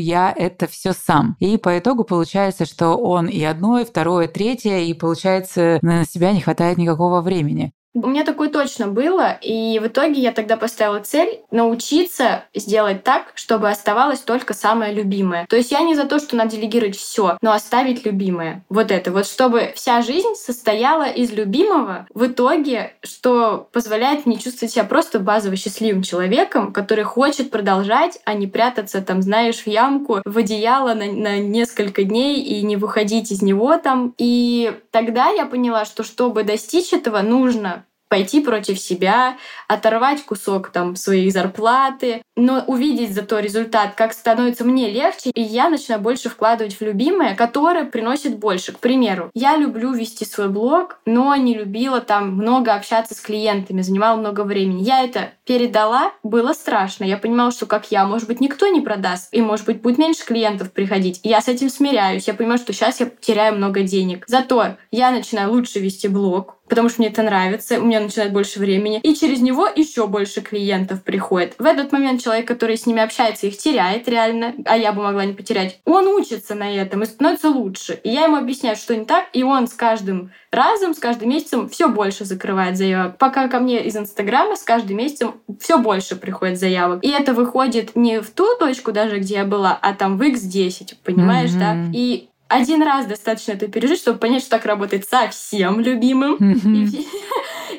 я 0.00 0.32
это 0.36 0.68
все 0.68 0.92
сам. 0.92 1.36
И 1.40 1.56
по 1.56 1.76
итогу 1.76 2.04
получается, 2.04 2.64
что 2.64 2.94
он 2.96 3.26
и 3.26 3.42
одно, 3.42 3.80
и 3.80 3.84
второе, 3.84 4.28
и 4.28 4.32
третье, 4.32 4.78
и 4.78 4.94
получается 4.94 5.80
на 5.82 6.04
себя 6.04 6.32
не 6.32 6.40
хватает 6.40 6.78
никакого 6.78 7.22
времени. 7.22 7.72
У 7.92 8.06
меня 8.06 8.24
такое 8.24 8.48
точно 8.48 8.86
было, 8.86 9.32
и 9.42 9.80
в 9.80 9.88
итоге 9.88 10.20
я 10.20 10.30
тогда 10.30 10.56
поставила 10.56 11.00
цель 11.00 11.40
научиться 11.50 12.44
сделать 12.54 13.02
так, 13.02 13.32
чтобы 13.34 13.68
оставалось 13.68 14.20
только 14.20 14.54
самое 14.54 14.94
любимое. 14.94 15.44
То 15.48 15.56
есть 15.56 15.72
я 15.72 15.80
не 15.80 15.96
за 15.96 16.04
то, 16.04 16.20
что 16.20 16.36
надо 16.36 16.52
делегировать 16.52 16.96
все, 16.96 17.36
но 17.42 17.52
оставить 17.52 18.04
любимое. 18.06 18.64
Вот 18.68 18.92
это. 18.92 19.10
Вот 19.10 19.26
чтобы 19.26 19.72
вся 19.74 20.02
жизнь 20.02 20.34
состояла 20.36 21.08
из 21.08 21.32
любимого 21.32 22.06
в 22.14 22.26
итоге, 22.26 22.94
что 23.02 23.68
позволяет 23.72 24.24
мне 24.24 24.38
чувствовать 24.38 24.72
себя 24.72 24.84
просто 24.84 25.18
базово 25.18 25.56
счастливым 25.56 26.02
человеком, 26.02 26.72
который 26.72 27.02
хочет 27.02 27.50
продолжать, 27.50 28.20
а 28.24 28.34
не 28.34 28.46
прятаться 28.46 29.02
там, 29.02 29.20
знаешь, 29.20 29.62
в 29.62 29.66
ямку, 29.66 30.20
в 30.24 30.38
одеяло 30.38 30.94
на, 30.94 31.06
на 31.06 31.38
несколько 31.38 32.04
дней 32.04 32.40
и 32.40 32.62
не 32.62 32.76
выходить 32.76 33.32
из 33.32 33.42
него 33.42 33.76
там. 33.78 34.14
И 34.16 34.78
тогда 34.92 35.30
я 35.30 35.44
поняла, 35.44 35.84
что 35.84 36.04
чтобы 36.04 36.44
достичь 36.44 36.92
этого, 36.92 37.20
нужно 37.22 37.80
пойти 38.10 38.40
против 38.40 38.78
себя, 38.78 39.38
оторвать 39.68 40.24
кусок 40.24 40.70
там 40.70 40.96
своей 40.96 41.30
зарплаты, 41.30 42.22
но 42.36 42.64
увидеть 42.66 43.14
зато 43.14 43.38
результат, 43.38 43.94
как 43.94 44.12
становится 44.12 44.64
мне 44.64 44.90
легче, 44.90 45.30
и 45.30 45.40
я 45.40 45.70
начинаю 45.70 46.02
больше 46.02 46.28
вкладывать 46.28 46.74
в 46.74 46.82
любимое, 46.82 47.36
которое 47.36 47.84
приносит 47.84 48.36
больше. 48.36 48.72
К 48.72 48.80
примеру, 48.80 49.30
я 49.32 49.56
люблю 49.56 49.92
вести 49.92 50.24
свой 50.24 50.48
блог, 50.48 50.98
но 51.06 51.34
не 51.36 51.54
любила 51.54 52.00
там 52.00 52.32
много 52.32 52.74
общаться 52.74 53.14
с 53.14 53.20
клиентами, 53.20 53.80
занимала 53.80 54.16
много 54.16 54.42
времени. 54.42 54.82
Я 54.82 55.04
это 55.04 55.30
передала, 55.46 56.12
было 56.24 56.52
страшно. 56.52 57.04
Я 57.04 57.16
понимала, 57.16 57.52
что 57.52 57.66
как 57.66 57.92
я, 57.92 58.04
может 58.06 58.26
быть, 58.26 58.40
никто 58.40 58.66
не 58.66 58.80
продаст, 58.80 59.28
и, 59.32 59.40
может 59.40 59.66
быть, 59.66 59.82
будет 59.82 59.98
меньше 59.98 60.26
клиентов 60.26 60.72
приходить. 60.72 61.20
Я 61.22 61.40
с 61.40 61.46
этим 61.46 61.70
смиряюсь. 61.70 62.26
Я 62.26 62.34
понимаю, 62.34 62.58
что 62.58 62.72
сейчас 62.72 62.98
я 62.98 63.06
теряю 63.20 63.54
много 63.54 63.82
денег. 63.82 64.24
Зато 64.26 64.76
я 64.90 65.12
начинаю 65.12 65.52
лучше 65.52 65.78
вести 65.78 66.08
блог, 66.08 66.56
потому 66.70 66.88
что 66.88 67.02
мне 67.02 67.08
это 67.08 67.22
нравится, 67.22 67.78
у 67.78 67.84
меня 67.84 68.00
начинает 68.00 68.32
больше 68.32 68.58
времени, 68.60 69.00
и 69.02 69.14
через 69.14 69.40
него 69.40 69.66
еще 69.66 70.06
больше 70.06 70.40
клиентов 70.40 71.02
приходит. 71.02 71.54
В 71.58 71.66
этот 71.66 71.92
момент 71.92 72.22
человек, 72.22 72.46
который 72.48 72.78
с 72.78 72.86
ними 72.86 73.02
общается, 73.02 73.46
их 73.46 73.58
теряет 73.58 74.08
реально, 74.08 74.54
а 74.64 74.78
я 74.78 74.92
бы 74.92 75.02
могла 75.02 75.24
не 75.26 75.34
потерять. 75.34 75.80
Он 75.84 76.06
учится 76.06 76.54
на 76.54 76.74
этом 76.74 77.02
и 77.02 77.06
становится 77.06 77.50
лучше. 77.50 78.00
И 78.04 78.10
я 78.10 78.24
ему 78.24 78.36
объясняю, 78.36 78.76
что 78.76 78.96
не 78.96 79.04
так, 79.04 79.26
и 79.32 79.42
он 79.42 79.66
с 79.66 79.74
каждым 79.74 80.30
разом, 80.50 80.94
с 80.94 80.98
каждым 80.98 81.28
месяцем 81.28 81.68
все 81.68 81.88
больше 81.88 82.24
закрывает 82.24 82.76
заявок. 82.76 83.18
Пока 83.18 83.48
ко 83.48 83.60
мне 83.60 83.84
из 83.84 83.96
Инстаграма 83.96 84.56
с 84.56 84.62
каждым 84.62 84.96
месяцем 84.96 85.34
все 85.60 85.78
больше 85.78 86.16
приходит 86.16 86.58
заявок. 86.58 87.04
И 87.04 87.08
это 87.08 87.34
выходит 87.34 87.96
не 87.96 88.20
в 88.20 88.30
ту 88.30 88.46
точку 88.58 88.92
даже, 88.92 89.18
где 89.18 89.34
я 89.34 89.44
была, 89.44 89.78
а 89.80 89.92
там 89.92 90.16
в 90.16 90.22
X10, 90.22 90.94
понимаешь, 91.04 91.50
mm-hmm. 91.50 91.58
да? 91.58 91.76
И 91.92 92.29
один 92.50 92.82
раз 92.82 93.06
достаточно 93.06 93.52
это 93.52 93.68
пережить, 93.68 94.00
чтобы 94.00 94.18
понять, 94.18 94.42
что 94.42 94.50
так 94.50 94.66
работает 94.66 95.08
совсем 95.08 95.80
любимым. 95.80 96.34
И, 96.34 97.06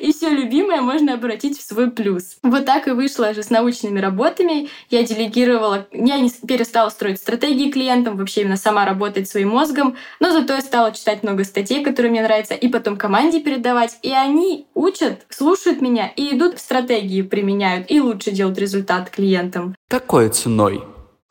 и 0.00 0.12
все 0.12 0.30
любимое 0.30 0.80
можно 0.80 1.12
обратить 1.12 1.58
в 1.58 1.62
свой 1.62 1.90
плюс. 1.90 2.36
Вот 2.42 2.64
так 2.64 2.88
и 2.88 2.92
вышло 2.92 3.34
же 3.34 3.42
с 3.42 3.50
научными 3.50 4.00
работами. 4.00 4.70
Я 4.88 5.02
делегировала, 5.02 5.86
я 5.92 6.18
не 6.18 6.30
перестала 6.30 6.88
строить 6.88 7.18
стратегии 7.18 7.70
клиентам, 7.70 8.16
вообще 8.16 8.40
именно 8.40 8.56
сама 8.56 8.86
работать 8.86 9.28
своим 9.28 9.50
мозгом, 9.50 9.96
но 10.20 10.32
зато 10.32 10.54
я 10.54 10.62
стала 10.62 10.92
читать 10.92 11.22
много 11.22 11.44
статей, 11.44 11.84
которые 11.84 12.10
мне 12.10 12.22
нравятся, 12.22 12.54
и 12.54 12.68
потом 12.68 12.96
команде 12.96 13.40
передавать. 13.40 13.98
И 14.00 14.10
они 14.10 14.66
учат, 14.74 15.26
слушают 15.28 15.82
меня 15.82 16.10
и 16.16 16.34
идут 16.34 16.56
в 16.56 16.60
стратегии, 16.60 17.20
применяют, 17.20 17.90
и 17.90 18.00
лучше 18.00 18.30
делают 18.30 18.58
результат 18.58 19.10
клиентам. 19.10 19.74
Какой 19.88 20.30
ценой? 20.30 20.82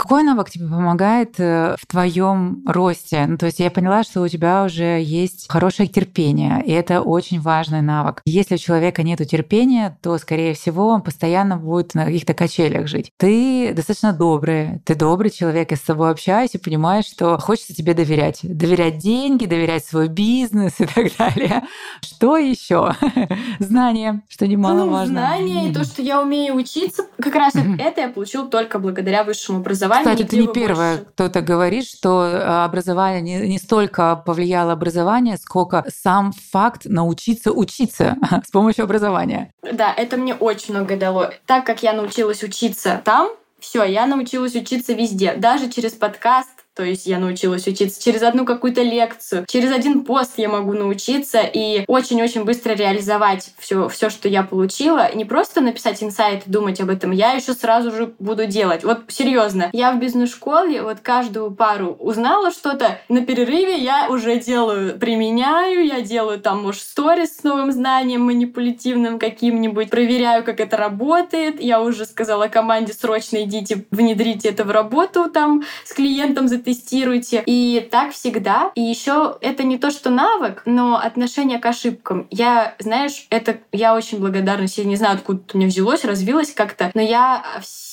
Какой 0.01 0.23
навык 0.23 0.49
тебе 0.49 0.67
помогает 0.67 1.39
э, 1.39 1.75
в 1.79 1.85
твоем 1.85 2.63
росте? 2.65 3.23
Ну, 3.27 3.37
то 3.37 3.45
есть 3.45 3.59
я 3.59 3.69
поняла, 3.69 4.01
что 4.01 4.21
у 4.21 4.27
тебя 4.27 4.63
уже 4.63 4.99
есть 4.99 5.45
хорошее 5.47 5.87
терпение, 5.87 6.63
и 6.65 6.71
это 6.71 7.01
очень 7.01 7.39
важный 7.39 7.83
навык. 7.83 8.23
Если 8.25 8.55
у 8.55 8.57
человека 8.57 9.03
нет 9.03 9.19
терпения, 9.29 9.95
то, 10.01 10.17
скорее 10.17 10.55
всего, 10.55 10.87
он 10.87 11.03
постоянно 11.03 11.55
будет 11.55 11.93
на 11.93 12.05
каких-то 12.05 12.33
качелях 12.33 12.87
жить. 12.87 13.11
Ты 13.17 13.73
достаточно 13.75 14.11
добрый, 14.11 14.79
ты 14.85 14.95
добрый 14.95 15.29
человек, 15.29 15.69
я 15.69 15.77
с 15.77 15.81
тобой 15.81 16.09
общаюсь 16.09 16.55
и 16.55 16.57
понимаешь, 16.57 17.05
что 17.05 17.37
хочется 17.37 17.75
тебе 17.75 17.93
доверять. 17.93 18.39
Доверять 18.41 18.97
деньги, 18.97 19.45
доверять 19.45 19.85
свой 19.85 20.07
бизнес 20.07 20.79
и 20.79 20.85
так 20.95 21.15
далее. 21.15 21.61
Что 22.01 22.37
еще? 22.37 22.95
Знания, 23.59 24.23
что 24.29 24.47
немаловажно. 24.47 25.13
Ну, 25.13 25.19
знания 25.19 25.69
и 25.69 25.73
то, 25.73 25.83
что 25.83 26.01
я 26.01 26.19
умею 26.19 26.55
учиться. 26.55 27.03
Как 27.21 27.35
раз 27.35 27.53
это 27.53 28.01
я 28.01 28.09
получил 28.09 28.49
только 28.49 28.79
благодаря 28.79 29.23
высшему 29.23 29.59
образованию 29.59 29.90
Кстати, 29.99 30.23
ты 30.23 30.37
не 30.37 30.47
первая, 30.47 30.97
кто-то 30.97 31.41
говорит, 31.41 31.87
что 31.87 32.25
э, 32.25 32.63
образование 32.63 33.21
не, 33.21 33.47
не 33.47 33.57
столько 33.57 34.15
повлияло 34.15 34.73
образование, 34.73 35.37
сколько 35.37 35.85
сам 35.87 36.33
факт 36.51 36.85
научиться 36.85 37.51
учиться 37.51 38.17
с 38.45 38.51
помощью 38.51 38.83
образования. 38.83 39.51
Да, 39.63 39.93
это 39.93 40.17
мне 40.17 40.33
очень 40.33 40.73
много 40.73 40.97
дало. 40.97 41.31
Так 41.45 41.65
как 41.65 41.83
я 41.83 41.93
научилась 41.93 42.43
учиться 42.43 43.01
там, 43.03 43.29
все, 43.59 43.83
я 43.83 44.07
научилась 44.07 44.55
учиться 44.55 44.93
везде, 44.93 45.35
даже 45.35 45.69
через 45.69 45.93
подкаст, 45.93 46.60
то 46.81 46.85
есть 46.87 47.05
я 47.05 47.19
научилась 47.19 47.67
учиться 47.67 48.03
через 48.03 48.23
одну 48.23 48.43
какую-то 48.43 48.81
лекцию, 48.81 49.45
через 49.47 49.71
один 49.71 50.03
пост 50.03 50.33
я 50.37 50.49
могу 50.49 50.73
научиться 50.73 51.41
и 51.41 51.83
очень-очень 51.85 52.43
быстро 52.43 52.73
реализовать 52.73 53.51
все, 53.59 53.87
все, 53.87 54.09
что 54.09 54.27
я 54.27 54.41
получила. 54.41 55.13
Не 55.13 55.23
просто 55.23 55.61
написать 55.61 56.01
инсайт 56.01 56.47
и 56.47 56.49
думать 56.49 56.81
об 56.81 56.89
этом, 56.89 57.11
я 57.11 57.33
еще 57.33 57.53
сразу 57.53 57.91
же 57.91 58.15
буду 58.17 58.47
делать. 58.47 58.83
Вот 58.83 59.01
серьезно, 59.09 59.69
я 59.73 59.91
в 59.91 59.99
бизнес-школе 59.99 60.81
вот 60.81 61.01
каждую 61.01 61.51
пару 61.51 61.95
узнала 61.99 62.49
что-то, 62.49 62.99
на 63.09 63.23
перерыве 63.23 63.77
я 63.77 64.09
уже 64.09 64.39
делаю, 64.39 64.97
применяю, 64.97 65.85
я 65.85 66.01
делаю 66.01 66.39
там, 66.39 66.63
может, 66.63 66.81
сторис 66.81 67.37
с 67.37 67.43
новым 67.43 67.71
знанием 67.71 68.21
манипулятивным 68.21 69.19
каким-нибудь, 69.19 69.91
проверяю, 69.91 70.43
как 70.43 70.59
это 70.59 70.77
работает. 70.77 71.61
Я 71.61 71.79
уже 71.79 72.05
сказала 72.05 72.47
команде, 72.47 72.93
срочно 72.93 73.43
идите, 73.43 73.85
внедрите 73.91 74.49
это 74.49 74.63
в 74.63 74.71
работу 74.71 75.29
там 75.29 75.61
с 75.85 75.93
клиентом, 75.93 76.47
за 76.47 76.57
тестируйте. 76.73 77.43
И 77.45 77.87
так 77.91 78.13
всегда. 78.13 78.71
И 78.75 78.81
еще 78.81 79.37
это 79.41 79.63
не 79.63 79.77
то, 79.77 79.91
что 79.91 80.09
навык, 80.09 80.63
но 80.65 80.97
отношение 80.97 81.59
к 81.59 81.65
ошибкам. 81.65 82.27
Я, 82.29 82.75
знаешь, 82.79 83.27
это 83.29 83.57
я 83.71 83.95
очень 83.95 84.19
благодарна. 84.19 84.67
Я 84.75 84.83
не 84.85 84.95
знаю, 84.95 85.15
откуда 85.15 85.41
у 85.53 85.57
меня 85.57 85.67
взялось, 85.67 86.05
развилось 86.05 86.53
как-то, 86.53 86.91
но 86.93 87.01
я 87.01 87.43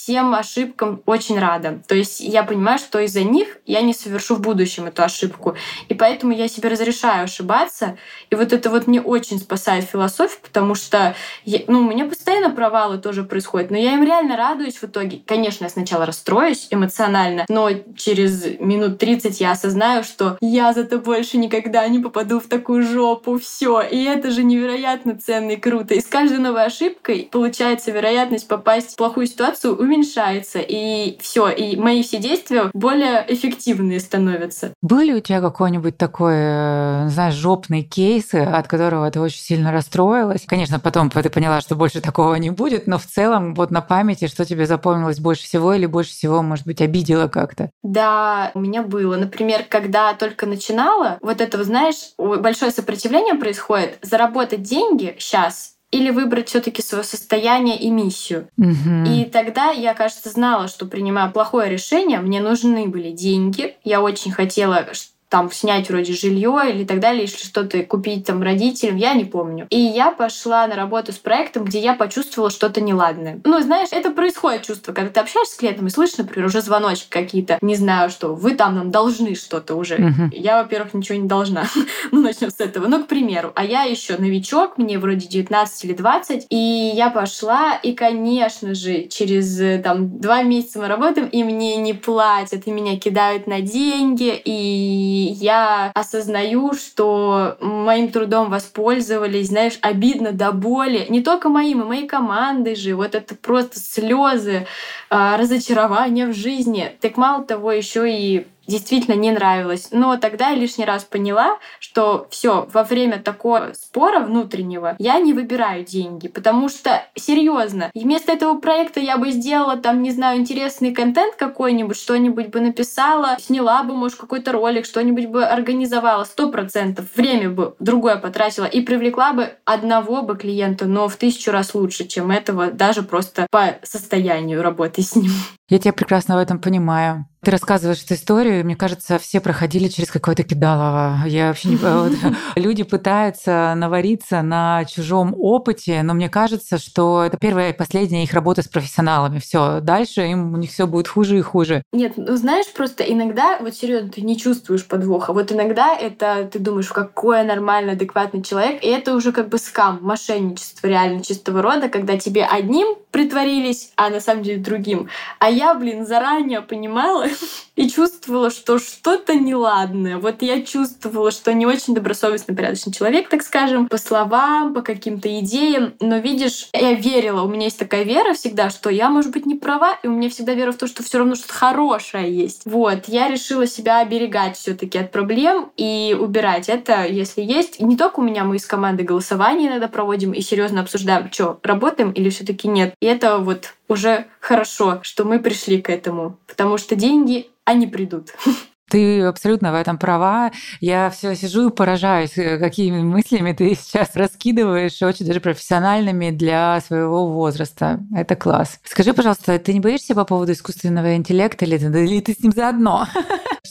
всем 0.08 0.34
ошибкам 0.34 1.02
очень 1.04 1.38
рада. 1.38 1.82
То 1.86 1.94
есть 1.94 2.20
я 2.20 2.42
понимаю, 2.42 2.78
что 2.78 2.98
из-за 3.00 3.24
них 3.24 3.58
я 3.66 3.82
не 3.82 3.92
совершу 3.92 4.36
в 4.36 4.40
будущем 4.40 4.86
эту 4.86 5.02
ошибку. 5.02 5.54
И 5.88 5.94
поэтому 5.94 6.32
я 6.32 6.48
себе 6.48 6.70
разрешаю 6.70 7.24
ошибаться. 7.24 7.98
И 8.30 8.34
вот 8.34 8.54
это 8.54 8.70
вот 8.70 8.86
мне 8.86 9.02
очень 9.02 9.38
спасает 9.38 9.84
философия, 9.84 10.38
потому 10.42 10.74
что 10.74 11.14
я, 11.44 11.60
ну, 11.66 11.80
у 11.80 11.82
меня 11.82 12.06
постоянно 12.06 12.48
провалы 12.48 12.96
тоже 12.96 13.22
происходят, 13.22 13.70
но 13.70 13.76
я 13.76 13.92
им 13.92 14.02
реально 14.02 14.38
радуюсь 14.38 14.78
в 14.78 14.84
итоге. 14.84 15.20
Конечно, 15.26 15.64
я 15.64 15.70
сначала 15.70 16.06
расстроюсь 16.06 16.68
эмоционально, 16.70 17.44
но 17.50 17.68
через 17.94 18.44
минут 18.60 18.98
30 18.98 19.40
я 19.40 19.52
осознаю, 19.52 20.02
что 20.04 20.38
я 20.40 20.72
зато 20.72 20.98
больше 20.98 21.38
никогда 21.38 21.86
не 21.88 21.98
попаду 21.98 22.40
в 22.40 22.46
такую 22.46 22.82
жопу. 22.82 23.38
Все. 23.38 23.80
И 23.80 24.04
это 24.04 24.30
же 24.30 24.44
невероятно 24.44 25.18
ценно 25.18 25.52
и 25.52 25.56
круто. 25.56 25.94
И 25.94 26.00
с 26.00 26.06
каждой 26.06 26.38
новой 26.38 26.66
ошибкой 26.66 27.28
получается 27.30 27.90
вероятность 27.90 28.48
попасть 28.48 28.92
в 28.92 28.96
плохую 28.96 29.26
ситуацию 29.26 29.76
уменьшается. 29.76 30.58
И 30.60 31.18
все. 31.20 31.48
И 31.48 31.76
мои 31.76 32.02
все 32.02 32.18
действия 32.18 32.70
более 32.72 33.24
эффективные 33.28 34.00
становятся. 34.00 34.72
Были 34.82 35.12
у 35.12 35.20
тебя 35.20 35.40
какой-нибудь 35.40 35.96
такой, 35.96 36.34
э, 36.36 37.08
знаешь, 37.08 37.34
жопный 37.34 37.82
кейс, 37.82 38.34
от 38.34 38.66
которого 38.66 39.10
ты 39.10 39.20
очень 39.20 39.40
сильно 39.40 39.72
расстроилась? 39.72 40.44
Конечно, 40.46 40.80
потом 40.80 41.10
ты 41.10 41.30
поняла, 41.30 41.60
что 41.60 41.74
больше 41.74 42.00
такого 42.00 42.34
не 42.36 42.50
будет, 42.50 42.86
но 42.86 42.98
в 42.98 43.06
целом 43.06 43.54
вот 43.54 43.70
на 43.70 43.80
памяти, 43.80 44.28
что 44.28 44.44
тебе 44.44 44.66
запомнилось 44.66 45.18
больше 45.18 45.44
всего 45.44 45.74
или 45.74 45.86
больше 45.86 46.12
всего, 46.12 46.42
может 46.42 46.66
быть, 46.66 46.80
обидело 46.80 47.28
как-то? 47.28 47.70
Да, 47.82 48.47
у 48.54 48.60
меня 48.60 48.82
было. 48.82 49.16
Например, 49.16 49.64
когда 49.68 50.14
только 50.14 50.46
начинала, 50.46 51.18
вот 51.20 51.40
это, 51.40 51.62
знаешь, 51.64 52.12
большое 52.18 52.70
сопротивление 52.70 53.34
происходит. 53.34 53.98
Заработать 54.02 54.62
деньги 54.62 55.16
сейчас 55.18 55.74
или 55.90 56.10
выбрать 56.10 56.48
все-таки 56.48 56.82
свое 56.82 57.02
состояние 57.02 57.78
и 57.78 57.90
миссию. 57.90 58.48
Угу. 58.58 59.10
И 59.10 59.24
тогда 59.24 59.70
я, 59.70 59.94
кажется, 59.94 60.28
знала, 60.28 60.68
что 60.68 60.86
принимая 60.86 61.30
плохое 61.30 61.70
решение, 61.70 62.20
мне 62.20 62.40
нужны 62.40 62.86
были 62.86 63.10
деньги. 63.10 63.76
Я 63.84 64.02
очень 64.02 64.32
хотела 64.32 64.86
там 65.28 65.50
снять 65.52 65.90
вроде 65.90 66.12
жилье 66.12 66.62
или 66.70 66.84
так 66.84 67.00
далее, 67.00 67.22
если 67.22 67.44
что-то 67.44 67.82
купить 67.82 68.26
там 68.26 68.42
родителям, 68.42 68.96
я 68.96 69.14
не 69.14 69.24
помню. 69.24 69.66
И 69.70 69.78
я 69.78 70.10
пошла 70.10 70.66
на 70.66 70.74
работу 70.74 71.12
с 71.12 71.18
проектом, 71.18 71.64
где 71.64 71.80
я 71.80 71.94
почувствовала 71.94 72.50
что-то 72.50 72.80
неладное. 72.80 73.40
Ну, 73.44 73.60
знаешь, 73.60 73.88
это 73.92 74.10
происходит 74.10 74.62
чувство, 74.62 74.92
когда 74.92 75.10
ты 75.10 75.20
общаешься 75.20 75.54
с 75.54 75.56
клиентом 75.56 75.86
и 75.86 75.90
слышишь, 75.90 76.18
например, 76.18 76.46
уже 76.46 76.60
звоночки 76.62 77.08
какие-то, 77.10 77.58
не 77.60 77.76
знаю 77.76 78.10
что, 78.10 78.34
вы 78.34 78.54
там 78.54 78.74
нам 78.76 78.90
должны 78.90 79.34
что-то 79.34 79.74
уже. 79.74 79.96
Угу. 79.96 80.30
Я, 80.32 80.62
во-первых, 80.62 80.94
ничего 80.94 81.18
не 81.18 81.28
должна. 81.28 81.64
ну, 82.12 82.22
начнем 82.22 82.50
с 82.50 82.60
этого. 82.60 82.86
Ну, 82.86 83.04
к 83.04 83.08
примеру, 83.08 83.52
а 83.54 83.64
я 83.64 83.82
еще 83.82 84.16
новичок, 84.16 84.78
мне 84.78 84.98
вроде 84.98 85.26
19 85.26 85.84
или 85.84 85.92
20, 85.92 86.46
и 86.48 86.56
я 86.94 87.10
пошла, 87.10 87.74
и, 87.74 87.92
конечно 87.92 88.74
же, 88.74 89.08
через 89.08 89.82
там 89.82 90.18
два 90.20 90.42
месяца 90.42 90.78
мы 90.78 90.88
работаем, 90.88 91.28
и 91.28 91.44
мне 91.44 91.76
не 91.76 91.92
платят, 91.92 92.66
и 92.66 92.70
меня 92.70 92.98
кидают 92.98 93.46
на 93.46 93.60
деньги, 93.60 94.40
и 94.44 95.17
я 95.18 95.90
осознаю, 95.94 96.72
что 96.74 97.56
моим 97.60 98.10
трудом 98.10 98.50
воспользовались, 98.50 99.48
знаешь, 99.48 99.78
обидно 99.80 100.32
до 100.32 100.52
боли. 100.52 101.06
Не 101.08 101.22
только 101.22 101.48
моим, 101.48 101.82
и 101.82 101.84
моей 101.84 102.06
командой 102.06 102.74
же. 102.74 102.94
Вот 102.94 103.14
это 103.14 103.34
просто 103.34 103.78
слезы, 103.78 104.66
а, 105.10 105.36
разочарование 105.36 106.26
в 106.26 106.34
жизни. 106.34 106.92
Так 107.00 107.16
мало 107.16 107.44
того, 107.44 107.72
еще 107.72 108.10
и 108.10 108.46
действительно 108.68 109.14
не 109.14 109.32
нравилось. 109.32 109.88
Но 109.90 110.16
тогда 110.16 110.50
я 110.50 110.56
лишний 110.56 110.84
раз 110.84 111.02
поняла, 111.04 111.58
что 111.80 112.28
все 112.30 112.68
во 112.72 112.84
время 112.84 113.18
такого 113.18 113.72
спора 113.74 114.20
внутреннего 114.20 114.94
я 114.98 115.18
не 115.18 115.32
выбираю 115.32 115.84
деньги, 115.84 116.28
потому 116.28 116.68
что 116.68 117.02
серьезно, 117.14 117.90
вместо 117.94 118.32
этого 118.32 118.58
проекта 118.58 119.00
я 119.00 119.16
бы 119.16 119.30
сделала 119.30 119.76
там, 119.76 120.02
не 120.02 120.10
знаю, 120.10 120.38
интересный 120.38 120.94
контент 120.94 121.34
какой-нибудь, 121.36 121.96
что-нибудь 121.96 122.48
бы 122.48 122.60
написала, 122.60 123.36
сняла 123.40 123.82
бы, 123.82 123.94
может, 123.94 124.18
какой-то 124.18 124.52
ролик, 124.52 124.84
что-нибудь 124.84 125.26
бы 125.26 125.44
организовала, 125.44 126.24
сто 126.24 126.50
процентов 126.50 127.06
время 127.16 127.50
бы 127.50 127.74
другое 127.78 128.16
потратила 128.16 128.66
и 128.66 128.80
привлекла 128.82 129.32
бы 129.32 129.54
одного 129.64 130.22
бы 130.22 130.36
клиента, 130.36 130.86
но 130.86 131.08
в 131.08 131.16
тысячу 131.16 131.50
раз 131.50 131.74
лучше, 131.74 132.06
чем 132.06 132.30
этого, 132.30 132.70
даже 132.70 133.02
просто 133.02 133.46
по 133.50 133.76
состоянию 133.82 134.62
работы 134.62 135.02
с 135.02 135.16
ним. 135.16 135.32
Я 135.68 135.78
тебя 135.78 135.92
прекрасно 135.92 136.36
в 136.36 136.38
этом 136.38 136.60
понимаю. 136.60 137.26
Ты 137.48 137.52
рассказываешь 137.52 138.04
эту 138.04 138.12
историю, 138.12 138.60
и 138.60 138.62
мне 138.62 138.76
кажется, 138.76 139.18
все 139.18 139.40
проходили 139.40 139.88
через 139.88 140.10
какое-то 140.10 140.42
кидалово. 140.42 141.20
Я 141.24 141.48
вообще 141.48 141.70
не 141.70 141.78
Люди 142.60 142.82
пытаются 142.82 143.72
навариться 143.74 144.42
на 144.42 144.84
чужом 144.84 145.34
опыте, 145.34 146.02
но 146.02 146.12
мне 146.12 146.28
кажется, 146.28 146.76
что 146.76 147.24
это 147.24 147.38
первая 147.38 147.70
и 147.70 147.72
последняя 147.72 148.22
их 148.22 148.34
работа 148.34 148.60
с 148.60 148.68
профессионалами. 148.68 149.38
Все, 149.38 149.80
дальше 149.80 150.26
им 150.26 150.52
у 150.52 150.56
них 150.58 150.70
все 150.70 150.86
будет 150.86 151.08
хуже 151.08 151.38
и 151.38 151.40
хуже. 151.40 151.82
Нет, 151.90 152.18
ну 152.18 152.36
знаешь, 152.36 152.70
просто 152.74 153.02
иногда, 153.02 153.56
вот 153.62 153.74
серьезно, 153.74 154.10
ты 154.10 154.20
не 154.20 154.36
чувствуешь 154.36 154.84
подвоха. 154.84 155.32
Вот 155.32 155.50
иногда 155.50 155.96
это 155.96 156.50
ты 156.52 156.58
думаешь, 156.58 156.88
какой 156.88 157.44
нормальный, 157.44 157.94
адекватный 157.94 158.42
человек, 158.42 158.84
и 158.84 158.88
это 158.88 159.14
уже 159.14 159.32
как 159.32 159.48
бы 159.48 159.56
скам, 159.56 160.00
мошенничество 160.02 160.86
реально 160.86 161.24
чистого 161.24 161.62
рода, 161.62 161.88
когда 161.88 162.18
тебе 162.18 162.44
одним 162.44 162.98
притворились, 163.10 163.92
а 163.96 164.10
на 164.10 164.20
самом 164.20 164.42
деле 164.42 164.58
другим. 164.58 165.08
А 165.38 165.50
я, 165.50 165.74
блин, 165.74 166.06
заранее 166.06 166.62
понимала 166.62 167.26
и 167.78 167.88
чувствовала, 167.88 168.50
что 168.50 168.80
что-то 168.80 169.36
неладное. 169.36 170.18
Вот 170.18 170.42
я 170.42 170.62
чувствовала, 170.62 171.30
что 171.30 171.54
не 171.54 171.64
очень 171.64 171.94
добросовестный, 171.94 172.56
порядочный 172.56 172.92
человек, 172.92 173.28
так 173.28 173.42
скажем, 173.42 173.86
по 173.88 173.98
словам, 173.98 174.74
по 174.74 174.82
каким-то 174.82 175.28
идеям. 175.38 175.94
Но 176.00 176.18
видишь, 176.18 176.68
я 176.72 176.94
верила, 176.94 177.42
у 177.42 177.48
меня 177.48 177.66
есть 177.66 177.78
такая 177.78 178.02
вера 178.02 178.34
всегда, 178.34 178.70
что 178.70 178.90
я, 178.90 179.08
может 179.08 179.30
быть, 179.30 179.46
не 179.46 179.54
права, 179.54 179.96
и 180.02 180.08
у 180.08 180.10
меня 180.10 180.28
всегда 180.28 180.54
вера 180.54 180.72
в 180.72 180.76
то, 180.76 180.88
что 180.88 181.04
все 181.04 181.18
равно 181.18 181.36
что-то 181.36 181.54
хорошее 181.54 182.36
есть. 182.36 182.62
Вот, 182.64 183.04
я 183.06 183.28
решила 183.28 183.64
себя 183.68 184.00
оберегать 184.00 184.56
все 184.56 184.74
таки 184.74 184.98
от 184.98 185.12
проблем 185.12 185.70
и 185.76 186.16
убирать 186.18 186.68
это, 186.68 187.06
если 187.06 187.42
есть. 187.42 187.78
И 187.78 187.84
не 187.84 187.96
только 187.96 188.18
у 188.18 188.24
меня, 188.24 188.42
мы 188.42 188.56
из 188.56 188.66
команды 188.66 189.04
голосования 189.04 189.68
иногда 189.68 189.86
проводим 189.86 190.32
и 190.32 190.40
серьезно 190.40 190.80
обсуждаем, 190.80 191.30
что 191.30 191.60
работаем 191.62 192.10
или 192.10 192.28
все 192.30 192.44
таки 192.44 192.66
нет. 192.66 192.94
И 193.00 193.06
это 193.06 193.38
вот 193.38 193.74
уже 193.88 194.26
хорошо, 194.40 195.00
что 195.02 195.24
мы 195.24 195.40
пришли 195.40 195.82
к 195.82 195.90
этому, 195.90 196.38
потому 196.46 196.78
что 196.78 196.94
деньги, 196.94 197.48
они 197.64 197.86
придут. 197.86 198.34
Ты 198.88 199.22
абсолютно 199.22 199.72
в 199.72 199.74
этом 199.74 199.98
права. 199.98 200.50
Я 200.80 201.10
все 201.10 201.34
сижу 201.34 201.68
и 201.68 201.72
поражаюсь, 201.72 202.36
э, 202.36 202.58
какими 202.58 203.00
мыслями 203.00 203.52
ты 203.52 203.74
сейчас 203.74 204.14
раскидываешь, 204.14 205.02
очень 205.02 205.26
даже 205.26 205.40
профессиональными 205.40 206.30
для 206.30 206.80
своего 206.80 207.28
возраста. 207.28 208.00
Это 208.14 208.36
класс. 208.36 208.80
Скажи, 208.84 209.12
пожалуйста, 209.12 209.58
ты 209.58 209.72
не 209.72 209.80
боишься 209.80 210.14
по 210.14 210.24
поводу 210.24 210.52
искусственного 210.52 211.16
интеллекта 211.16 211.64
или, 211.64 211.76
или 211.76 212.20
ты 212.20 212.32
с 212.32 212.40
ним 212.40 212.52
заодно? 212.52 213.06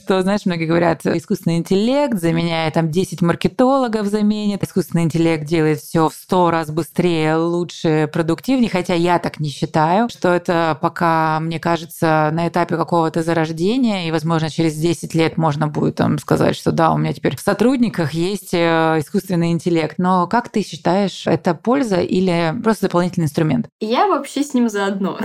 что, 0.08 0.22
знаешь, 0.22 0.46
многие 0.46 0.66
говорят, 0.66 1.06
искусственный 1.06 1.58
интеллект 1.58 2.18
заменяет 2.18 2.76
там 2.76 2.90
10 2.90 3.22
маркетологов 3.22 4.08
заменит, 4.08 4.64
искусственный 4.64 5.04
интеллект 5.04 5.46
делает 5.46 5.80
все 5.80 6.08
в 6.08 6.14
100 6.14 6.52
раз 6.52 6.72
быстрее, 6.72 7.36
лучше, 7.36 8.10
продуктивнее, 8.14 8.70
хотя 8.70 8.94
я 8.94 9.20
так 9.20 9.42
не 9.42 9.50
считаю, 9.50 10.08
что 10.08 10.30
это 10.30 10.78
пока, 10.82 11.42
мне 11.42 11.60
кажется, 11.60 12.30
на 12.32 12.48
этапе 12.48 12.78
какого-то 12.78 13.22
зарождения, 13.22 14.08
и, 14.08 14.12
возможно, 14.12 14.50
через 14.50 14.76
10 14.76 15.07
лет 15.16 15.38
можно 15.38 15.68
будет 15.68 15.96
там 15.96 16.18
сказать, 16.20 16.56
что 16.56 16.72
да, 16.72 16.92
у 16.92 16.98
меня 16.98 17.14
теперь 17.14 17.36
в 17.36 17.42
сотрудниках 17.42 18.14
есть 18.14 18.54
э, 18.54 18.98
искусственный 19.00 19.52
интеллект. 19.52 19.96
Но 19.98 20.28
как 20.28 20.50
ты 20.50 20.64
считаешь, 20.64 21.24
это 21.26 21.54
польза 21.54 21.98
или 21.98 22.54
просто 22.64 22.88
дополнительный 22.88 23.26
инструмент? 23.26 23.68
Я 23.80 24.08
вообще 24.08 24.44
с 24.44 24.54
ним 24.54 24.70
заодно. 24.70 25.18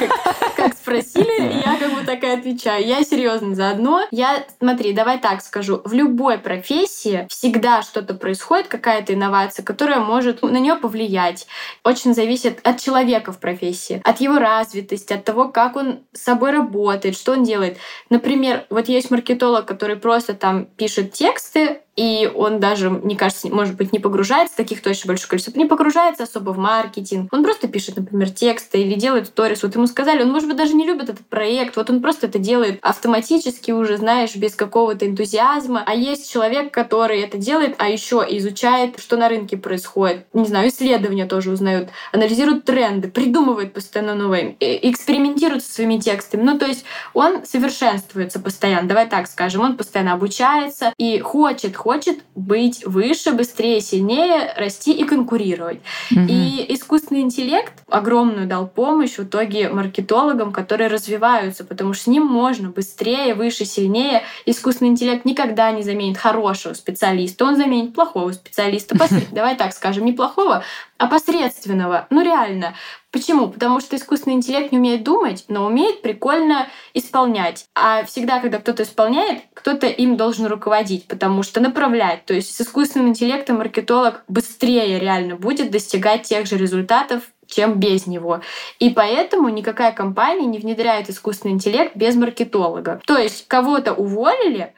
Как 0.56 0.74
спросили, 0.74 1.62
я 1.64 1.78
как 1.78 1.94
бы 1.94 2.04
такая 2.04 2.36
отвечаю. 2.38 2.86
Я 2.86 3.02
серьезно 3.02 3.54
заодно. 3.54 4.02
Я, 4.10 4.44
смотри, 4.58 4.92
давай 4.92 5.18
так 5.18 5.40
скажу. 5.40 5.80
В 5.84 5.94
любой 5.94 6.36
профессии 6.36 7.26
всегда 7.30 7.82
что-то 7.82 8.12
происходит, 8.12 8.68
какая-то 8.68 9.14
инновация, 9.14 9.62
которая 9.62 10.00
может 10.00 10.42
на 10.42 10.58
нее 10.58 10.74
повлиять. 10.74 11.46
Очень 11.82 12.14
зависит 12.14 12.60
от 12.62 12.78
человека 12.78 13.32
в 13.32 13.38
профессии, 13.38 14.02
от 14.04 14.20
его 14.20 14.38
развитости, 14.38 15.14
от 15.14 15.24
того, 15.24 15.48
как 15.48 15.76
он 15.76 16.00
с 16.12 16.22
собой 16.22 16.50
работает, 16.50 17.16
что 17.16 17.32
он 17.32 17.44
делает. 17.44 17.78
Например, 18.10 18.66
вот 18.68 18.88
есть 18.88 19.10
маркетолог, 19.20 19.66
который 19.66 19.96
просто 19.96 20.34
там 20.34 20.64
пишет 20.64 21.12
тексты, 21.12 21.82
и 22.00 22.32
он 22.34 22.60
даже, 22.60 22.88
мне 22.88 23.14
кажется, 23.14 23.48
может 23.48 23.76
быть, 23.76 23.92
не 23.92 23.98
погружается, 23.98 24.56
таких 24.56 24.80
точно 24.80 25.08
большое 25.08 25.28
количество, 25.28 25.58
не 25.58 25.66
погружается 25.66 26.22
особо 26.22 26.52
в 26.52 26.58
маркетинг. 26.58 27.28
Он 27.30 27.44
просто 27.44 27.68
пишет, 27.68 27.98
например, 27.98 28.30
тексты 28.30 28.80
или 28.80 28.94
делает 28.94 29.26
сторис. 29.26 29.62
Вот 29.62 29.74
ему 29.74 29.86
сказали, 29.86 30.22
он, 30.22 30.30
может 30.30 30.48
быть, 30.48 30.56
даже 30.56 30.72
не 30.72 30.86
любит 30.86 31.10
этот 31.10 31.26
проект, 31.26 31.76
вот 31.76 31.90
он 31.90 32.00
просто 32.00 32.28
это 32.28 32.38
делает 32.38 32.78
автоматически 32.80 33.72
уже, 33.72 33.98
знаешь, 33.98 34.34
без 34.34 34.54
какого-то 34.54 35.06
энтузиазма. 35.06 35.82
А 35.86 35.94
есть 35.94 36.32
человек, 36.32 36.72
который 36.72 37.20
это 37.20 37.36
делает, 37.36 37.74
а 37.76 37.90
еще 37.90 38.26
изучает, 38.30 38.98
что 38.98 39.18
на 39.18 39.28
рынке 39.28 39.58
происходит. 39.58 40.24
Не 40.32 40.46
знаю, 40.46 40.70
исследования 40.70 41.26
тоже 41.26 41.50
узнают, 41.50 41.90
анализирует 42.12 42.64
тренды, 42.64 43.08
придумывает 43.08 43.74
постоянно 43.74 44.14
новые, 44.14 44.56
экспериментирует 44.58 45.62
со 45.62 45.74
своими 45.74 45.98
текстами. 45.98 46.44
Ну, 46.44 46.58
то 46.58 46.64
есть 46.64 46.86
он 47.12 47.44
совершенствуется 47.44 48.40
постоянно, 48.40 48.88
давай 48.88 49.06
так 49.06 49.26
скажем, 49.26 49.60
он 49.60 49.76
постоянно 49.76 50.14
обучается 50.14 50.94
и 50.96 51.18
хочет, 51.18 51.76
хочет 51.76 51.89
хочет 51.90 52.20
быть 52.36 52.86
выше, 52.86 53.32
быстрее, 53.32 53.80
сильнее, 53.80 54.54
расти 54.56 54.92
и 54.92 55.02
конкурировать. 55.02 55.80
Mm-hmm. 56.12 56.26
И 56.28 56.74
искусственный 56.74 57.22
интеллект 57.22 57.72
огромную 57.88 58.46
дал 58.46 58.68
помощь 58.68 59.18
в 59.18 59.24
итоге 59.24 59.68
маркетологам, 59.70 60.52
которые 60.52 60.86
развиваются, 60.86 61.64
потому 61.64 61.92
что 61.92 62.04
с 62.04 62.06
ним 62.06 62.24
можно 62.24 62.68
быстрее, 62.68 63.34
выше, 63.34 63.64
сильнее. 63.64 64.22
Искусственный 64.46 64.92
интеллект 64.92 65.24
никогда 65.24 65.72
не 65.72 65.82
заменит 65.82 66.16
хорошего 66.16 66.74
специалиста, 66.74 67.44
он 67.44 67.56
заменит 67.56 67.92
плохого 67.92 68.30
специалиста. 68.30 68.96
Давай 69.32 69.56
так 69.56 69.72
скажем, 69.72 70.04
не 70.04 70.12
плохого, 70.12 70.62
а 70.96 71.06
посредственного. 71.08 72.06
Ну 72.10 72.22
реально. 72.22 72.74
Почему? 73.12 73.48
Потому 73.48 73.80
что 73.80 73.96
искусственный 73.96 74.36
интеллект 74.36 74.70
не 74.70 74.78
умеет 74.78 75.02
думать, 75.02 75.44
но 75.48 75.66
умеет 75.66 76.00
прикольно 76.00 76.68
исполнять. 76.94 77.66
А 77.74 78.04
всегда, 78.04 78.38
когда 78.38 78.58
кто-то 78.58 78.84
исполняет, 78.84 79.42
кто-то 79.52 79.88
им 79.88 80.16
должен 80.16 80.46
руководить, 80.46 81.08
потому 81.08 81.42
что 81.42 81.60
направлять. 81.60 82.24
То 82.24 82.34
есть 82.34 82.54
с 82.54 82.60
искусственным 82.60 83.08
интеллектом 83.08 83.58
маркетолог 83.58 84.22
быстрее 84.28 85.00
реально 85.00 85.34
будет 85.34 85.72
достигать 85.72 86.22
тех 86.22 86.46
же 86.46 86.56
результатов, 86.56 87.24
чем 87.46 87.80
без 87.80 88.06
него. 88.06 88.42
И 88.78 88.90
поэтому 88.90 89.48
никакая 89.48 89.90
компания 89.90 90.46
не 90.46 90.58
внедряет 90.58 91.10
искусственный 91.10 91.54
интеллект 91.54 91.96
без 91.96 92.14
маркетолога. 92.14 93.00
То 93.06 93.18
есть 93.18 93.48
кого-то 93.48 93.92
уволили, 93.92 94.72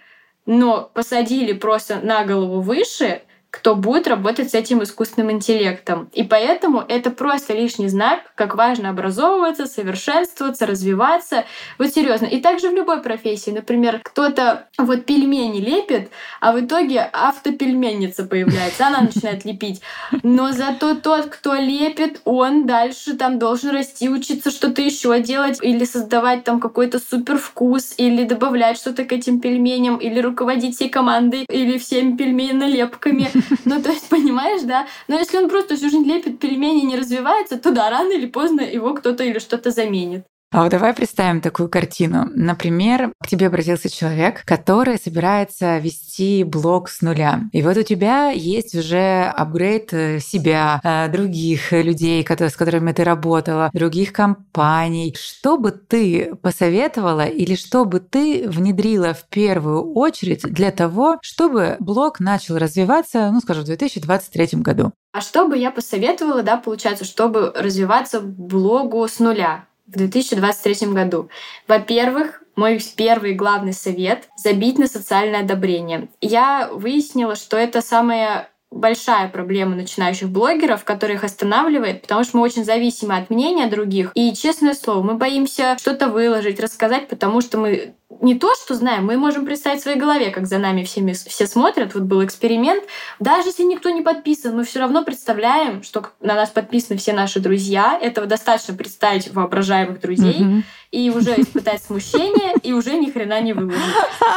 но 0.46 0.90
посадили 0.94 1.52
просто 1.52 2.00
на 2.02 2.24
голову 2.24 2.62
выше, 2.62 3.22
кто 3.52 3.76
будет 3.76 4.08
работать 4.08 4.50
с 4.50 4.54
этим 4.54 4.82
искусственным 4.82 5.30
интеллектом. 5.30 6.08
И 6.14 6.24
поэтому 6.24 6.82
это 6.88 7.10
просто 7.10 7.52
лишний 7.52 7.88
знак, 7.88 8.20
как 8.34 8.54
важно 8.56 8.88
образовываться, 8.88 9.66
совершенствоваться, 9.66 10.66
развиваться. 10.66 11.44
Вот 11.78 11.92
серьезно. 11.92 12.24
И 12.24 12.40
также 12.40 12.70
в 12.70 12.74
любой 12.74 13.02
профессии. 13.02 13.50
Например, 13.50 14.00
кто-то 14.02 14.68
вот 14.78 15.04
пельмени 15.04 15.60
лепит, 15.60 16.10
а 16.40 16.52
в 16.52 16.60
итоге 16.64 17.10
автопельменница 17.12 18.24
появляется, 18.24 18.86
она 18.86 19.02
начинает 19.02 19.44
лепить. 19.44 19.82
Но 20.22 20.52
зато 20.52 20.94
тот, 20.94 21.26
кто 21.26 21.54
лепит, 21.54 22.22
он 22.24 22.66
дальше 22.66 23.16
там 23.16 23.38
должен 23.38 23.70
расти, 23.70 24.08
учиться 24.08 24.50
что-то 24.50 24.80
еще 24.80 25.20
делать, 25.20 25.58
или 25.60 25.84
создавать 25.84 26.44
там 26.44 26.58
какой-то 26.58 26.98
супер 26.98 27.36
вкус, 27.36 27.92
или 27.98 28.24
добавлять 28.24 28.78
что-то 28.78 29.04
к 29.04 29.12
этим 29.12 29.40
пельменям, 29.40 29.98
или 29.98 30.20
руководить 30.20 30.76
всей 30.76 30.88
командой, 30.88 31.44
или 31.50 31.76
всеми 31.76 32.16
пельмени 32.16 32.52
налепками. 32.52 33.28
Ну, 33.64 33.82
то 33.82 33.90
есть, 33.90 34.08
понимаешь, 34.08 34.62
да? 34.62 34.86
Но 35.08 35.18
если 35.18 35.38
он 35.38 35.48
просто 35.48 35.76
всю 35.76 35.90
жизнь 35.90 36.06
лепит 36.06 36.38
пельмени 36.40 36.82
и 36.82 36.86
не 36.86 36.96
развивается, 36.96 37.58
то 37.58 37.70
да, 37.70 37.90
рано 37.90 38.12
или 38.12 38.26
поздно 38.26 38.60
его 38.60 38.94
кто-то 38.94 39.24
или 39.24 39.38
что-то 39.38 39.70
заменит. 39.70 40.26
А 40.52 40.62
вот 40.62 40.70
давай 40.70 40.92
представим 40.92 41.40
такую 41.40 41.70
картину. 41.70 42.28
Например, 42.34 43.10
к 43.18 43.26
тебе 43.26 43.46
обратился 43.46 43.88
человек, 43.88 44.44
который 44.44 44.98
собирается 44.98 45.78
вести 45.78 46.44
блог 46.44 46.90
с 46.90 47.00
нуля. 47.00 47.44
И 47.52 47.62
вот 47.62 47.78
у 47.78 47.82
тебя 47.82 48.28
есть 48.28 48.74
уже 48.74 49.32
апгрейд 49.34 49.94
э, 49.94 50.20
себя, 50.20 50.78
э, 50.84 51.08
других 51.08 51.72
людей, 51.72 52.22
с 52.28 52.54
которыми 52.54 52.92
ты 52.92 53.02
работала, 53.02 53.70
других 53.72 54.12
компаний. 54.12 55.16
Что 55.18 55.56
бы 55.56 55.70
ты 55.70 56.34
посоветовала 56.42 57.24
или 57.24 57.54
что 57.54 57.86
бы 57.86 58.00
ты 58.00 58.46
внедрила 58.46 59.14
в 59.14 59.24
первую 59.30 59.94
очередь 59.94 60.42
для 60.42 60.70
того, 60.70 61.18
чтобы 61.22 61.76
блог 61.80 62.20
начал 62.20 62.58
развиваться, 62.58 63.30
ну, 63.32 63.40
скажем, 63.40 63.62
в 63.62 63.66
2023 63.68 64.60
году? 64.60 64.92
А 65.12 65.22
что 65.22 65.48
бы 65.48 65.56
я 65.56 65.70
посоветовала, 65.70 66.42
да, 66.42 66.58
получается, 66.58 67.06
чтобы 67.06 67.54
развиваться 67.56 68.20
блогу 68.20 69.08
с 69.08 69.18
нуля? 69.18 69.64
В 69.92 69.96
2023 69.96 70.88
году. 70.88 71.28
Во-первых, 71.68 72.42
мой 72.56 72.80
первый 72.96 73.34
главный 73.34 73.72
совет— 73.72 74.28
забить 74.36 74.78
на 74.78 74.86
социальное 74.86 75.40
одобрение. 75.40 76.08
Я 76.20 76.68
выяснила, 76.72 77.34
что 77.34 77.56
это 77.56 77.80
самая 77.80 78.48
большая 78.70 79.28
проблема 79.28 79.76
начинающих 79.76 80.28
блогеров, 80.28 80.84
которая 80.84 81.18
их 81.18 81.24
останавливает, 81.24 82.02
потому 82.02 82.24
что 82.24 82.38
мы 82.38 82.42
очень 82.42 82.64
зависимы 82.64 83.16
от 83.16 83.30
мнения 83.30 83.66
других. 83.66 84.12
И, 84.14 84.32
честное 84.34 84.74
слово, 84.74 85.02
мы 85.02 85.14
боимся 85.14 85.76
что-то 85.78 86.08
выложить, 86.08 86.58
рассказать, 86.58 87.08
потому 87.08 87.40
что 87.40 87.58
мы 87.58 87.94
не 88.20 88.34
то, 88.38 88.54
что 88.54 88.74
знаем, 88.74 89.06
мы 89.06 89.16
можем 89.16 89.46
представить 89.46 89.80
в 89.80 89.82
своей 89.82 89.98
голове, 89.98 90.30
как 90.30 90.46
за 90.46 90.58
нами 90.58 90.84
всеми, 90.84 91.12
все 91.12 91.46
смотрят. 91.46 91.94
Вот 91.94 92.04
был 92.04 92.24
эксперимент. 92.24 92.84
Даже 93.18 93.48
если 93.48 93.62
никто 93.64 93.90
не 93.90 94.02
подписан, 94.02 94.56
мы 94.56 94.64
все 94.64 94.80
равно 94.80 95.04
представляем, 95.04 95.82
что 95.82 96.06
на 96.20 96.34
нас 96.34 96.50
подписаны 96.50 96.98
все 96.98 97.12
наши 97.12 97.40
друзья. 97.40 97.98
Этого 98.00 98.26
достаточно 98.26 98.74
представить 98.74 99.32
воображаемых 99.32 100.00
друзей. 100.00 100.40
Mm-hmm 100.40 100.62
и 100.92 101.08
уже 101.08 101.40
испытать 101.40 101.82
смущение, 101.82 102.54
и 102.62 102.74
уже 102.74 102.98
ни 102.98 103.10
хрена 103.10 103.40
не 103.40 103.54
выложить. 103.54 103.80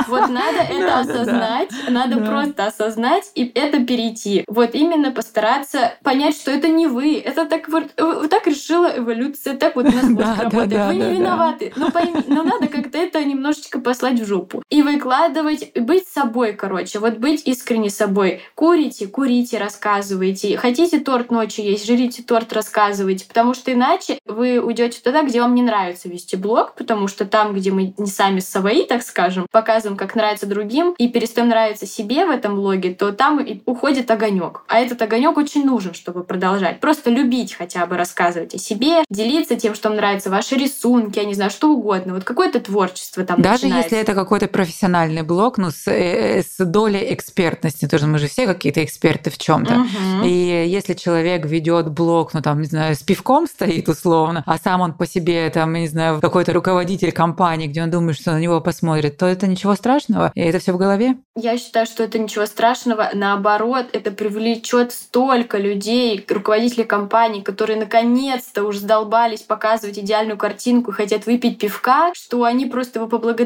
Вот 0.07 0.30
надо 0.30 0.59
это 0.59 0.99
осознать, 0.99 1.69
надо 1.89 2.17
просто 2.21 2.65
осознать 2.65 3.30
и 3.36 3.51
это 3.53 3.86
перейти. 3.86 4.45
Вот 4.47 4.73
именно 4.73 5.11
постараться 5.11 5.95
понять, 6.01 6.36
что 6.36 6.51
это 6.51 6.69
не 6.69 6.88
вы, 6.88 7.19
это 7.19 7.45
так 7.45 7.67
вот, 7.67 7.93
так 8.30 8.47
решила 8.47 8.91
эволюция, 8.97 9.57
так 9.57 9.76
вот 9.76 9.88
у 9.88 9.91
нас 9.91 10.39
работает. 10.39 10.88
Вы 10.88 10.95
не 10.95 11.15
виноваты, 11.15 11.73
но 11.76 11.91
пойми, 11.91 12.23
но 12.28 12.43
надо 12.43 12.67
как-то 12.67 12.97
это 12.97 13.23
немножечко 13.23 13.64
послать 13.72 14.20
в 14.20 14.26
жопу. 14.26 14.63
И 14.70 14.82
выкладывать, 14.82 15.72
быть 15.76 16.07
собой, 16.07 16.53
короче, 16.53 16.99
вот 16.99 17.18
быть 17.18 17.43
искренне 17.45 17.89
собой. 17.89 18.41
Курите, 18.55 19.07
курите, 19.07 19.57
рассказывайте. 19.57 20.57
Хотите 20.57 20.99
торт 20.99 21.32
ночью 21.32 21.66
есть, 21.66 21.86
жрите 21.86 22.24
торт, 22.24 22.53
рассказывайте, 22.53 23.26
потому 23.26 23.53
что 23.53 23.72
иначе 23.72 24.20
вы 24.26 24.59
уйдете 24.59 25.01
туда, 25.01 25.24
где 25.24 25.41
вам 25.41 25.55
не 25.55 25.61
нравится 25.61 26.09
вести 26.09 26.36
блог, 26.36 26.76
потому 26.76 27.07
что 27.07 27.26
там, 27.26 27.53
где 27.53 27.72
мы 27.72 27.93
не 27.97 28.07
сами 28.07 28.39
свои, 28.39 28.86
так 28.86 29.03
скажем, 29.03 29.47
показываем, 29.51 29.97
как 29.97 30.16
нравится 30.16 30.45
другим, 30.45 30.93
и 30.97 31.07
перестаем 31.07 31.49
нравиться 31.49 31.86
себе 31.86 32.26
в 32.26 32.30
этом 32.30 32.55
блоге, 32.55 32.93
то 32.93 33.11
там 33.11 33.39
и 33.39 33.61
уходит 33.66 34.09
огонек. 34.11 34.63
А 34.68 34.80
этот 34.80 35.01
огонек 35.01 35.38
очень 35.38 35.66
нужен, 35.66 35.93
чтобы 35.93 36.24
продолжать. 36.24 36.80
Просто 36.80 37.09
любить 37.09 37.53
хотя 37.53 37.86
бы 37.86 37.97
рассказывать 37.97 38.55
о 38.55 38.57
себе, 38.57 39.03
делиться 39.09 39.55
тем, 39.55 39.76
что 39.76 39.89
вам 39.89 39.97
нравится, 39.97 40.30
ваши 40.30 40.55
рисунки, 40.55 41.20
я 41.20 41.26
не 41.26 41.34
знаю, 41.34 41.51
что 41.51 41.70
угодно. 41.70 42.13
Вот 42.13 42.24
какое-то 42.24 42.59
творчество 42.59 43.24
там 43.24 43.41
Даже 43.56 43.66
начинается. 43.66 43.95
если 43.95 44.03
это 44.03 44.14
какой-то 44.14 44.47
профессиональный 44.47 45.22
блог, 45.24 45.58
ну, 45.58 45.72
с, 45.72 45.88
э, 45.88 46.43
с 46.43 46.64
долей 46.64 47.14
экспертности, 47.14 47.88
тоже 47.88 48.08
мы 48.08 48.20
же 48.20 48.28
все 48.28 48.45
какие-то 48.45 48.84
эксперты 48.84 49.30
в 49.30 49.38
чем 49.38 49.66
то 49.66 49.76
Угу. 49.76 50.26
И 50.26 50.66
если 50.68 50.93
человек 50.93 51.45
ведет 51.45 51.89
блог, 51.89 52.34
ну, 52.34 52.41
там, 52.41 52.62
не 52.62 52.68
знаю, 52.68 52.95
с 52.95 53.03
пивком 53.03 53.45
стоит 53.45 53.89
условно, 53.89 54.43
а 54.45 54.58
сам 54.58 54.82
он 54.82 54.93
по 54.93 55.06
себе, 55.06 55.49
там, 55.49 55.74
не 55.74 55.88
знаю, 55.88 56.22
какой-то 56.22 56.53
руководитель 56.53 57.12
компании, 57.12 57.68
где 57.68 57.84
он 57.84 57.91
думает, 57.91 58.18
что 58.18 58.32
на 58.32 58.39
него 58.39 58.62
посмотрит, 58.62 59.18
то 59.18 59.26
это 59.26 59.47
ничего 59.47 59.76
страшного, 59.76 60.32
и 60.34 60.41
это 60.41 60.60
все 60.60 60.72
в 60.72 60.78
голове? 60.78 61.18
Я 61.36 61.58
считаю, 61.58 61.86
что 61.86 62.03
это 62.03 62.18
ничего 62.18 62.45
страшного. 62.45 63.10
Наоборот, 63.14 63.88
это 63.91 64.12
привлечет 64.12 64.93
столько 64.93 65.58
людей, 65.58 66.26
руководителей 66.30 66.86
компаний, 66.86 67.41
которые 67.41 67.78
наконец-то 67.78 68.64
уже 68.64 68.80
сдолбались 68.80 69.41
показывать 69.41 69.99
идеальную 69.99 70.38
картинку 70.38 70.91
и 70.91 70.93
хотят 70.93 71.26
выпить 71.26 71.60
пивка, 71.60 72.12
что 72.14 72.43
они 72.43 72.66
просто 72.66 72.99
его 72.99 73.08
поблагодарят 73.08 73.45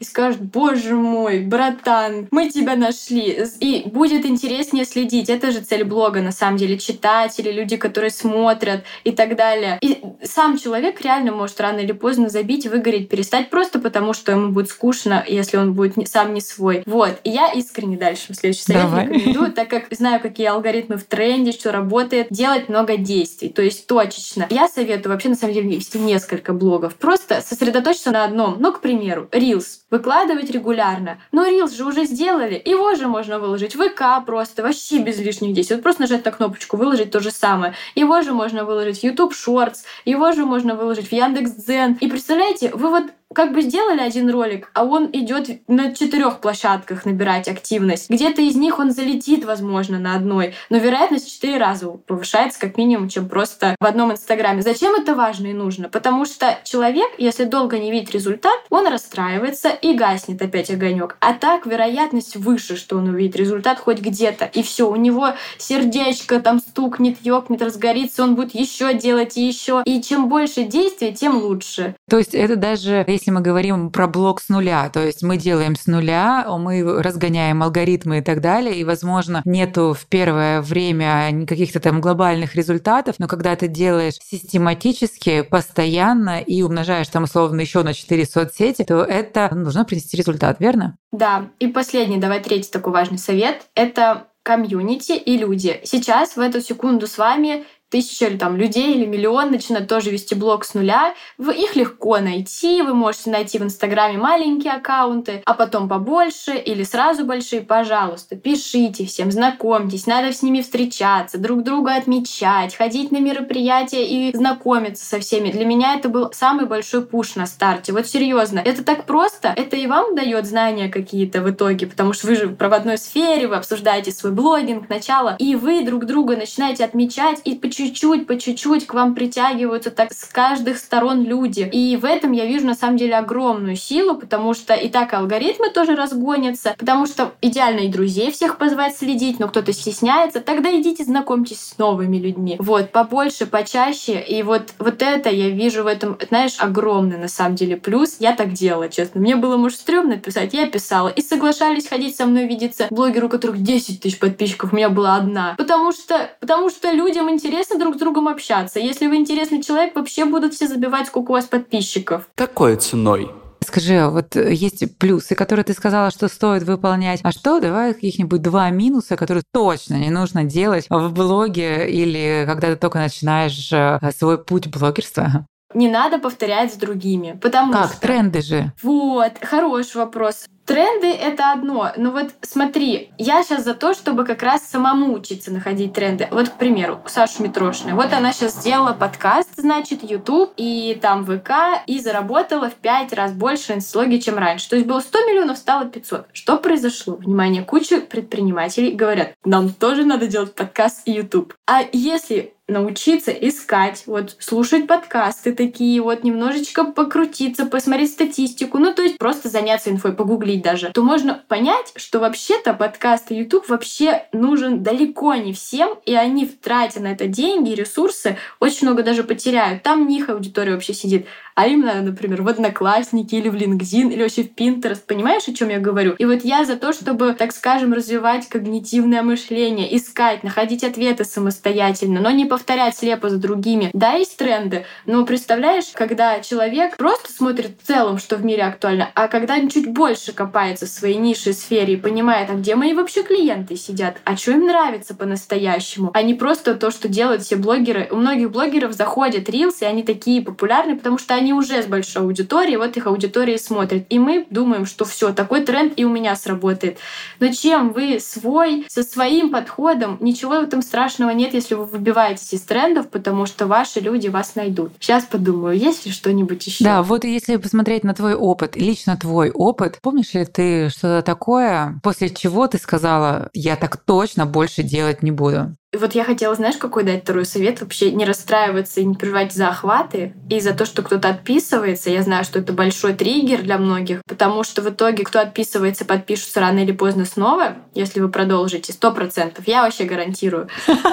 и 0.00 0.04
скажут, 0.04 0.40
боже 0.40 0.94
мой, 0.94 1.40
братан, 1.40 2.28
мы 2.30 2.48
тебя 2.48 2.76
нашли. 2.76 3.44
И 3.60 3.82
будет 3.86 4.24
интереснее 4.24 4.84
следить. 4.84 5.28
Это 5.28 5.50
же 5.50 5.60
цель 5.60 5.84
блога, 5.84 6.20
на 6.20 6.32
самом 6.32 6.56
деле, 6.56 6.78
читатели, 6.78 7.50
люди, 7.50 7.76
которые 7.76 8.10
смотрят 8.10 8.84
и 9.04 9.12
так 9.12 9.36
далее. 9.36 9.78
И 9.80 10.02
сам 10.22 10.58
человек 10.58 11.00
реально 11.00 11.32
может 11.32 11.60
рано 11.60 11.80
или 11.80 11.92
поздно 11.92 12.28
забить, 12.28 12.66
выгореть, 12.66 13.08
перестать 13.08 13.50
просто 13.50 13.78
потому, 13.78 14.12
что 14.12 14.32
ему 14.32 14.52
будет 14.52 14.68
скучно, 14.68 15.24
если 15.26 15.56
он 15.56 15.74
будет 15.74 15.94
сам 16.08 16.34
не 16.34 16.40
свой. 16.40 16.82
Вот. 16.86 17.18
И 17.24 17.30
я 17.30 17.52
искренне 17.52 17.96
дальше 17.96 18.32
в 18.32 18.36
следующий 18.36 18.62
совет 18.62 18.82
Давай. 18.82 19.06
рекомендую, 19.06 19.52
так 19.52 19.68
как 19.68 19.84
знаю, 19.90 20.20
какие 20.20 20.46
алгоритмы 20.46 20.96
в 20.96 21.04
тренде, 21.04 21.52
что 21.52 21.72
работает, 21.72 22.28
делать 22.30 22.68
много 22.68 22.96
действий, 22.96 23.48
то 23.48 23.62
есть 23.62 23.86
точечно. 23.86 24.46
Я 24.50 24.68
советую 24.68 25.12
вообще, 25.12 25.28
на 25.28 25.34
самом 25.34 25.54
деле, 25.54 25.76
вести 25.76 25.98
несколько 25.98 26.52
блогов. 26.52 26.94
Просто 26.96 27.40
сосредоточиться 27.40 28.10
на 28.10 28.24
одном. 28.24 28.56
Ну, 28.58 28.72
к 28.72 28.80
примеру, 28.80 28.97
Reels. 28.98 29.80
Выкладывать 29.90 30.50
регулярно. 30.50 31.18
Но 31.32 31.46
Reels 31.46 31.74
же 31.74 31.84
уже 31.84 32.04
сделали. 32.04 32.60
Его 32.64 32.94
же 32.94 33.08
можно 33.08 33.38
выложить 33.38 33.74
ВК 33.74 34.24
просто, 34.26 34.62
вообще 34.62 34.98
без 34.98 35.18
лишних 35.18 35.52
действий. 35.54 35.76
Вот 35.76 35.82
просто 35.82 36.02
нажать 36.02 36.24
на 36.24 36.30
кнопочку 36.30 36.76
«Выложить» 36.76 37.10
то 37.10 37.20
же 37.20 37.30
самое. 37.30 37.74
Его 37.94 38.22
же 38.22 38.32
можно 38.32 38.64
выложить 38.64 39.00
в 39.00 39.04
YouTube 39.04 39.32
Shorts. 39.32 39.78
Его 40.04 40.32
же 40.32 40.44
можно 40.44 40.74
выложить 40.74 41.08
в 41.08 41.12
Яндекс.Дзен. 41.12 41.98
И 42.00 42.08
представляете, 42.08 42.70
вы 42.74 42.90
вот 42.90 43.04
как 43.34 43.52
бы 43.52 43.62
сделали 43.62 44.00
один 44.00 44.30
ролик, 44.30 44.70
а 44.74 44.84
он 44.84 45.10
идет 45.12 45.60
на 45.68 45.94
четырех 45.94 46.40
площадках 46.40 47.04
набирать 47.04 47.48
активность. 47.48 48.08
Где-то 48.08 48.42
из 48.42 48.56
них 48.56 48.78
он 48.78 48.90
залетит, 48.90 49.44
возможно, 49.44 49.98
на 49.98 50.16
одной, 50.16 50.54
но 50.70 50.78
вероятность 50.78 51.32
четыре 51.32 51.58
раза 51.58 51.88
повышается 51.88 52.58
как 52.58 52.76
минимум, 52.78 53.08
чем 53.08 53.28
просто 53.28 53.76
в 53.80 53.84
одном 53.84 54.12
инстаграме. 54.12 54.62
Зачем 54.62 54.94
это 54.94 55.14
важно 55.14 55.48
и 55.48 55.52
нужно? 55.52 55.88
Потому 55.88 56.24
что 56.24 56.58
человек, 56.64 57.08
если 57.18 57.44
долго 57.44 57.78
не 57.78 57.90
видит 57.90 58.12
результат, 58.12 58.58
он 58.70 58.86
расстраивается 58.86 59.68
и 59.68 59.94
гаснет 59.94 60.40
опять 60.40 60.70
огонек. 60.70 61.16
А 61.20 61.34
так 61.34 61.66
вероятность 61.66 62.36
выше, 62.36 62.76
что 62.76 62.96
он 62.96 63.08
увидит 63.08 63.36
результат 63.36 63.78
хоть 63.78 64.00
где-то. 64.00 64.46
И 64.46 64.62
все, 64.62 64.88
у 64.88 64.96
него 64.96 65.34
сердечко 65.58 66.40
там 66.40 66.60
стукнет, 66.60 67.18
ёкнет, 67.22 67.62
разгорится, 67.62 68.22
он 68.22 68.34
будет 68.34 68.54
еще 68.54 68.94
делать 68.94 69.36
и 69.36 69.46
еще. 69.46 69.82
И 69.84 70.00
чем 70.02 70.28
больше 70.28 70.64
действий, 70.64 71.12
тем 71.12 71.36
лучше. 71.36 71.94
То 72.08 72.18
есть 72.18 72.34
это 72.34 72.56
даже 72.56 73.04
если 73.18 73.32
мы 73.32 73.40
говорим 73.40 73.90
про 73.90 74.06
блок 74.06 74.40
с 74.40 74.48
нуля, 74.48 74.88
то 74.90 75.04
есть 75.04 75.22
мы 75.22 75.36
делаем 75.36 75.74
с 75.74 75.86
нуля, 75.86 76.46
мы 76.58 77.02
разгоняем 77.02 77.62
алгоритмы 77.62 78.18
и 78.18 78.20
так 78.20 78.40
далее, 78.40 78.76
и, 78.76 78.84
возможно, 78.84 79.42
нету 79.44 79.92
в 79.98 80.06
первое 80.06 80.62
время 80.62 81.44
каких-то 81.46 81.80
там 81.80 82.00
глобальных 82.00 82.54
результатов, 82.54 83.16
но 83.18 83.26
когда 83.26 83.56
ты 83.56 83.66
делаешь 83.66 84.14
систематически, 84.22 85.42
постоянно 85.42 86.40
и 86.40 86.62
умножаешь 86.62 87.08
там 87.08 87.24
условно 87.24 87.60
еще 87.60 87.82
на 87.82 87.92
4 87.92 88.24
соцсети, 88.24 88.84
то 88.84 89.02
это 89.02 89.48
должно 89.52 89.84
принести 89.84 90.16
результат, 90.16 90.60
верно? 90.60 90.96
Да. 91.12 91.48
И 91.58 91.66
последний, 91.66 92.18
давай 92.18 92.40
третий 92.40 92.70
такой 92.70 92.92
важный 92.92 93.18
совет— 93.18 93.66
это 93.74 94.28
комьюнити 94.44 95.12
и 95.12 95.36
люди. 95.36 95.80
Сейчас 95.84 96.36
в 96.36 96.40
эту 96.40 96.62
секунду 96.62 97.06
с 97.06 97.18
вами 97.18 97.64
тысяча 97.90 98.26
или 98.26 98.36
там 98.36 98.56
людей 98.56 98.94
или 98.94 99.06
миллион 99.06 99.50
начинают 99.50 99.88
тоже 99.88 100.10
вести 100.10 100.34
блог 100.34 100.64
с 100.64 100.74
нуля, 100.74 101.14
их 101.38 101.76
легко 101.76 102.18
найти, 102.18 102.82
вы 102.82 102.94
можете 102.94 103.30
найти 103.30 103.58
в 103.58 103.62
Инстаграме 103.62 104.18
маленькие 104.18 104.74
аккаунты, 104.74 105.42
а 105.46 105.54
потом 105.54 105.88
побольше 105.88 106.56
или 106.56 106.82
сразу 106.82 107.24
большие, 107.24 107.62
пожалуйста, 107.62 108.36
пишите 108.36 109.06
всем, 109.06 109.32
знакомьтесь, 109.32 110.06
надо 110.06 110.32
с 110.32 110.42
ними 110.42 110.60
встречаться, 110.60 111.38
друг 111.38 111.62
друга 111.62 111.94
отмечать, 111.94 112.74
ходить 112.74 113.10
на 113.10 113.18
мероприятия 113.18 114.04
и 114.04 114.36
знакомиться 114.36 115.04
со 115.04 115.18
всеми. 115.20 115.50
Для 115.50 115.64
меня 115.64 115.94
это 115.94 116.10
был 116.10 116.30
самый 116.32 116.66
большой 116.66 117.06
пуш 117.06 117.36
на 117.36 117.46
старте. 117.46 117.92
Вот 117.92 118.06
серьезно, 118.06 118.58
это 118.58 118.84
так 118.84 119.06
просто, 119.06 119.54
это 119.56 119.76
и 119.76 119.86
вам 119.86 120.14
дает 120.14 120.46
знания 120.46 120.88
какие-то 120.88 121.40
в 121.40 121.50
итоге, 121.50 121.86
потому 121.86 122.12
что 122.12 122.26
вы 122.26 122.36
же 122.36 122.48
в 122.48 122.56
проводной 122.56 122.98
сфере, 122.98 123.48
вы 123.48 123.56
обсуждаете 123.56 124.12
свой 124.12 124.32
блогинг, 124.32 124.90
начало, 124.90 125.36
и 125.38 125.54
вы 125.54 125.82
друг 125.84 126.04
друга 126.04 126.36
начинаете 126.36 126.84
отмечать 126.84 127.40
и 127.44 127.54
почему 127.54 127.77
чуть-чуть, 127.78 128.26
по 128.26 128.36
чуть-чуть 128.36 128.86
к 128.86 128.94
вам 128.94 129.14
притягиваются 129.14 129.92
так 129.92 130.12
с 130.12 130.24
каждых 130.24 130.78
сторон 130.78 131.22
люди. 131.22 131.68
И 131.72 131.96
в 131.96 132.04
этом 132.04 132.32
я 132.32 132.44
вижу 132.44 132.66
на 132.66 132.74
самом 132.74 132.96
деле 132.96 133.16
огромную 133.16 133.76
силу, 133.76 134.16
потому 134.16 134.52
что 134.52 134.74
и 134.74 134.88
так 134.88 135.14
алгоритмы 135.14 135.70
тоже 135.70 135.94
разгонятся, 135.94 136.74
потому 136.76 137.06
что 137.06 137.32
идеально 137.40 137.80
и 137.80 137.88
друзей 137.88 138.32
всех 138.32 138.58
позвать 138.58 138.96
следить, 138.96 139.38
но 139.38 139.46
кто-то 139.46 139.72
стесняется, 139.72 140.40
тогда 140.40 140.76
идите 140.76 141.04
знакомьтесь 141.04 141.60
с 141.60 141.78
новыми 141.78 142.16
людьми. 142.16 142.56
Вот, 142.58 142.90
побольше, 142.90 143.46
почаще. 143.46 144.20
И 144.20 144.42
вот, 144.42 144.70
вот 144.80 145.00
это 145.00 145.30
я 145.30 145.50
вижу 145.50 145.84
в 145.84 145.86
этом, 145.86 146.18
знаешь, 146.28 146.56
огромный 146.58 147.16
на 147.16 147.28
самом 147.28 147.54
деле 147.54 147.76
плюс. 147.76 148.16
Я 148.18 148.34
так 148.34 148.54
делала, 148.54 148.88
честно. 148.88 149.20
Мне 149.20 149.36
было, 149.36 149.56
может, 149.56 149.78
стрёмно 149.78 150.16
писать, 150.16 150.52
я 150.52 150.66
писала. 150.66 151.08
И 151.08 151.22
соглашались 151.22 151.86
ходить 151.86 152.16
со 152.16 152.26
мной 152.26 152.46
видеться 152.46 152.88
блогеры, 152.90 153.26
у 153.26 153.28
которых 153.28 153.62
10 153.62 154.00
тысяч 154.00 154.18
подписчиков, 154.18 154.72
у 154.72 154.76
меня 154.76 154.88
была 154.88 155.14
одна. 155.14 155.54
Потому 155.56 155.92
что, 155.92 156.28
потому 156.40 156.70
что 156.70 156.90
людям 156.90 157.30
интересно 157.30 157.67
интересно 157.68 157.78
друг 157.78 157.96
с 157.96 157.98
другом 157.98 158.28
общаться. 158.28 158.80
Если 158.80 159.06
вы 159.06 159.16
интересный 159.16 159.62
человек, 159.62 159.94
вообще 159.94 160.24
будут 160.24 160.54
все 160.54 160.66
забивать, 160.66 161.06
сколько 161.06 161.30
у 161.30 161.34
вас 161.34 161.44
подписчиков. 161.44 162.28
Какой 162.34 162.76
ценой? 162.76 163.30
Скажи, 163.60 163.94
а 163.96 164.08
вот 164.08 164.36
есть 164.36 164.96
плюсы, 164.98 165.34
которые 165.34 165.64
ты 165.64 165.74
сказала, 165.74 166.10
что 166.10 166.28
стоит 166.28 166.62
выполнять. 166.62 167.20
А 167.22 167.32
что, 167.32 167.60
давай 167.60 167.92
каких-нибудь 167.92 168.40
два 168.40 168.70
минуса, 168.70 169.16
которые 169.16 169.42
точно 169.52 169.96
не 169.96 170.10
нужно 170.10 170.44
делать 170.44 170.86
в 170.88 171.12
блоге 171.12 171.90
или 171.90 172.44
когда 172.46 172.68
ты 172.68 172.76
только 172.76 172.98
начинаешь 172.98 173.72
э, 173.72 173.98
свой 174.16 174.42
путь 174.42 174.68
блогерства? 174.68 175.46
Не 175.74 175.88
надо 175.88 176.18
повторять 176.18 176.72
с 176.72 176.76
другими, 176.76 177.38
потому 177.40 177.72
как? 177.72 177.92
что... 177.92 178.00
тренды 178.00 178.40
же. 178.40 178.72
Вот, 178.82 179.32
хороший 179.42 179.98
вопрос. 179.98 180.46
Тренды— 180.64 181.06
это 181.12 181.52
одно. 181.52 181.92
Но 181.96 182.10
вот 182.10 182.30
смотри, 182.42 183.10
я 183.16 183.42
сейчас 183.42 183.64
за 183.64 183.72
то, 183.74 183.94
чтобы 183.94 184.24
как 184.24 184.42
раз 184.42 184.62
самому 184.62 185.14
учиться 185.14 185.50
находить 185.50 185.94
тренды. 185.94 186.28
Вот, 186.30 186.50
к 186.50 186.52
примеру, 186.52 187.00
Саша 187.06 187.42
Митрошина. 187.42 187.94
Вот 187.94 188.12
она 188.12 188.32
сейчас 188.32 188.54
сделала 188.54 188.92
подкаст, 188.92 189.48
значит, 189.56 190.02
YouTube 190.02 190.52
и 190.58 190.98
там 191.00 191.24
ВК, 191.24 191.82
и 191.86 192.00
заработала 192.00 192.68
в 192.68 192.74
пять 192.74 193.14
раз 193.14 193.32
больше 193.32 193.74
инсталоги, 193.74 194.18
чем 194.18 194.36
раньше. 194.36 194.68
То 194.68 194.76
есть 194.76 194.86
было 194.86 195.00
100 195.00 195.18
миллионов, 195.20 195.56
стало 195.56 195.86
500. 195.86 196.26
Что 196.34 196.58
произошло? 196.58 197.16
Внимание, 197.16 197.62
куча 197.62 198.02
предпринимателей 198.02 198.92
говорят, 198.92 199.32
нам 199.46 199.70
тоже 199.70 200.04
надо 200.04 200.26
делать 200.26 200.54
подкаст 200.54 201.00
и 201.06 201.12
YouTube. 201.12 201.54
А 201.66 201.82
если 201.92 202.54
научиться 202.68 203.32
искать, 203.32 204.02
вот 204.06 204.36
слушать 204.38 204.86
подкасты 204.86 205.54
такие, 205.54 206.00
вот 206.02 206.22
немножечко 206.22 206.84
покрутиться, 206.84 207.64
посмотреть 207.66 208.12
статистику, 208.12 208.78
ну 208.78 208.92
то 208.92 209.02
есть 209.02 209.18
просто 209.18 209.48
заняться 209.48 209.90
инфой, 209.90 210.12
погуглить 210.12 210.62
даже, 210.62 210.90
то 210.92 211.02
можно 211.02 211.42
понять, 211.48 211.92
что 211.96 212.20
вообще-то 212.20 212.74
подкаст 212.74 213.30
и 213.30 213.36
YouTube 213.36 213.68
вообще 213.68 214.26
нужен 214.32 214.82
далеко 214.82 215.34
не 215.34 215.54
всем, 215.54 215.98
и 216.04 216.14
они, 216.14 216.46
тратя 216.46 217.00
на 217.00 217.08
это 217.08 217.26
деньги 217.26 217.70
и 217.70 217.74
ресурсы, 217.74 218.36
очень 218.60 218.86
много 218.86 219.02
даже 219.02 219.24
потеряют. 219.24 219.82
Там 219.82 220.06
не 220.06 220.18
их 220.18 220.28
аудитория 220.28 220.72
вообще 220.72 220.92
сидит 220.92 221.26
а 221.58 221.66
именно, 221.66 222.00
например, 222.02 222.42
в 222.42 222.48
Одноклассники 222.48 223.34
или 223.34 223.48
в 223.48 223.56
LinkedIn 223.56 224.12
или 224.12 224.22
вообще 224.22 224.44
в 224.44 224.54
Pinterest. 224.54 225.00
Понимаешь, 225.04 225.48
о 225.48 225.52
чем 225.52 225.70
я 225.70 225.80
говорю? 225.80 226.14
И 226.16 226.24
вот 226.24 226.44
я 226.44 226.64
за 226.64 226.76
то, 226.76 226.92
чтобы, 226.92 227.34
так 227.34 227.50
скажем, 227.52 227.92
развивать 227.92 228.48
когнитивное 228.48 229.22
мышление, 229.22 229.96
искать, 229.96 230.44
находить 230.44 230.84
ответы 230.84 231.24
самостоятельно, 231.24 232.20
но 232.20 232.30
не 232.30 232.44
повторять 232.44 232.96
слепо 232.96 233.28
за 233.28 233.38
другими. 233.38 233.90
Да, 233.92 234.12
есть 234.12 234.36
тренды, 234.36 234.84
но 235.04 235.26
представляешь, 235.26 235.86
когда 235.94 236.38
человек 236.38 236.96
просто 236.96 237.32
смотрит 237.32 237.72
в 237.82 237.84
целом, 237.84 238.18
что 238.18 238.36
в 238.36 238.44
мире 238.44 238.62
актуально, 238.62 239.10
а 239.16 239.26
когда 239.26 239.56
он 239.56 239.68
чуть 239.68 239.88
больше 239.88 240.32
копается 240.32 240.86
в 240.86 240.90
своей 240.90 241.16
нише, 241.16 241.52
сфере 241.54 241.94
и 241.94 241.96
понимает, 241.96 242.50
а 242.50 242.54
где 242.54 242.76
мои 242.76 242.92
вообще 242.92 243.24
клиенты 243.24 243.74
сидят, 243.74 244.18
а 244.22 244.36
что 244.36 244.52
им 244.52 244.64
нравится 244.64 245.12
по-настоящему, 245.12 246.12
а 246.14 246.22
не 246.22 246.34
просто 246.34 246.76
то, 246.76 246.92
что 246.92 247.08
делают 247.08 247.42
все 247.42 247.56
блогеры. 247.56 248.06
У 248.12 248.14
многих 248.14 248.52
блогеров 248.52 248.92
заходят 248.92 249.50
рилсы, 249.50 249.82
и 249.82 249.88
они 249.88 250.04
такие 250.04 250.40
популярны, 250.40 250.96
потому 250.96 251.18
что 251.18 251.34
они 251.34 251.47
они 251.48 251.54
уже 251.54 251.82
с 251.82 251.86
большой 251.86 252.22
аудиторией, 252.22 252.76
вот 252.76 252.96
их 252.96 253.06
аудитория 253.06 253.56
смотрит. 253.56 254.04
И 254.10 254.18
мы 254.18 254.46
думаем, 254.50 254.84
что 254.84 255.06
все, 255.06 255.32
такой 255.32 255.62
тренд 255.62 255.94
и 255.96 256.04
у 256.04 256.10
меня 256.10 256.36
сработает. 256.36 256.98
Но 257.40 257.48
чем 257.48 257.92
вы 257.92 258.20
свой, 258.20 258.84
со 258.88 259.02
своим 259.02 259.50
подходом, 259.50 260.18
ничего 260.20 260.60
в 260.60 260.64
этом 260.64 260.82
страшного 260.82 261.30
нет, 261.30 261.54
если 261.54 261.74
вы 261.74 261.86
выбиваетесь 261.86 262.52
из 262.52 262.60
трендов, 262.60 263.08
потому 263.08 263.46
что 263.46 263.66
ваши 263.66 264.00
люди 264.00 264.28
вас 264.28 264.56
найдут. 264.56 264.92
Сейчас 265.00 265.24
подумаю, 265.24 265.78
есть 265.78 266.04
ли 266.04 266.12
что-нибудь 266.12 266.66
еще? 266.66 266.84
Да, 266.84 267.02
вот 267.02 267.24
если 267.24 267.56
посмотреть 267.56 268.04
на 268.04 268.12
твой 268.12 268.34
опыт, 268.34 268.76
лично 268.76 269.16
твой 269.16 269.50
опыт, 269.50 269.98
помнишь 270.02 270.34
ли 270.34 270.44
ты 270.44 270.90
что-то 270.90 271.22
такое, 271.22 271.98
после 272.02 272.28
чего 272.28 272.66
ты 272.66 272.76
сказала, 272.76 273.48
я 273.54 273.76
так 273.76 273.96
точно 273.96 274.44
больше 274.44 274.82
делать 274.82 275.22
не 275.22 275.30
буду? 275.30 275.77
И 275.90 275.96
вот 275.96 276.14
я 276.14 276.22
хотела, 276.22 276.54
знаешь, 276.54 276.76
какой 276.76 277.02
дать 277.02 277.22
второй 277.22 277.46
совет? 277.46 277.80
Вообще 277.80 278.12
не 278.12 278.26
расстраиваться 278.26 279.00
и 279.00 279.06
не 279.06 279.14
переживать 279.14 279.54
за 279.54 279.68
охваты. 279.68 280.34
И 280.50 280.60
за 280.60 280.74
то, 280.74 280.84
что 280.84 281.02
кто-то 281.02 281.30
отписывается. 281.30 282.10
Я 282.10 282.22
знаю, 282.22 282.44
что 282.44 282.58
это 282.58 282.74
большой 282.74 283.14
триггер 283.14 283.62
для 283.62 283.78
многих, 283.78 284.20
потому 284.26 284.64
что 284.64 284.82
в 284.82 284.90
итоге 284.90 285.24
кто 285.24 285.40
отписывается, 285.40 286.04
подпишутся 286.04 286.60
рано 286.60 286.80
или 286.80 286.92
поздно 286.92 287.24
снова, 287.24 287.76
если 287.94 288.20
вы 288.20 288.28
продолжите, 288.28 288.92
сто 288.92 289.12
процентов. 289.12 289.66
Я 289.66 289.82
вообще 289.82 290.04
гарантирую. 290.04 290.68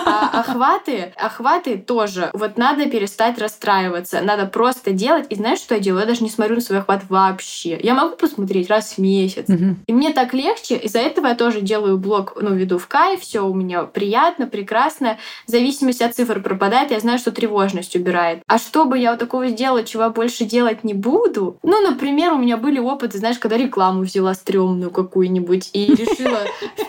А 0.05 0.41
охваты, 0.41 1.13
охваты 1.15 1.77
тоже. 1.77 2.29
Вот 2.33 2.57
надо 2.57 2.89
перестать 2.89 3.39
расстраиваться. 3.39 4.19
Надо 4.19 4.45
просто 4.45 4.91
делать. 4.91 5.27
И 5.29 5.35
знаешь, 5.35 5.59
что 5.59 5.75
я 5.75 5.79
делаю? 5.79 6.01
Я 6.01 6.07
даже 6.07 6.21
не 6.21 6.29
смотрю 6.29 6.55
на 6.55 6.61
свой 6.61 6.79
охват 6.79 7.03
вообще. 7.07 7.79
Я 7.81 7.93
могу 7.93 8.17
посмотреть 8.17 8.69
раз 8.69 8.93
в 8.93 8.97
месяц. 8.97 9.45
И 9.87 9.93
мне 9.93 10.11
так 10.11 10.33
легче. 10.33 10.75
Из-за 10.75 10.99
этого 10.99 11.27
я 11.27 11.35
тоже 11.35 11.61
делаю 11.61 11.97
блог, 11.97 12.33
ну, 12.41 12.53
веду 12.53 12.77
в 12.77 12.87
кайф, 12.87 13.21
все 13.21 13.39
у 13.47 13.53
меня 13.53 13.83
приятно, 13.83 14.47
прекрасно 14.47 14.64
прекрасно. 14.65 15.17
Зависимость 15.45 16.01
от 16.01 16.15
цифр 16.15 16.41
пропадает, 16.41 16.91
я 16.91 16.99
знаю, 16.99 17.19
что 17.19 17.31
тревожность 17.31 17.95
убирает. 17.95 18.41
А 18.47 18.57
чтобы 18.57 18.97
я 18.97 19.11
вот 19.11 19.19
такого 19.19 19.47
сделала, 19.47 19.83
чего 19.83 20.09
больше 20.09 20.43
делать 20.43 20.83
не 20.83 20.95
буду, 20.95 21.57
ну, 21.61 21.81
например, 21.81 22.33
у 22.33 22.37
меня 22.37 22.57
были 22.57 22.79
опыты, 22.79 23.19
знаешь, 23.19 23.37
когда 23.37 23.57
рекламу 23.57 24.01
взяла 24.01 24.33
стрёмную 24.33 24.89
какую-нибудь 24.89 25.69
и 25.73 25.85
решила 25.93 26.41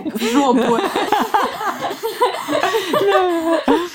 в 0.05 0.19
жопу. 0.33 0.79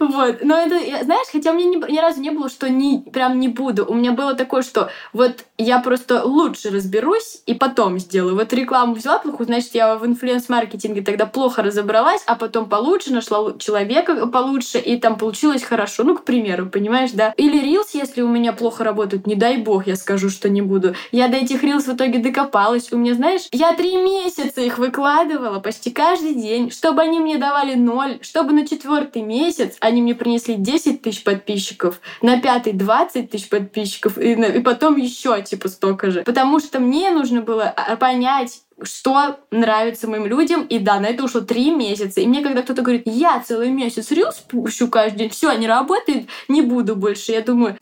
Вот. 0.10 0.38
Но 0.42 0.56
это, 0.56 1.04
знаешь, 1.04 1.28
хотя 1.30 1.52
у 1.52 1.54
меня 1.54 1.68
ни, 1.68 1.92
ни 1.92 1.98
разу 1.98 2.20
не 2.20 2.30
было, 2.30 2.48
что 2.48 2.68
не, 2.68 3.00
прям 3.12 3.38
не 3.38 3.48
буду. 3.48 3.84
У 3.86 3.94
меня 3.94 4.12
было 4.12 4.34
такое, 4.34 4.62
что 4.62 4.90
вот 5.12 5.44
я 5.58 5.78
просто 5.80 6.24
лучше 6.24 6.70
разберусь 6.70 7.42
и 7.46 7.54
потом 7.54 7.98
сделаю. 7.98 8.34
Вот 8.34 8.52
рекламу 8.52 8.94
взяла 8.94 9.18
плохую, 9.18 9.46
значит, 9.46 9.74
я 9.74 9.96
в 9.96 10.06
инфлюенс-маркетинге 10.06 11.02
тогда 11.02 11.26
плохо 11.26 11.62
разобралась, 11.62 12.22
а 12.26 12.34
потом 12.34 12.68
получше 12.68 13.12
нашла 13.12 13.52
человека 13.58 14.26
получше, 14.26 14.78
и 14.78 14.96
там 14.96 15.16
получилось 15.18 15.62
хорошо. 15.62 16.02
Ну, 16.02 16.16
к 16.16 16.24
примеру, 16.24 16.66
понимаешь, 16.66 17.10
да? 17.12 17.34
Или 17.36 17.62
Reels, 17.62 17.90
если 17.92 18.22
у 18.22 18.28
меня 18.28 18.52
плохо 18.52 18.84
работают, 18.84 19.26
не 19.26 19.34
дай 19.34 19.58
бог, 19.58 19.86
я 19.86 19.96
скажу, 19.96 20.30
что 20.30 20.48
не 20.48 20.62
буду. 20.62 20.94
Я 21.12 21.28
до 21.28 21.36
этих 21.36 21.62
Reels 21.62 21.82
в 21.82 21.94
итоге 21.94 22.20
докопалась. 22.20 22.90
У 22.90 22.96
меня, 22.96 23.14
знаешь, 23.14 23.42
я 23.52 23.74
три 23.74 23.96
месяца 23.96 24.62
их 24.62 24.78
выкладывала 24.78 25.60
почти 25.60 25.90
каждый 25.90 26.34
день, 26.34 26.70
чтобы 26.70 27.02
они 27.02 27.20
мне 27.20 27.36
давали 27.36 27.74
ноль, 27.74 28.18
чтобы 28.22 28.52
на 28.52 28.66
четвертый 28.66 29.22
месяц 29.22 29.76
они 29.90 30.02
мне 30.02 30.14
принесли 30.14 30.54
10 30.54 31.02
тысяч 31.02 31.22
подписчиков, 31.24 32.00
на 32.22 32.40
пятый 32.40 32.72
20 32.72 33.30
тысяч 33.30 33.48
подписчиков, 33.48 34.16
и, 34.18 34.32
и 34.32 34.60
потом 34.60 34.96
еще 34.96 35.40
типа 35.42 35.68
столько 35.68 36.10
же. 36.10 36.22
Потому 36.22 36.60
что 36.60 36.80
мне 36.80 37.10
нужно 37.10 37.42
было 37.42 37.64
а, 37.64 37.96
понять, 37.96 38.62
что 38.82 39.38
нравится 39.50 40.08
моим 40.08 40.26
людям. 40.26 40.62
И 40.64 40.78
да, 40.78 41.00
на 41.00 41.06
это 41.06 41.24
ушло 41.24 41.40
три 41.40 41.70
месяца. 41.70 42.20
И 42.20 42.26
мне, 42.26 42.42
когда 42.42 42.62
кто-то 42.62 42.82
говорит, 42.82 43.02
я 43.06 43.42
целый 43.46 43.70
месяц 43.70 44.10
рилс 44.10 44.36
пущу 44.36 44.88
каждый 44.88 45.18
день, 45.18 45.30
все, 45.30 45.52
не 45.52 45.66
работает, 45.66 46.28
не 46.48 46.62
буду 46.62 46.96
больше. 46.96 47.32
Я 47.32 47.42
думаю, 47.42 47.76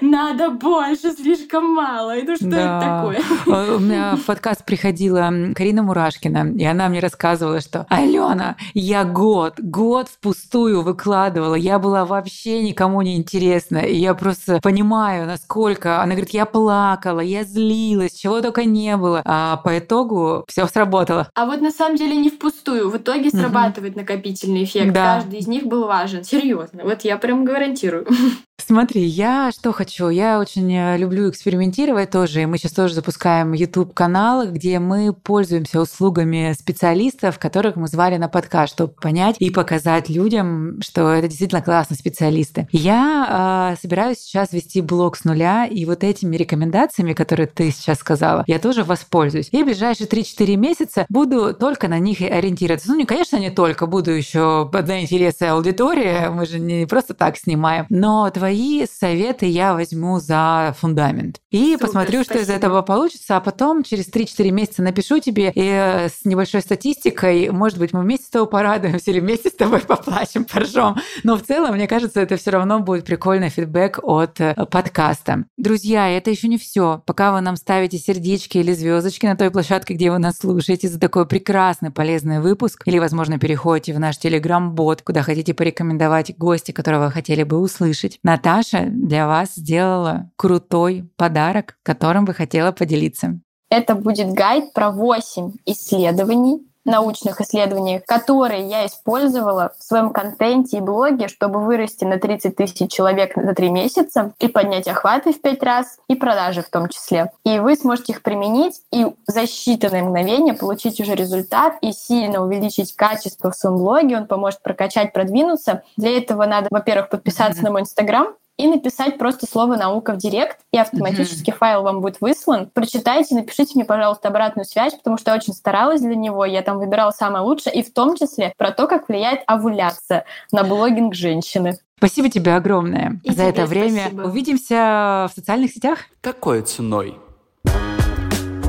надо 0.00 0.50
больше, 0.50 1.12
слишком 1.12 1.74
мало. 1.74 2.14
Ну 2.14 2.36
что 2.36 2.48
это 2.48 2.80
такое? 2.80 3.76
У 3.76 3.78
меня 3.78 4.16
в 4.16 4.24
подкаст 4.24 4.64
приходила 4.64 5.32
Карина 5.54 5.82
Мурашкина, 5.82 6.54
и 6.56 6.64
она 6.64 6.88
мне 6.88 7.00
рассказывала, 7.00 7.60
что 7.60 7.86
Алена, 7.88 8.56
я 8.74 9.04
год, 9.04 9.54
год 9.58 10.08
впустую 10.08 10.82
выкладывала, 10.82 11.54
я 11.54 11.78
была 11.78 12.04
вообще 12.04 12.62
никому 12.62 13.02
не 13.02 13.16
интересна, 13.16 13.78
и 13.78 13.96
я 13.96 14.14
просто 14.14 14.60
понимаю, 14.62 15.26
насколько... 15.26 16.02
Она 16.02 16.12
говорит, 16.12 16.30
я 16.30 16.46
плакала, 16.46 17.20
я 17.20 17.44
злилась, 17.44 18.14
чего 18.14 18.40
только 18.40 18.64
не 18.64 18.85
не 18.86 18.96
было. 18.96 19.22
А 19.24 19.56
по 19.58 19.78
итогу 19.78 20.44
все 20.48 20.66
сработало. 20.66 21.28
А 21.34 21.46
вот 21.46 21.60
на 21.60 21.70
самом 21.70 21.96
деле 21.96 22.16
не 22.16 22.30
впустую. 22.30 22.90
В 22.90 22.96
итоге 22.96 23.30
срабатывает 23.30 23.94
угу. 23.94 24.00
накопительный 24.00 24.64
эффект. 24.64 24.92
Да. 24.92 25.16
Каждый 25.16 25.40
из 25.40 25.46
них 25.46 25.66
был 25.66 25.86
важен. 25.86 26.24
Серьезно. 26.24 26.84
Вот 26.84 27.02
я 27.02 27.16
прям 27.16 27.44
гарантирую. 27.44 28.06
Смотри, 28.58 29.04
я 29.04 29.50
что 29.52 29.72
хочу? 29.72 30.08
Я 30.08 30.40
очень 30.40 30.72
э, 30.72 30.96
люблю 30.96 31.30
экспериментировать 31.30 32.10
тоже. 32.10 32.42
И 32.42 32.46
мы 32.46 32.58
сейчас 32.58 32.72
тоже 32.72 32.94
запускаем 32.94 33.52
YouTube-канал, 33.52 34.48
где 34.50 34.78
мы 34.78 35.12
пользуемся 35.12 35.80
услугами 35.80 36.54
специалистов, 36.58 37.38
которых 37.38 37.76
мы 37.76 37.86
звали 37.86 38.16
на 38.16 38.28
подкаст, 38.28 38.72
чтобы 38.72 38.94
понять 38.94 39.36
и 39.38 39.50
показать 39.50 40.08
людям, 40.08 40.80
что 40.80 41.12
это 41.12 41.28
действительно 41.28 41.62
классные 41.62 41.98
специалисты. 41.98 42.66
Я 42.72 43.74
э, 43.74 43.80
собираюсь 43.80 44.18
сейчас 44.18 44.52
вести 44.52 44.80
блог 44.80 45.16
с 45.16 45.24
нуля, 45.24 45.66
и 45.66 45.84
вот 45.84 46.02
этими 46.02 46.34
рекомендациями, 46.36 47.12
которые 47.12 47.46
ты 47.46 47.70
сейчас 47.70 47.98
сказала, 47.98 48.42
я 48.46 48.58
тоже 48.58 48.75
воспользуюсь. 48.84 49.48
И 49.52 49.62
в 49.62 49.66
ближайшие 49.66 50.06
3-4 50.06 50.56
месяца 50.56 51.06
буду 51.08 51.54
только 51.54 51.88
на 51.88 51.98
них 51.98 52.20
и 52.20 52.26
ориентироваться. 52.26 52.88
Ну, 52.88 52.96
не, 52.96 53.04
конечно, 53.04 53.36
не 53.36 53.50
только, 53.50 53.86
буду 53.86 54.10
еще 54.10 54.70
для 54.72 55.00
интереса 55.00 55.52
аудитории, 55.52 56.28
мы 56.28 56.46
же 56.46 56.58
не 56.58 56.86
просто 56.86 57.14
так 57.14 57.36
снимаем, 57.36 57.86
но 57.88 58.28
твои 58.30 58.86
советы 58.86 59.46
я 59.46 59.74
возьму 59.74 60.20
за 60.20 60.74
фундамент. 60.78 61.40
И 61.50 61.72
Супер, 61.72 61.86
посмотрю, 61.86 62.24
спасибо. 62.24 62.44
что 62.44 62.52
из 62.52 62.56
этого 62.56 62.82
получится, 62.82 63.36
а 63.36 63.40
потом 63.40 63.82
через 63.82 64.08
3-4 64.08 64.50
месяца 64.50 64.82
напишу 64.82 65.18
тебе 65.18 65.50
и 65.54 65.68
э, 65.68 66.08
с 66.08 66.24
небольшой 66.24 66.60
статистикой, 66.60 67.50
может 67.50 67.78
быть, 67.78 67.92
мы 67.92 68.02
вместе 68.02 68.26
с 68.26 68.30
тобой 68.30 68.48
порадуемся 68.48 69.10
или 69.10 69.20
вместе 69.20 69.50
с 69.50 69.54
тобой 69.54 69.80
поплачем, 69.86 70.44
поржем. 70.44 70.96
Но 71.24 71.36
в 71.36 71.42
целом, 71.42 71.74
мне 71.74 71.88
кажется, 71.88 72.20
это 72.20 72.36
все 72.36 72.50
равно 72.50 72.80
будет 72.80 73.04
прикольный 73.04 73.48
фидбэк 73.48 74.00
от 74.02 74.40
э, 74.40 74.54
подкаста. 74.70 75.44
Друзья, 75.56 76.08
это 76.08 76.30
еще 76.30 76.48
не 76.48 76.58
все. 76.58 77.02
Пока 77.06 77.32
вы 77.32 77.40
нам 77.40 77.56
ставите 77.56 77.98
сердечки 77.98 78.58
или 78.66 78.72
звездочки 78.74 79.26
на 79.26 79.36
той 79.36 79.50
площадке, 79.52 79.94
где 79.94 80.10
вы 80.10 80.18
нас 80.18 80.38
слушаете, 80.38 80.88
за 80.88 80.98
такой 80.98 81.26
прекрасный, 81.26 81.92
полезный 81.92 82.40
выпуск. 82.40 82.82
Или, 82.84 82.98
возможно, 82.98 83.38
переходите 83.38 83.94
в 83.94 84.00
наш 84.00 84.18
телеграм-бот, 84.18 85.02
куда 85.02 85.22
хотите 85.22 85.54
порекомендовать 85.54 86.36
гостя, 86.36 86.72
которого 86.72 87.10
хотели 87.10 87.44
бы 87.44 87.58
услышать. 87.58 88.18
Наташа 88.24 88.86
для 88.90 89.28
вас 89.28 89.54
сделала 89.54 90.30
крутой 90.36 91.08
подарок, 91.16 91.76
которым 91.84 92.24
вы 92.24 92.34
хотела 92.34 92.72
поделиться. 92.72 93.38
Это 93.70 93.94
будет 93.94 94.32
гайд 94.32 94.72
про 94.72 94.90
8 94.90 95.52
исследований 95.64 96.66
научных 96.86 97.40
исследованиях, 97.40 98.04
которые 98.06 98.68
я 98.68 98.86
использовала 98.86 99.72
в 99.78 99.82
своем 99.84 100.10
контенте 100.10 100.78
и 100.78 100.80
блоге, 100.80 101.28
чтобы 101.28 101.64
вырасти 101.64 102.04
на 102.04 102.18
30 102.18 102.56
тысяч 102.56 102.90
человек 102.90 103.32
за 103.36 103.54
три 103.54 103.70
месяца 103.70 104.32
и 104.38 104.48
поднять 104.48 104.88
охваты 104.88 105.32
в 105.32 105.40
пять 105.40 105.62
раз 105.62 105.98
и 106.08 106.14
продажи 106.14 106.62
в 106.62 106.70
том 106.70 106.88
числе. 106.88 107.30
И 107.44 107.58
вы 107.58 107.76
сможете 107.76 108.12
их 108.12 108.22
применить 108.22 108.80
и 108.92 109.06
за 109.26 109.42
считанные 109.42 110.02
мгновения 110.02 110.54
получить 110.54 111.00
уже 111.00 111.14
результат 111.14 111.74
и 111.80 111.92
сильно 111.92 112.42
увеличить 112.42 112.94
качество 112.94 113.50
в 113.50 113.56
своем 113.56 113.78
блоге. 113.78 114.16
Он 114.16 114.26
поможет 114.26 114.62
прокачать, 114.62 115.12
продвинуться. 115.12 115.82
Для 115.96 116.16
этого 116.16 116.46
надо, 116.46 116.68
во-первых, 116.70 117.08
подписаться 117.08 117.60
mm-hmm. 117.60 117.64
на 117.64 117.70
мой 117.70 117.80
инстаграм, 117.82 118.34
и 118.56 118.66
написать 118.66 119.18
просто 119.18 119.46
слово 119.46 119.76
«наука» 119.76 120.12
в 120.14 120.16
директ, 120.16 120.58
и 120.72 120.78
автоматически 120.78 121.50
mm-hmm. 121.50 121.56
файл 121.58 121.82
вам 121.82 122.00
будет 122.00 122.20
выслан. 122.20 122.70
Прочитайте, 122.72 123.34
напишите 123.34 123.72
мне, 123.74 123.84
пожалуйста, 123.84 124.28
обратную 124.28 124.64
связь, 124.64 124.94
потому 124.94 125.18
что 125.18 125.30
я 125.30 125.36
очень 125.36 125.52
старалась 125.52 126.00
для 126.00 126.16
него, 126.16 126.44
я 126.44 126.62
там 126.62 126.78
выбирала 126.78 127.10
самое 127.10 127.44
лучшее, 127.44 127.74
и 127.74 127.82
в 127.82 127.92
том 127.92 128.16
числе 128.16 128.52
про 128.56 128.70
то, 128.70 128.86
как 128.86 129.08
влияет 129.08 129.40
овуляция 129.46 130.24
на 130.52 130.64
блогинг 130.64 131.14
женщины. 131.14 131.78
Спасибо 131.98 132.28
тебе 132.28 132.54
огромное 132.54 133.20
и 133.22 133.32
за 133.32 133.44
это 133.44 133.66
время. 133.66 134.02
Спасибо. 134.02 134.22
Увидимся 134.22 135.28
в 135.30 135.34
социальных 135.34 135.72
сетях. 135.72 136.00
Какой 136.20 136.62
ценой? 136.62 137.18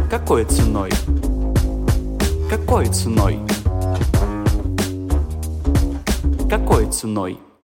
Какой 0.09 0.45
ценой? 0.45 0.91
Какой 2.49 2.85
ценой? 2.87 3.39
Какой 6.49 6.89
ценой? 6.89 7.39